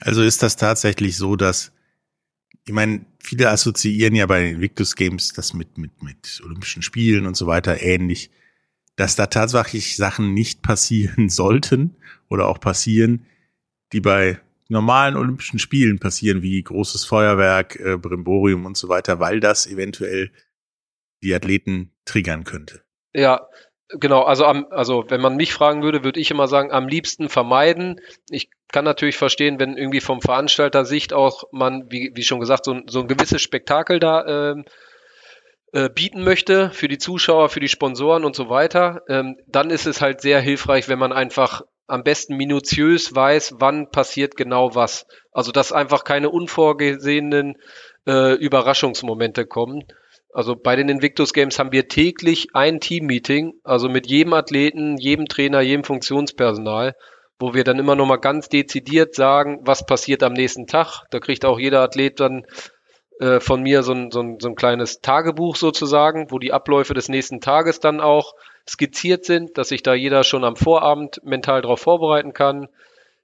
Also 0.00 0.22
ist 0.22 0.42
das 0.42 0.56
tatsächlich 0.56 1.16
so, 1.16 1.36
dass 1.36 1.72
ich 2.66 2.72
meine, 2.72 3.04
viele 3.20 3.50
assoziieren 3.50 4.14
ja 4.14 4.26
bei 4.26 4.40
den 4.40 4.54
Invictus 4.56 4.96
Games 4.96 5.32
das 5.32 5.54
mit, 5.54 5.78
mit, 5.78 6.02
mit 6.02 6.40
Olympischen 6.44 6.82
Spielen 6.82 7.26
und 7.26 7.36
so 7.36 7.46
weiter 7.46 7.80
ähnlich, 7.82 8.30
dass 8.96 9.16
da 9.16 9.26
tatsächlich 9.26 9.96
Sachen 9.96 10.34
nicht 10.34 10.62
passieren 10.62 11.28
sollten 11.28 11.96
oder 12.28 12.48
auch 12.48 12.60
passieren, 12.60 13.26
die 13.92 14.00
bei 14.00 14.40
normalen 14.68 15.16
Olympischen 15.16 15.58
Spielen 15.58 15.98
passieren, 15.98 16.42
wie 16.42 16.62
großes 16.62 17.04
Feuerwerk, 17.04 17.76
äh, 17.80 17.96
Brimborium 17.96 18.66
und 18.66 18.76
so 18.76 18.88
weiter, 18.88 19.18
weil 19.20 19.40
das 19.40 19.66
eventuell 19.66 20.30
die 21.22 21.34
Athleten 21.34 21.92
triggern 22.04 22.44
könnte. 22.44 22.82
Ja, 23.12 23.46
Genau, 23.98 24.22
also 24.22 24.44
am, 24.44 24.66
also 24.70 25.04
wenn 25.08 25.20
man 25.20 25.36
mich 25.36 25.52
fragen 25.52 25.82
würde, 25.82 26.04
würde 26.04 26.20
ich 26.20 26.30
immer 26.30 26.46
sagen, 26.46 26.70
am 26.70 26.86
liebsten 26.86 27.28
vermeiden. 27.28 28.00
Ich 28.30 28.48
kann 28.68 28.84
natürlich 28.84 29.16
verstehen, 29.16 29.58
wenn 29.58 29.76
irgendwie 29.76 30.00
vom 30.00 30.20
Veranstalter 30.20 30.84
Sicht 30.84 31.12
auch 31.12 31.44
man, 31.50 31.90
wie, 31.90 32.12
wie 32.14 32.22
schon 32.22 32.38
gesagt, 32.38 32.64
so, 32.64 32.80
so 32.86 33.00
ein 33.00 33.08
gewisses 33.08 33.42
Spektakel 33.42 33.98
da 33.98 34.52
ähm, 34.52 34.64
äh, 35.72 35.88
bieten 35.88 36.22
möchte 36.22 36.70
für 36.70 36.86
die 36.86 36.98
Zuschauer, 36.98 37.48
für 37.48 37.60
die 37.60 37.68
Sponsoren 37.68 38.24
und 38.24 38.36
so 38.36 38.48
weiter, 38.48 39.02
ähm, 39.08 39.36
dann 39.48 39.70
ist 39.70 39.86
es 39.86 40.00
halt 40.00 40.20
sehr 40.20 40.40
hilfreich, 40.40 40.88
wenn 40.88 40.98
man 40.98 41.12
einfach 41.12 41.62
am 41.88 42.04
besten 42.04 42.36
minutiös 42.36 43.14
weiß, 43.14 43.54
wann 43.58 43.90
passiert 43.90 44.36
genau 44.36 44.76
was. 44.76 45.06
Also 45.32 45.50
dass 45.50 45.72
einfach 45.72 46.04
keine 46.04 46.30
unvorgesehenen 46.30 47.56
äh, 48.06 48.34
Überraschungsmomente 48.34 49.46
kommen. 49.46 49.84
Also 50.32 50.54
bei 50.54 50.76
den 50.76 50.88
Invictus 50.88 51.32
Games 51.32 51.58
haben 51.58 51.72
wir 51.72 51.88
täglich 51.88 52.48
ein 52.54 52.80
Team-Meeting, 52.80 53.54
also 53.64 53.88
mit 53.88 54.06
jedem 54.06 54.32
Athleten, 54.32 54.96
jedem 54.96 55.26
Trainer, 55.26 55.60
jedem 55.60 55.84
Funktionspersonal, 55.84 56.94
wo 57.38 57.54
wir 57.54 57.64
dann 57.64 57.78
immer 57.78 57.96
nochmal 57.96 58.20
ganz 58.20 58.48
dezidiert 58.48 59.14
sagen, 59.14 59.60
was 59.62 59.86
passiert 59.86 60.22
am 60.22 60.32
nächsten 60.32 60.66
Tag. 60.66 61.04
Da 61.10 61.18
kriegt 61.18 61.44
auch 61.44 61.58
jeder 61.58 61.80
Athlet 61.80 62.20
dann 62.20 62.44
äh, 63.18 63.40
von 63.40 63.62
mir 63.62 63.82
so 63.82 63.92
ein, 63.92 64.10
so, 64.10 64.20
ein, 64.20 64.38
so 64.40 64.48
ein 64.48 64.54
kleines 64.54 65.00
Tagebuch 65.00 65.56
sozusagen, 65.56 66.30
wo 66.30 66.38
die 66.38 66.52
Abläufe 66.52 66.94
des 66.94 67.08
nächsten 67.08 67.40
Tages 67.40 67.80
dann 67.80 68.00
auch 68.00 68.34
skizziert 68.68 69.24
sind, 69.24 69.58
dass 69.58 69.68
sich 69.68 69.82
da 69.82 69.94
jeder 69.94 70.22
schon 70.22 70.44
am 70.44 70.56
Vorabend 70.56 71.20
mental 71.24 71.62
darauf 71.62 71.80
vorbereiten 71.80 72.32
kann. 72.32 72.68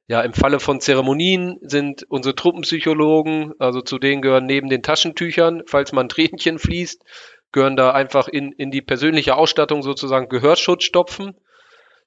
Ja, 0.09 0.21
im 0.21 0.35
Falle 0.35 0.61
von 0.61 0.81
Zeremonien 0.81 1.59
sind 1.63 2.05
unsere 2.09 2.37
Truppenpsychologen, 2.37 3.55
also 3.59 3.81
zu 3.81 3.99
denen 3.99 4.23
gehören 4.23 4.47
neben 4.47 4.69
den 4.69 4.83
Taschentüchern, 4.83 5.63
falls 5.67 5.93
man 5.93 6.09
Tränchen 6.09 6.61
fließt, 6.61 7.03
gehören 7.51 7.77
da 7.77 7.91
einfach 7.91 8.29
in, 8.29 8.53
in 8.53 8.71
die 8.71 8.83
persönliche 8.83 9.35
Ausstattung 9.35 9.83
sozusagen 9.83 10.29
Gehörschutzstopfen, 10.29 11.35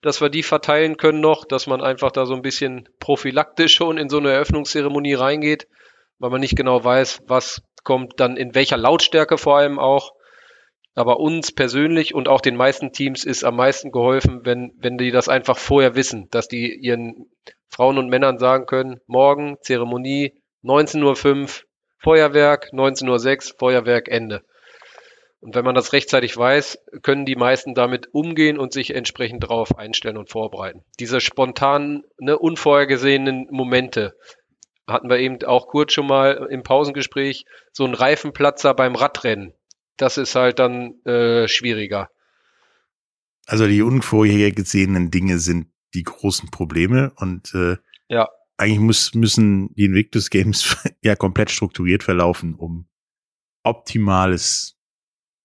dass 0.02 0.22
wir 0.22 0.30
die 0.30 0.44
verteilen 0.44 0.96
können 0.96 1.20
noch, 1.20 1.44
dass 1.44 1.68
man 1.68 1.82
einfach 1.82 2.12
da 2.12 2.26
so 2.26 2.34
ein 2.34 2.42
bisschen 2.42 2.88
prophylaktisch 3.00 3.74
schon 3.74 3.98
in 3.98 4.08
so 4.08 4.18
eine 4.18 4.32
Eröffnungszeremonie 4.32 5.16
reingeht, 5.16 5.68
weil 6.20 6.30
man 6.30 6.40
nicht 6.40 6.56
genau 6.56 6.82
weiß, 6.82 7.24
was 7.28 7.64
kommt 7.84 8.20
dann 8.22 8.38
in 8.38 8.56
welcher 8.56 8.78
Lautstärke 8.78 9.38
vor 9.38 9.58
allem 9.58 9.78
auch. 9.78 10.14
Aber 10.96 11.20
uns 11.20 11.52
persönlich 11.52 12.14
und 12.14 12.28
auch 12.28 12.42
den 12.42 12.56
meisten 12.56 12.92
Teams 12.94 13.26
ist 13.26 13.44
am 13.44 13.58
meisten 13.58 13.92
geholfen, 13.92 14.42
wenn, 14.44 14.72
wenn 14.78 14.98
die 14.98 15.12
das 15.12 15.30
einfach 15.30 15.58
vorher 15.58 15.96
wissen, 15.96 16.28
dass 16.32 16.48
die 16.48 16.74
ihren 16.76 17.30
Frauen 17.70 17.98
und 17.98 18.10
Männern 18.10 18.40
sagen 18.40 18.66
können, 18.66 19.00
morgen 19.08 19.58
Zeremonie 19.62 20.42
19.05 20.64 21.04
Uhr 21.04 21.48
Feuerwerk, 22.00 22.72
19.06 22.74 23.52
Uhr 23.54 23.58
Feuerwerk, 23.60 24.08
Ende. 24.08 24.44
Und 25.42 25.56
wenn 25.56 25.64
man 25.64 25.76
das 25.76 25.94
rechtzeitig 25.94 26.36
weiß, 26.36 26.80
können 27.02 27.26
die 27.26 27.38
meisten 27.38 27.74
damit 27.74 28.14
umgehen 28.14 28.58
und 28.60 28.74
sich 28.74 28.94
entsprechend 28.94 29.44
darauf 29.44 29.78
einstellen 29.78 30.18
und 30.18 30.30
vorbereiten. 30.30 30.84
Diese 31.00 31.22
spontanen, 31.22 32.04
ne, 32.20 32.38
unvorhergesehenen 32.38 33.48
Momente 33.50 34.18
hatten 34.86 35.10
wir 35.10 35.20
eben 35.20 35.42
auch 35.44 35.68
kurz 35.68 35.94
schon 35.94 36.08
mal 36.08 36.48
im 36.50 36.64
Pausengespräch, 36.64 37.46
so 37.72 37.86
ein 37.86 37.94
Reifenplatzer 37.94 38.74
beim 38.74 38.96
Radrennen. 38.96 39.54
Das 39.96 40.18
ist 40.18 40.36
halt 40.36 40.60
dann 40.60 41.02
äh, 41.06 41.48
schwieriger. 41.48 42.10
Also 43.46 43.66
die 43.66 43.82
unvorhergesehenen 43.82 45.10
Dinge 45.12 45.40
sind 45.40 45.68
die 45.94 46.04
großen 46.04 46.50
Probleme 46.50 47.12
und 47.16 47.54
äh, 47.54 47.78
ja. 48.10 48.30
eigentlich 48.58 48.80
muss, 48.80 49.14
müssen 49.14 49.74
die 49.76 49.86
Invictus 49.86 50.30
Games 50.30 50.78
ja 51.04 51.16
komplett 51.16 51.52
strukturiert 51.52 52.04
verlaufen, 52.04 52.56
um 52.56 52.88
optimales 53.64 54.78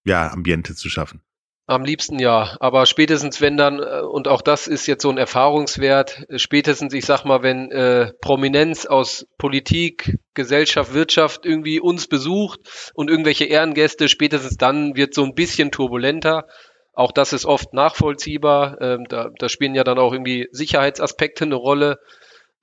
ja, 0.05 0.31
Ambiente 0.31 0.75
zu 0.75 0.89
schaffen. 0.89 1.23
Am 1.67 1.83
liebsten 1.83 2.19
ja, 2.19 2.59
aber 2.61 2.85
spätestens 2.85 3.41
wenn 3.41 3.57
dann, 3.57 3.79
äh, 3.79 4.03
und 4.03 4.29
auch 4.29 4.43
das 4.43 4.67
ist 4.67 4.87
jetzt 4.87 5.03
so 5.03 5.09
ein 5.09 5.17
Erfahrungswert, 5.17 6.27
äh, 6.29 6.39
spätestens, 6.39 6.93
ich 6.93 7.07
sag 7.07 7.25
mal, 7.25 7.43
wenn 7.43 7.71
äh, 7.71 8.13
Prominenz 8.21 8.85
aus 8.85 9.27
Politik, 9.39 10.19
Gesellschaft, 10.35 10.93
Wirtschaft 10.93 11.47
irgendwie 11.47 11.81
uns 11.81 12.07
besucht 12.07 12.61
und 12.93 13.09
irgendwelche 13.09 13.47
Ehrengäste, 13.47 14.11
spätestens 14.11 14.59
dann 14.59 14.95
wird 14.95 15.15
so 15.15 15.25
ein 15.25 15.35
bisschen 15.35 15.71
turbulenter. 15.71 16.47
Auch 16.95 17.13
das 17.13 17.33
ist 17.33 17.45
oft 17.45 17.73
nachvollziehbar. 17.73 18.81
Ähm, 18.81 19.07
da, 19.09 19.31
da 19.39 19.49
spielen 19.49 19.75
ja 19.75 19.85
dann 19.85 19.99
auch 19.99 20.13
irgendwie 20.13 20.49
Sicherheitsaspekte 20.53 21.45
eine 21.45 21.57
Rolle. 21.57 21.99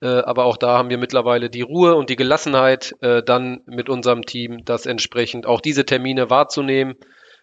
Äh, 0.00 0.06
aber 0.06 0.44
auch 0.44 0.56
da 0.56 0.78
haben 0.78 0.90
wir 0.90 0.98
mittlerweile 0.98 1.50
die 1.50 1.62
Ruhe 1.62 1.94
und 1.94 2.10
die 2.10 2.16
Gelassenheit, 2.16 2.94
äh, 3.00 3.22
dann 3.22 3.60
mit 3.66 3.88
unserem 3.88 4.22
Team 4.26 4.64
das 4.64 4.86
entsprechend 4.86 5.46
auch 5.46 5.60
diese 5.60 5.84
Termine 5.84 6.28
wahrzunehmen 6.30 6.96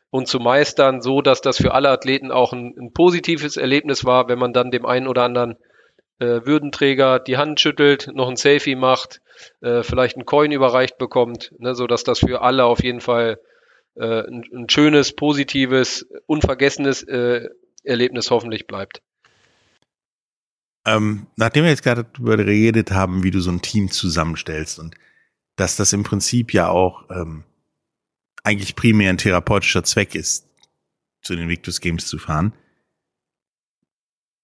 und 0.10 0.28
zu 0.28 0.40
meistern, 0.40 1.02
so 1.02 1.22
dass 1.22 1.42
das 1.42 1.58
für 1.58 1.74
alle 1.74 1.90
Athleten 1.90 2.32
auch 2.32 2.52
ein, 2.52 2.76
ein 2.78 2.92
positives 2.94 3.58
Erlebnis 3.58 4.06
war, 4.06 4.28
wenn 4.28 4.40
man 4.40 4.54
dann 4.54 4.72
dem 4.72 4.86
einen 4.86 5.08
oder 5.08 5.24
anderen 5.24 5.58
äh, 6.20 6.46
Würdenträger 6.46 7.20
die 7.20 7.38
Hand 7.38 7.60
schüttelt, 7.60 8.10
noch 8.14 8.28
ein 8.28 8.36
Selfie 8.36 8.76
macht, 8.76 9.22
äh, 9.62 9.84
vielleicht 9.84 10.18
einen 10.18 10.26
Coin 10.26 10.52
überreicht 10.52 10.98
bekommt, 10.98 11.54
ne, 11.60 11.76
so 11.76 11.88
dass 11.88 12.04
das 12.04 12.20
für 12.20 12.42
alle 12.42 12.66
auf 12.66 12.84
jeden 12.84 13.02
Fall 13.02 13.40
äh, 14.00 14.28
ein, 14.28 14.44
ein, 14.54 14.70
schönes, 14.70 15.14
positives, 15.14 16.06
unvergessenes 16.26 17.04
äh, 17.04 17.50
Erlebnis 17.84 18.32
hoffentlich 18.32 18.66
bleibt. 18.66 19.02
Ähm, 20.86 21.28
nachdem 21.36 21.64
wir 21.64 21.72
jetzt 21.72 21.84
gerade 21.84 22.06
darüber 22.06 22.38
geredet 22.38 22.92
haben, 22.92 23.24
wie 23.24 23.32
du 23.32 23.42
so 23.42 23.52
ein 23.52 23.62
Team 23.62 23.92
zusammenstellst 23.92 24.80
und 24.80 24.96
dass 25.56 25.76
das 25.76 25.92
im 25.92 26.04
Prinzip 26.04 26.54
ja 26.54 26.70
auch 26.70 27.04
ähm, 27.10 27.44
eigentlich 28.44 28.76
primär 28.76 29.10
ein 29.10 29.18
therapeutischer 29.18 29.84
Zweck 29.84 30.16
ist, 30.16 30.48
zu 31.22 31.36
den 31.36 31.50
Victus 31.50 31.82
Games 31.82 32.08
zu 32.08 32.18
fahren. 32.18 32.54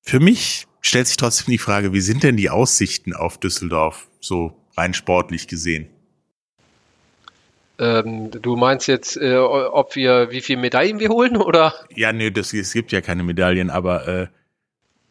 Für 0.02 0.20
mich 0.20 0.68
stellt 0.82 1.08
sich 1.08 1.18
trotzdem 1.18 1.52
die 1.52 1.58
Frage, 1.58 1.94
wie 1.94 2.02
sind 2.02 2.24
denn 2.24 2.36
die 2.36 2.50
Aussichten 2.50 3.14
auf 3.14 3.40
Düsseldorf 3.40 4.10
so 4.20 4.62
rein 4.76 4.94
sportlich 4.94 5.48
gesehen? 5.48 5.88
Ähm, 7.78 8.32
du 8.32 8.56
meinst 8.56 8.88
jetzt, 8.88 9.18
äh, 9.18 9.38
ob 9.38 9.96
wir, 9.96 10.32
wie 10.32 10.42
viele 10.42 10.62
Medaillen 10.62 11.00
wir 11.00 11.10
holen, 11.10 11.38
oder? 11.38 11.74
Ja, 11.96 12.14
nee, 12.14 12.32
das, 12.32 12.54
es 12.54 12.74
gibt 12.74 12.92
ja 12.92 13.02
keine 13.02 13.24
Medaillen, 13.24 13.70
aber 13.70 14.08
äh, 14.08 14.28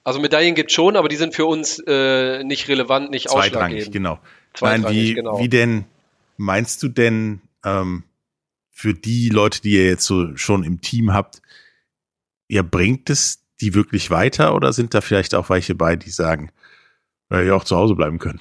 also 0.04 0.20
Medaillen 0.20 0.54
gibt 0.54 0.70
schon, 0.70 0.96
aber 0.96 1.08
die 1.08 1.16
sind 1.16 1.34
für 1.34 1.46
uns 1.46 1.82
äh, 1.86 2.44
nicht 2.44 2.68
relevant, 2.68 3.10
nicht 3.10 3.30
ausschlaggebend. 3.30 3.92
Genau. 3.92 4.18
Nein, 4.60 4.88
wie, 4.88 5.14
genau. 5.14 5.38
wie 5.40 5.48
denn 5.48 5.86
meinst 6.36 6.82
du 6.82 6.88
denn 6.88 7.40
ähm, 7.64 8.04
für 8.70 8.92
die 8.92 9.30
Leute, 9.30 9.62
die 9.62 9.72
ihr 9.72 9.86
jetzt 9.86 10.04
so 10.04 10.36
schon 10.36 10.62
im 10.62 10.80
Team 10.80 11.12
habt, 11.12 11.40
ja, 12.48 12.62
bringt 12.62 13.08
es 13.08 13.42
die 13.60 13.74
wirklich 13.74 14.10
weiter 14.10 14.54
oder 14.54 14.72
sind 14.72 14.94
da 14.94 15.00
vielleicht 15.00 15.34
auch 15.34 15.48
welche 15.48 15.74
bei, 15.74 15.96
die 15.96 16.10
sagen, 16.10 16.50
äh, 17.30 17.46
ja 17.46 17.54
auch 17.54 17.64
zu 17.64 17.76
Hause 17.76 17.94
bleiben 17.94 18.18
können? 18.18 18.40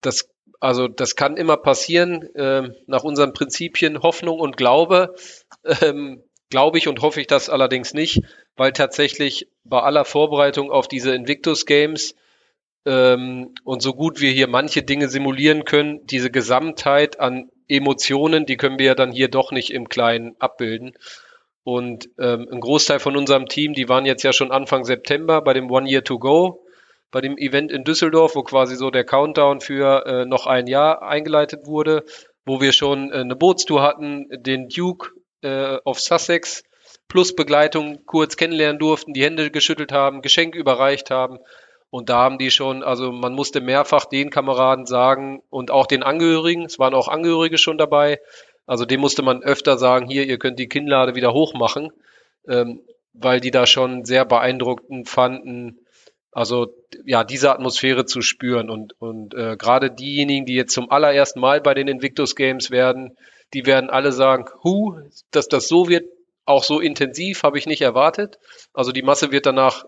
Das 0.00 0.28
also 0.60 0.88
das 0.88 1.16
kann 1.16 1.36
immer 1.36 1.56
passieren, 1.56 2.22
äh, 2.34 2.70
nach 2.86 3.04
unseren 3.04 3.32
Prinzipien 3.32 4.02
Hoffnung 4.02 4.40
und 4.40 4.56
Glaube. 4.56 5.14
Ähm, 5.82 6.22
Glaube 6.50 6.78
ich 6.78 6.88
und 6.88 7.02
hoffe 7.02 7.20
ich 7.20 7.26
das 7.26 7.50
allerdings 7.50 7.92
nicht, 7.92 8.22
weil 8.56 8.72
tatsächlich 8.72 9.48
bei 9.64 9.82
aller 9.82 10.06
Vorbereitung 10.06 10.70
auf 10.70 10.88
diese 10.88 11.14
Invictus 11.14 11.66
Games 11.66 12.14
ähm, 12.86 13.54
und 13.64 13.82
so 13.82 13.92
gut 13.92 14.22
wir 14.22 14.30
hier 14.30 14.48
manche 14.48 14.82
Dinge 14.82 15.10
simulieren 15.10 15.66
können, 15.66 16.06
diese 16.06 16.30
Gesamtheit 16.30 17.20
an 17.20 17.50
Emotionen, 17.68 18.46
die 18.46 18.56
können 18.56 18.78
wir 18.78 18.86
ja 18.86 18.94
dann 18.94 19.12
hier 19.12 19.28
doch 19.28 19.52
nicht 19.52 19.70
im 19.74 19.90
Kleinen 19.90 20.36
abbilden. 20.38 20.92
Und 21.64 22.08
ähm, 22.18 22.48
ein 22.50 22.60
Großteil 22.60 22.98
von 22.98 23.14
unserem 23.14 23.46
Team, 23.46 23.74
die 23.74 23.90
waren 23.90 24.06
jetzt 24.06 24.22
ja 24.22 24.32
schon 24.32 24.50
Anfang 24.50 24.84
September 24.84 25.42
bei 25.42 25.52
dem 25.52 25.70
One 25.70 25.86
Year 25.86 26.02
to 26.02 26.18
Go 26.18 26.64
bei 27.10 27.20
dem 27.20 27.38
Event 27.38 27.72
in 27.72 27.84
Düsseldorf, 27.84 28.34
wo 28.34 28.42
quasi 28.42 28.76
so 28.76 28.90
der 28.90 29.04
Countdown 29.04 29.60
für 29.60 30.06
äh, 30.06 30.24
noch 30.24 30.46
ein 30.46 30.66
Jahr 30.66 31.02
eingeleitet 31.02 31.66
wurde, 31.66 32.04
wo 32.44 32.60
wir 32.60 32.72
schon 32.72 33.10
äh, 33.12 33.16
eine 33.16 33.36
Bootstour 33.36 33.82
hatten, 33.82 34.26
den 34.30 34.68
Duke 34.68 35.10
äh, 35.42 35.76
of 35.84 36.00
Sussex 36.00 36.64
plus 37.08 37.34
Begleitung 37.34 38.04
kurz 38.06 38.36
kennenlernen 38.36 38.78
durften, 38.78 39.14
die 39.14 39.24
Hände 39.24 39.50
geschüttelt 39.50 39.92
haben, 39.92 40.22
Geschenke 40.22 40.58
überreicht 40.58 41.10
haben. 41.10 41.38
Und 41.90 42.10
da 42.10 42.18
haben 42.18 42.36
die 42.36 42.50
schon, 42.50 42.82
also 42.82 43.12
man 43.12 43.32
musste 43.32 43.62
mehrfach 43.62 44.04
den 44.04 44.28
Kameraden 44.28 44.84
sagen 44.84 45.42
und 45.48 45.70
auch 45.70 45.86
den 45.86 46.02
Angehörigen, 46.02 46.66
es 46.66 46.78
waren 46.78 46.92
auch 46.92 47.08
Angehörige 47.08 47.56
schon 47.56 47.78
dabei, 47.78 48.20
also 48.66 48.84
dem 48.84 49.00
musste 49.00 49.22
man 49.22 49.42
öfter 49.42 49.78
sagen, 49.78 50.06
hier, 50.06 50.26
ihr 50.26 50.38
könnt 50.38 50.58
die 50.58 50.68
Kinnlade 50.68 51.14
wieder 51.14 51.32
hochmachen, 51.32 51.90
ähm, 52.46 52.82
weil 53.14 53.40
die 53.40 53.50
da 53.50 53.64
schon 53.66 54.04
sehr 54.04 54.26
beeindruckend 54.26 55.08
fanden, 55.08 55.78
also 56.32 56.74
ja, 57.04 57.24
diese 57.24 57.50
Atmosphäre 57.50 58.04
zu 58.04 58.20
spüren 58.20 58.70
und, 58.70 59.00
und 59.00 59.34
äh, 59.34 59.56
gerade 59.56 59.90
diejenigen, 59.90 60.46
die 60.46 60.54
jetzt 60.54 60.74
zum 60.74 60.90
allerersten 60.90 61.40
Mal 61.40 61.60
bei 61.60 61.74
den 61.74 61.88
Invictus 61.88 62.36
Games 62.36 62.70
werden, 62.70 63.16
die 63.54 63.66
werden 63.66 63.90
alle 63.90 64.12
sagen, 64.12 64.46
hu, 64.62 64.98
dass 65.30 65.48
das 65.48 65.68
so 65.68 65.88
wird, 65.88 66.08
auch 66.44 66.64
so 66.64 66.80
intensiv, 66.80 67.42
habe 67.42 67.58
ich 67.58 67.66
nicht 67.66 67.82
erwartet. 67.82 68.38
Also 68.72 68.92
die 68.92 69.02
Masse 69.02 69.32
wird 69.32 69.46
danach 69.46 69.84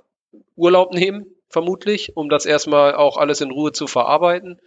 Urlaub 0.57 0.93
nehmen, 0.93 1.27
vermutlich, 1.49 2.17
um 2.17 2.29
das 2.29 2.47
erstmal 2.47 2.95
auch 2.95 3.17
alles 3.17 3.41
in 3.41 3.51
Ruhe 3.51 3.73
zu 3.73 3.87
verarbeiten. 3.87 4.61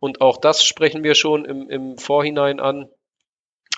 Und 0.00 0.20
auch 0.20 0.38
das 0.38 0.64
sprechen 0.64 1.04
wir 1.04 1.14
schon 1.14 1.44
im, 1.44 1.68
im 1.68 1.98
Vorhinein 1.98 2.60
an. 2.60 2.88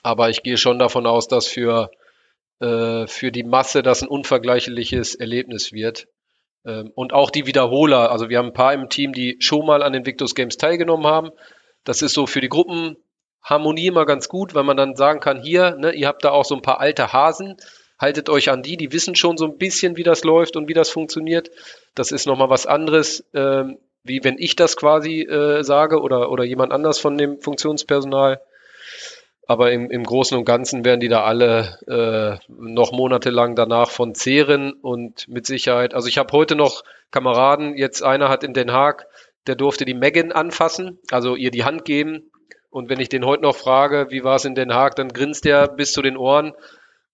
Aber 0.03 0.31
ich 0.31 0.43
gehe 0.43 0.57
schon 0.57 0.79
davon 0.79 1.07
aus, 1.07 1.29
dass 1.29 1.47
für, 1.47 1.91
äh, 2.61 3.07
für 3.07 3.33
die 3.33 3.43
Masse 3.43 3.83
das 3.83 4.03
ein 4.03 4.09
unvergleichliches 4.09 5.15
Erlebnis 5.15 5.73
wird. 5.73 6.07
Ähm, 6.65 6.93
und 6.95 7.13
auch 7.13 7.31
die 7.31 7.47
Wiederholer. 7.47 8.11
Also 8.11 8.29
wir 8.29 8.39
haben 8.39 8.49
ein 8.49 8.53
paar 8.53 8.75
im 8.75 8.89
Team, 8.89 9.13
die 9.13 9.37
schon 9.41 9.67
mal 9.67 9.83
an 9.83 9.93
den 9.93 10.07
Victus 10.07 10.35
Games 10.35 10.57
teilgenommen 10.57 11.07
haben. 11.07 11.31
Das 11.85 12.03
ist 12.03 12.13
so 12.13 12.27
für 12.27 12.41
die 12.41 12.49
Gruppenharmonie 12.49 13.87
immer 13.87 14.05
ganz 14.05 14.29
gut, 14.29 14.55
weil 14.55 14.65
man 14.65 14.77
dann 14.77 14.97
sagen 14.97 15.21
kann, 15.21 15.41
hier, 15.41 15.77
ne, 15.77 15.93
ihr 15.93 16.09
habt 16.09 16.25
da 16.25 16.31
auch 16.31 16.45
so 16.45 16.55
ein 16.55 16.63
paar 16.63 16.81
alte 16.81 17.13
Hasen, 17.13 17.57
haltet 17.99 18.29
euch 18.29 18.51
an 18.51 18.63
die, 18.63 18.77
die 18.77 18.93
wissen 18.93 19.15
schon 19.15 19.37
so 19.37 19.47
ein 19.47 19.59
bisschen, 19.59 19.97
wie 19.97 20.03
das 20.03 20.25
läuft 20.25 20.57
und 20.57 20.69
wie 20.69 20.75
das 20.75 20.91
funktioniert. 20.91 21.51
Das 21.95 22.13
ist 22.13 22.27
nochmal 22.27 22.51
was 22.51 22.67
anderes, 22.67 23.25
ähm, 23.35 23.79
wie 24.03 24.25
wenn 24.25 24.39
ich 24.39 24.57
das 24.57 24.77
quasi 24.77 25.23
äh, 25.23 25.63
sage 25.63 26.01
oder, 26.01 26.31
oder 26.31 26.45
jemand 26.45 26.73
anders 26.73 26.99
von 26.99 27.17
dem 27.19 27.41
Funktionspersonal. 27.41 28.41
Aber 29.51 29.73
im, 29.73 29.91
im 29.91 30.05
Großen 30.05 30.39
und 30.39 30.45
Ganzen 30.45 30.85
werden 30.85 31.01
die 31.01 31.09
da 31.09 31.25
alle 31.25 31.81
äh, 31.89 32.53
noch 32.53 32.93
monatelang 32.93 33.57
danach 33.57 33.91
von 33.91 34.15
zehren 34.15 34.75
und 34.75 35.27
mit 35.27 35.45
Sicherheit. 35.45 35.93
Also 35.93 36.07
ich 36.07 36.19
habe 36.19 36.33
heute 36.35 36.55
noch 36.55 36.85
Kameraden, 37.11 37.77
jetzt 37.77 38.05
einer 38.05 38.29
hat 38.29 38.45
in 38.45 38.55
Den 38.55 38.71
Haag, 38.71 39.09
der 39.49 39.57
durfte 39.57 39.85
die 39.85 39.95
Megan 39.95 40.31
anfassen, 40.31 41.01
also 41.11 41.35
ihr 41.35 41.51
die 41.51 41.65
Hand 41.65 41.85
geben. 41.85 42.31
Und 42.71 42.91
wenn 42.91 43.01
ich 43.01 43.09
den 43.09 43.27
heute 43.27 43.43
noch 43.43 43.57
frage, 43.57 44.07
wie 44.11 44.23
war 44.23 44.37
es 44.37 44.45
in 44.45 44.55
Den 44.55 44.73
Haag, 44.73 44.95
dann 44.95 45.09
grinst 45.09 45.45
er 45.47 45.67
bis 45.67 45.91
zu 45.91 46.01
den 46.01 46.17
Ohren 46.17 46.53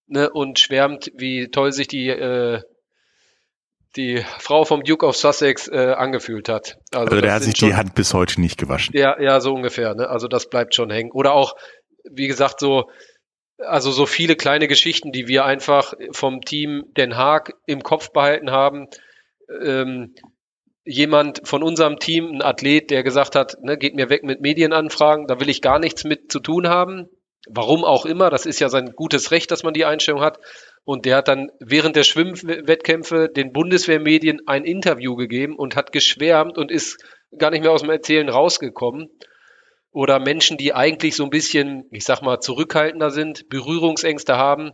ne, 0.07 0.29
und 0.29 0.59
schwärmt, 0.59 1.11
wie 1.15 1.49
toll 1.49 1.73
sich 1.73 1.89
die 1.89 2.11
äh, 2.11 2.61
die 3.97 4.23
Frau 4.39 4.65
vom 4.65 4.85
Duke 4.85 5.07
of 5.07 5.17
Sussex 5.17 5.69
äh, 5.69 5.95
angefühlt 5.97 6.49
hat. 6.49 6.79
Also, 6.93 7.07
also 7.07 7.21
der 7.21 7.33
hat 7.33 7.43
sich 7.43 7.57
schon, 7.57 7.71
die 7.71 7.75
Hand 7.75 7.95
bis 7.95 8.13
heute 8.15 8.41
nicht 8.41 8.59
gewaschen. 8.59 8.95
Ja, 8.97 9.21
ja, 9.21 9.41
so 9.41 9.55
ungefähr. 9.55 9.95
Ne? 9.95 10.09
Also 10.09 10.29
das 10.29 10.51
bleibt 10.51 10.75
schon 10.75 10.91
hängen. 10.91 11.11
Oder 11.13 11.33
auch, 11.33 11.55
wie 12.11 12.29
gesagt, 12.29 12.61
so, 12.61 12.91
also 13.59 13.91
so 13.91 14.07
viele 14.07 14.37
kleine 14.37 14.69
Geschichten, 14.69 15.13
die 15.13 15.29
wir 15.29 15.45
einfach 15.45 15.95
vom 16.13 16.43
Team 16.43 16.85
Den 16.97 17.17
Haag 17.17 17.55
im 17.67 17.83
Kopf 17.83 18.13
behalten 18.13 18.51
haben. 18.51 18.89
Ähm, 19.63 20.15
jemand 20.85 21.41
von 21.45 21.63
unserem 21.63 21.99
Team, 21.99 22.31
ein 22.31 22.43
Athlet, 22.43 22.91
der 22.91 23.03
gesagt 23.03 23.35
hat, 23.35 23.57
ne, 23.63 23.77
geht 23.77 23.95
mir 23.95 24.09
weg 24.09 24.23
mit 24.23 24.41
Medienanfragen, 24.41 25.27
da 25.27 25.41
will 25.41 25.49
ich 25.49 25.61
gar 25.61 25.79
nichts 25.79 26.05
mit 26.05 26.31
zu 26.31 26.39
tun 26.41 26.69
haben. 26.69 27.09
Warum 27.49 27.85
auch 27.85 28.07
immer, 28.07 28.31
das 28.31 28.47
ist 28.47 28.61
ja 28.61 28.69
sein 28.69 28.93
gutes 28.95 29.31
Recht, 29.31 29.51
dass 29.51 29.63
man 29.63 29.75
die 29.75 29.85
Einstellung 29.85 30.21
hat. 30.21 30.39
Und 30.85 31.05
der 31.05 31.17
hat 31.17 31.29
dann 31.29 31.51
während 31.61 31.97
der 31.97 32.05
Schwimmwettkämpfe 32.05 33.29
den 33.29 33.53
Bundeswehrmedien 33.53 34.43
ein 34.47 34.65
Interview 34.65 35.17
gegeben 35.17 35.57
und 35.57 35.77
hat 35.77 35.93
geschwärmt 35.93 36.59
und 36.59 36.71
ist 36.71 37.05
gar 37.37 37.51
nicht 37.51 37.63
mehr 37.63 37.73
aus 37.73 37.83
dem 37.83 37.91
Erzählen 37.91 38.29
rausgekommen. 38.29 39.11
Oder 39.97 40.19
Menschen, 40.19 40.59
die 40.59 40.75
eigentlich 40.75 41.17
so 41.17 41.25
ein 41.25 41.31
bisschen, 41.31 41.87
ich 41.91 42.05
sag 42.05 42.21
mal, 42.21 42.39
zurückhaltender 42.39 43.11
sind, 43.11 43.49
Berührungsängste 43.49 44.37
haben, 44.37 44.73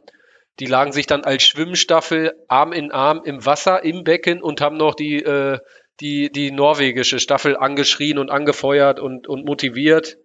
die 0.59 0.67
lagen 0.67 0.91
sich 0.91 1.07
dann 1.07 1.23
als 1.23 1.45
Schwimmstaffel 1.45 2.33
Arm 2.49 2.73
in 2.73 2.91
Arm 2.91 3.23
im 3.25 3.47
Wasser, 3.47 3.85
im 3.85 4.03
Becken 4.03 4.43
und 4.43 4.61
haben 4.61 4.77
noch 4.77 4.97
die, 4.97 5.23
äh, 5.23 5.61
die, 6.01 6.33
die 6.33 6.51
norwegische 6.51 7.21
Staffel 7.21 7.57
angeschrien 7.57 8.19
und 8.19 8.33
angefeuert 8.33 8.99
und, 8.99 9.29
und 9.29 9.45
motiviert. 9.45 10.19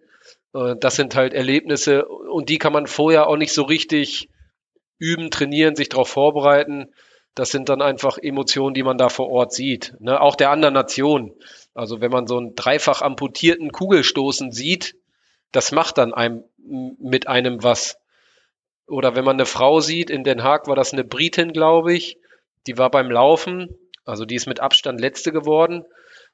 Äh, 0.52 0.74
das 0.80 0.96
sind 0.96 1.14
halt 1.14 1.32
Erlebnisse 1.32 2.04
und 2.04 2.48
die 2.48 2.58
kann 2.58 2.72
man 2.72 2.88
vorher 2.88 3.28
auch 3.28 3.36
nicht 3.36 3.52
so 3.52 3.62
richtig 3.62 4.28
üben, 4.98 5.30
trainieren, 5.30 5.76
sich 5.76 5.90
darauf 5.90 6.08
vorbereiten. 6.08 6.92
Das 7.36 7.50
sind 7.50 7.68
dann 7.68 7.82
einfach 7.82 8.18
Emotionen, 8.18 8.74
die 8.74 8.82
man 8.82 8.98
da 8.98 9.08
vor 9.08 9.30
Ort 9.30 9.52
sieht. 9.52 9.94
Ne? 10.00 10.20
Auch 10.20 10.34
der 10.34 10.50
anderen 10.50 10.74
Nation. 10.74 11.34
Also 11.78 12.00
wenn 12.00 12.10
man 12.10 12.26
so 12.26 12.38
einen 12.38 12.56
dreifach 12.56 13.02
amputierten 13.02 13.70
Kugelstoßen 13.70 14.50
sieht, 14.50 14.96
das 15.52 15.70
macht 15.70 15.96
dann 15.98 16.12
einem 16.12 16.42
mit 16.58 17.28
einem 17.28 17.62
was. 17.62 18.00
Oder 18.88 19.14
wenn 19.14 19.24
man 19.24 19.36
eine 19.36 19.46
Frau 19.46 19.78
sieht, 19.78 20.10
in 20.10 20.24
Den 20.24 20.42
Haag 20.42 20.66
war 20.66 20.74
das 20.74 20.92
eine 20.92 21.04
Britin, 21.04 21.52
glaube 21.52 21.94
ich, 21.94 22.18
die 22.66 22.78
war 22.78 22.90
beim 22.90 23.12
Laufen, 23.12 23.78
also 24.04 24.24
die 24.24 24.34
ist 24.34 24.48
mit 24.48 24.58
Abstand 24.58 25.00
letzte 25.00 25.30
geworden 25.30 25.84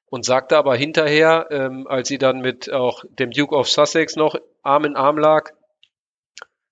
und 0.07 0.25
sagte 0.25 0.57
aber 0.57 0.77
hinterher, 0.77 1.49
ähm, 1.51 1.87
als 1.89 2.09
sie 2.09 2.17
dann 2.17 2.41
mit 2.41 2.73
auch 2.73 3.05
dem 3.11 3.31
Duke 3.31 3.55
of 3.55 3.69
Sussex 3.69 4.17
noch 4.17 4.37
Arm 4.63 4.87
in 4.87 4.97
Arm 4.97 5.19
lag, 5.19 5.51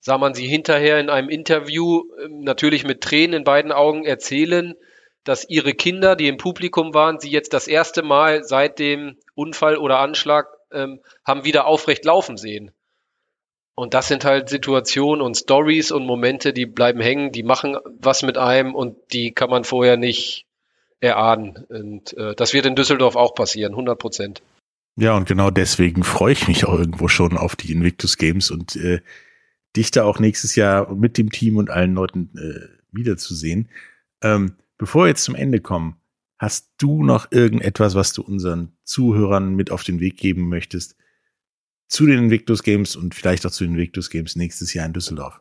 sah 0.01 0.17
man 0.17 0.33
sie 0.33 0.47
hinterher 0.47 0.99
in 0.99 1.11
einem 1.11 1.29
Interview 1.29 2.05
ähm, 2.25 2.41
natürlich 2.41 2.85
mit 2.85 3.03
Tränen 3.03 3.35
in 3.35 3.45
beiden 3.45 3.71
Augen 3.71 4.07
erzählen, 4.07 4.75
dass 5.25 5.49
ihre 5.49 5.75
Kinder, 5.75 6.17
die 6.17 6.29
im 6.29 6.37
Publikum 6.37 6.95
waren, 6.95 7.21
sie 7.21 7.31
jetzt 7.31 7.53
das 7.53 7.69
erste 7.69 8.03
Mal 8.03 8.45
seit 8.45 8.79
dem 8.79 9.17
Unfall 9.35 9.77
oder 9.77 9.99
Anschlag 9.99 10.49
ähm, 10.73 11.01
haben 11.25 11.45
wieder 11.45 11.67
aufrecht 11.67 12.05
laufen 12.05 12.37
sehen. 12.37 12.73
Und 13.75 13.95
das 13.95 14.09
sind 14.09 14.25
halt 14.25 14.49
Situationen 14.49 15.23
und 15.23 15.37
Stories 15.37 15.93
und 15.93 16.05
Momente, 16.05 16.53
die 16.53 16.67
bleiben 16.67 17.01
hängen, 17.01 17.33
die 17.33 17.43
machen 17.43 17.79
was 18.01 18.23
mit 18.23 18.37
einem 18.37 18.75
und 18.75 18.97
die 19.13 19.33
kann 19.33 19.49
man 19.49 19.65
vorher 19.65 19.97
nicht 19.97 20.47
erahnen. 21.01 21.65
Und 21.69 22.17
äh, 22.17 22.35
das 22.35 22.53
wird 22.53 22.67
in 22.67 22.77
Düsseldorf 22.77 23.17
auch 23.17 23.35
passieren, 23.35 23.73
100 23.73 23.99
Prozent. 23.99 24.43
Ja, 24.97 25.17
und 25.17 25.27
genau 25.27 25.51
deswegen 25.51 26.05
freue 26.05 26.33
ich 26.33 26.49
mich 26.49 26.67
auch 26.67 26.79
irgendwo 26.79 27.09
schon 27.09 27.39
auf 27.39 27.57
die 27.57 27.73
Invictus 27.73 28.19
Games 28.19 28.51
und 28.51 28.77
äh, 28.77 29.01
dich 29.75 29.91
da 29.91 30.05
auch 30.05 30.19
nächstes 30.19 30.55
Jahr 30.55 30.95
mit 30.95 31.17
dem 31.17 31.31
Team 31.31 31.57
und 31.57 31.71
allen 31.71 31.95
Leuten 31.95 32.31
äh, 32.37 32.69
wiederzusehen. 32.93 33.71
Ähm, 34.23 34.57
bevor 34.83 35.05
wir 35.05 35.11
jetzt 35.11 35.23
zum 35.23 35.37
Ende 35.37 35.61
kommen, 35.61 35.95
hast 36.41 36.73
du 36.79 37.05
noch 37.05 37.31
irgendetwas, 37.31 37.95
was 37.95 38.13
du 38.15 38.23
unseren 38.23 38.77
Zuhörern 38.83 39.55
mit 39.55 39.71
auf 39.71 39.85
den 39.85 40.01
Weg 40.01 40.17
geben 40.17 40.49
möchtest 40.49 40.97
zu 41.87 42.05
den 42.05 42.19
Invictus 42.19 42.65
Games 42.65 42.97
und 42.97 43.15
vielleicht 43.15 43.47
auch 43.47 43.53
zu 43.53 43.63
den 43.63 43.75
Invictus 43.75 44.11
Games 44.11 44.35
nächstes 44.35 44.75
Jahr 44.75 44.85
in 44.85 44.93
Düsseldorf? 44.93 45.41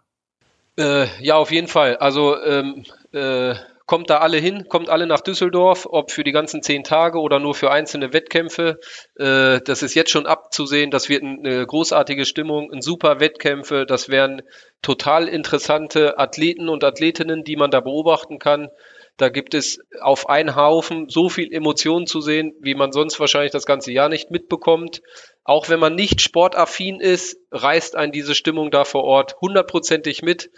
Äh, 0.77 1.07
ja, 1.23 1.37
auf 1.37 1.51
jeden 1.51 1.67
Fall. 1.67 1.97
Also 1.97 2.39
ähm, 2.39 2.83
äh, 3.13 3.55
kommt 3.87 4.11
da 4.11 4.19
alle 4.19 4.37
hin, 4.37 4.67
kommt 4.69 4.89
alle 4.89 5.07
nach 5.07 5.21
Düsseldorf, 5.21 5.87
ob 5.89 6.11
für 6.11 6.23
die 6.23 6.33
ganzen 6.33 6.61
zehn 6.61 6.83
Tage 6.83 7.19
oder 7.19 7.39
nur 7.39 7.55
für 7.55 7.71
einzelne 7.71 8.13
Wettkämpfe. 8.13 8.79
Äh, 9.17 9.59
das 9.65 9.81
ist 9.81 9.95
jetzt 9.95 10.11
schon 10.11 10.27
abzusehen. 10.27 10.91
Das 10.91 11.09
wird 11.09 11.23
eine 11.23 11.65
großartige 11.65 12.25
Stimmung, 12.25 12.71
ein 12.71 12.83
super 12.83 13.19
Wettkämpfe. 13.19 13.87
Das 13.87 14.07
wären 14.07 14.43
total 14.83 15.27
interessante 15.27 16.19
Athleten 16.19 16.69
und 16.69 16.83
Athletinnen, 16.83 17.43
die 17.43 17.55
man 17.55 17.71
da 17.71 17.79
beobachten 17.79 18.37
kann. 18.37 18.69
Da 19.17 19.29
gibt 19.29 19.53
es 19.53 19.79
auf 20.01 20.29
einen 20.29 20.55
Haufen 20.55 21.09
so 21.09 21.29
viel 21.29 21.53
Emotionen 21.53 22.07
zu 22.07 22.21
sehen, 22.21 22.53
wie 22.59 22.73
man 22.73 22.91
sonst 22.91 23.19
wahrscheinlich 23.19 23.51
das 23.51 23.65
ganze 23.65 23.91
Jahr 23.91 24.09
nicht 24.09 24.31
mitbekommt. 24.31 25.01
Auch 25.43 25.69
wenn 25.69 25.79
man 25.79 25.95
nicht 25.95 26.21
sportaffin 26.21 26.99
ist, 26.99 27.37
reißt 27.51 27.95
ein 27.95 28.11
diese 28.11 28.35
Stimmung 28.35 28.71
da 28.71 28.83
vor 28.83 29.03
Ort 29.03 29.35
hundertprozentig 29.41 30.21
mit. 30.21 30.49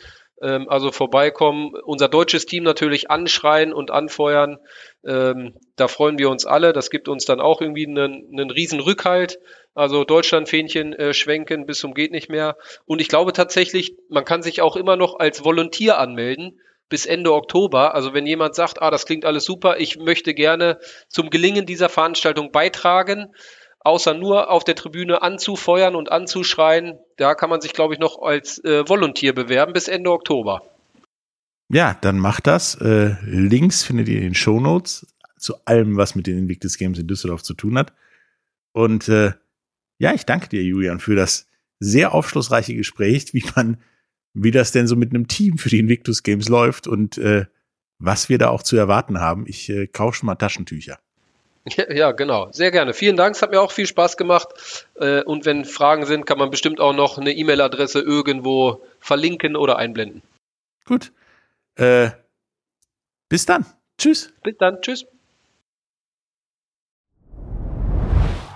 Ähm, 0.41 0.69
also 0.69 0.91
vorbeikommen, 0.91 1.73
unser 1.83 2.09
deutsches 2.09 2.45
Team 2.45 2.63
natürlich 2.63 3.09
anschreien 3.09 3.73
und 3.73 3.91
anfeuern. 3.91 4.59
Ähm, 5.05 5.55
da 5.75 5.87
freuen 5.87 6.17
wir 6.17 6.29
uns 6.29 6.45
alle. 6.45 6.73
Das 6.73 6.89
gibt 6.89 7.07
uns 7.07 7.25
dann 7.25 7.39
auch 7.39 7.61
irgendwie 7.61 7.87
einen, 7.87 8.29
einen 8.31 8.51
riesen 8.51 8.79
Rückhalt. 8.79 9.39
Also 9.73 10.03
Deutschlandfähnchen 10.03 10.93
äh, 10.93 11.13
schwenken 11.13 11.65
bis 11.65 11.79
zum 11.79 11.93
geht 11.93 12.11
nicht 12.11 12.29
mehr. 12.29 12.57
Und 12.85 13.01
ich 13.01 13.07
glaube 13.07 13.33
tatsächlich, 13.33 13.95
man 14.09 14.25
kann 14.25 14.43
sich 14.43 14.61
auch 14.61 14.75
immer 14.75 14.95
noch 14.95 15.19
als 15.19 15.43
Volontier 15.43 15.97
anmelden 15.97 16.59
bis 16.93 17.07
Ende 17.07 17.33
Oktober. 17.33 17.95
Also 17.95 18.13
wenn 18.13 18.27
jemand 18.27 18.53
sagt, 18.53 18.79
ah, 18.79 18.91
das 18.91 19.07
klingt 19.07 19.25
alles 19.25 19.45
super, 19.45 19.79
ich 19.79 19.97
möchte 19.97 20.35
gerne 20.35 20.77
zum 21.07 21.31
Gelingen 21.31 21.65
dieser 21.65 21.89
Veranstaltung 21.89 22.51
beitragen, 22.51 23.33
außer 23.79 24.13
nur 24.13 24.51
auf 24.51 24.63
der 24.63 24.75
Tribüne 24.75 25.23
anzufeuern 25.23 25.95
und 25.95 26.11
anzuschreien. 26.11 26.99
Da 27.17 27.33
kann 27.33 27.49
man 27.49 27.61
sich, 27.61 27.73
glaube 27.73 27.95
ich, 27.95 27.99
noch 27.99 28.21
als 28.21 28.63
äh, 28.63 28.87
Volontier 28.87 29.33
bewerben 29.33 29.73
bis 29.73 29.87
Ende 29.87 30.11
Oktober. 30.11 30.61
Ja, 31.67 31.97
dann 31.99 32.19
macht 32.19 32.45
das. 32.45 32.75
Äh, 32.75 33.15
Links 33.25 33.81
findet 33.81 34.07
ihr 34.07 34.17
in 34.17 34.25
den 34.25 34.35
Show 34.35 34.59
Notes 34.59 35.07
zu 35.39 35.55
allem, 35.65 35.97
was 35.97 36.13
mit 36.13 36.27
den 36.27 36.37
Invictus 36.37 36.77
Games 36.77 36.99
in 36.99 37.07
Düsseldorf 37.07 37.41
zu 37.41 37.55
tun 37.55 37.75
hat. 37.75 37.91
Und 38.71 39.09
äh, 39.09 39.31
ja, 39.97 40.13
ich 40.13 40.27
danke 40.27 40.47
dir, 40.47 40.61
Julian, 40.61 40.99
für 40.99 41.15
das 41.15 41.47
sehr 41.79 42.13
aufschlussreiche 42.13 42.75
Gespräch, 42.75 43.33
wie 43.33 43.43
man, 43.55 43.77
wie 44.33 44.51
das 44.51 44.71
denn 44.71 44.87
so 44.87 44.95
mit 44.95 45.11
einem 45.11 45.27
Team 45.27 45.57
für 45.57 45.69
die 45.69 45.79
Invictus 45.79 46.23
Games 46.23 46.49
läuft 46.49 46.87
und 46.87 47.17
äh, 47.17 47.45
was 47.99 48.29
wir 48.29 48.37
da 48.37 48.49
auch 48.49 48.63
zu 48.63 48.75
erwarten 48.75 49.19
haben. 49.19 49.45
Ich 49.47 49.69
äh, 49.69 49.87
kaufe 49.87 50.17
schon 50.17 50.27
mal 50.27 50.35
Taschentücher. 50.35 50.99
Ja, 51.89 52.11
genau. 52.11 52.51
Sehr 52.51 52.71
gerne. 52.71 52.93
Vielen 52.93 53.15
Dank. 53.15 53.35
Es 53.35 53.41
hat 53.41 53.51
mir 53.51 53.61
auch 53.61 53.71
viel 53.71 53.87
Spaß 53.87 54.17
gemacht. 54.17 54.49
Äh, 54.95 55.23
und 55.23 55.45
wenn 55.45 55.63
Fragen 55.63 56.05
sind, 56.05 56.25
kann 56.25 56.37
man 56.37 56.49
bestimmt 56.49 56.81
auch 56.81 56.93
noch 56.93 57.17
eine 57.17 57.31
E-Mail-Adresse 57.31 58.01
irgendwo 58.01 58.81
verlinken 58.99 59.55
oder 59.55 59.77
einblenden. 59.77 60.21
Gut. 60.85 61.13
Äh, 61.75 62.11
bis 63.29 63.45
dann. 63.45 63.65
Tschüss. 63.97 64.33
Bis 64.43 64.57
dann. 64.57 64.81
Tschüss. 64.81 65.05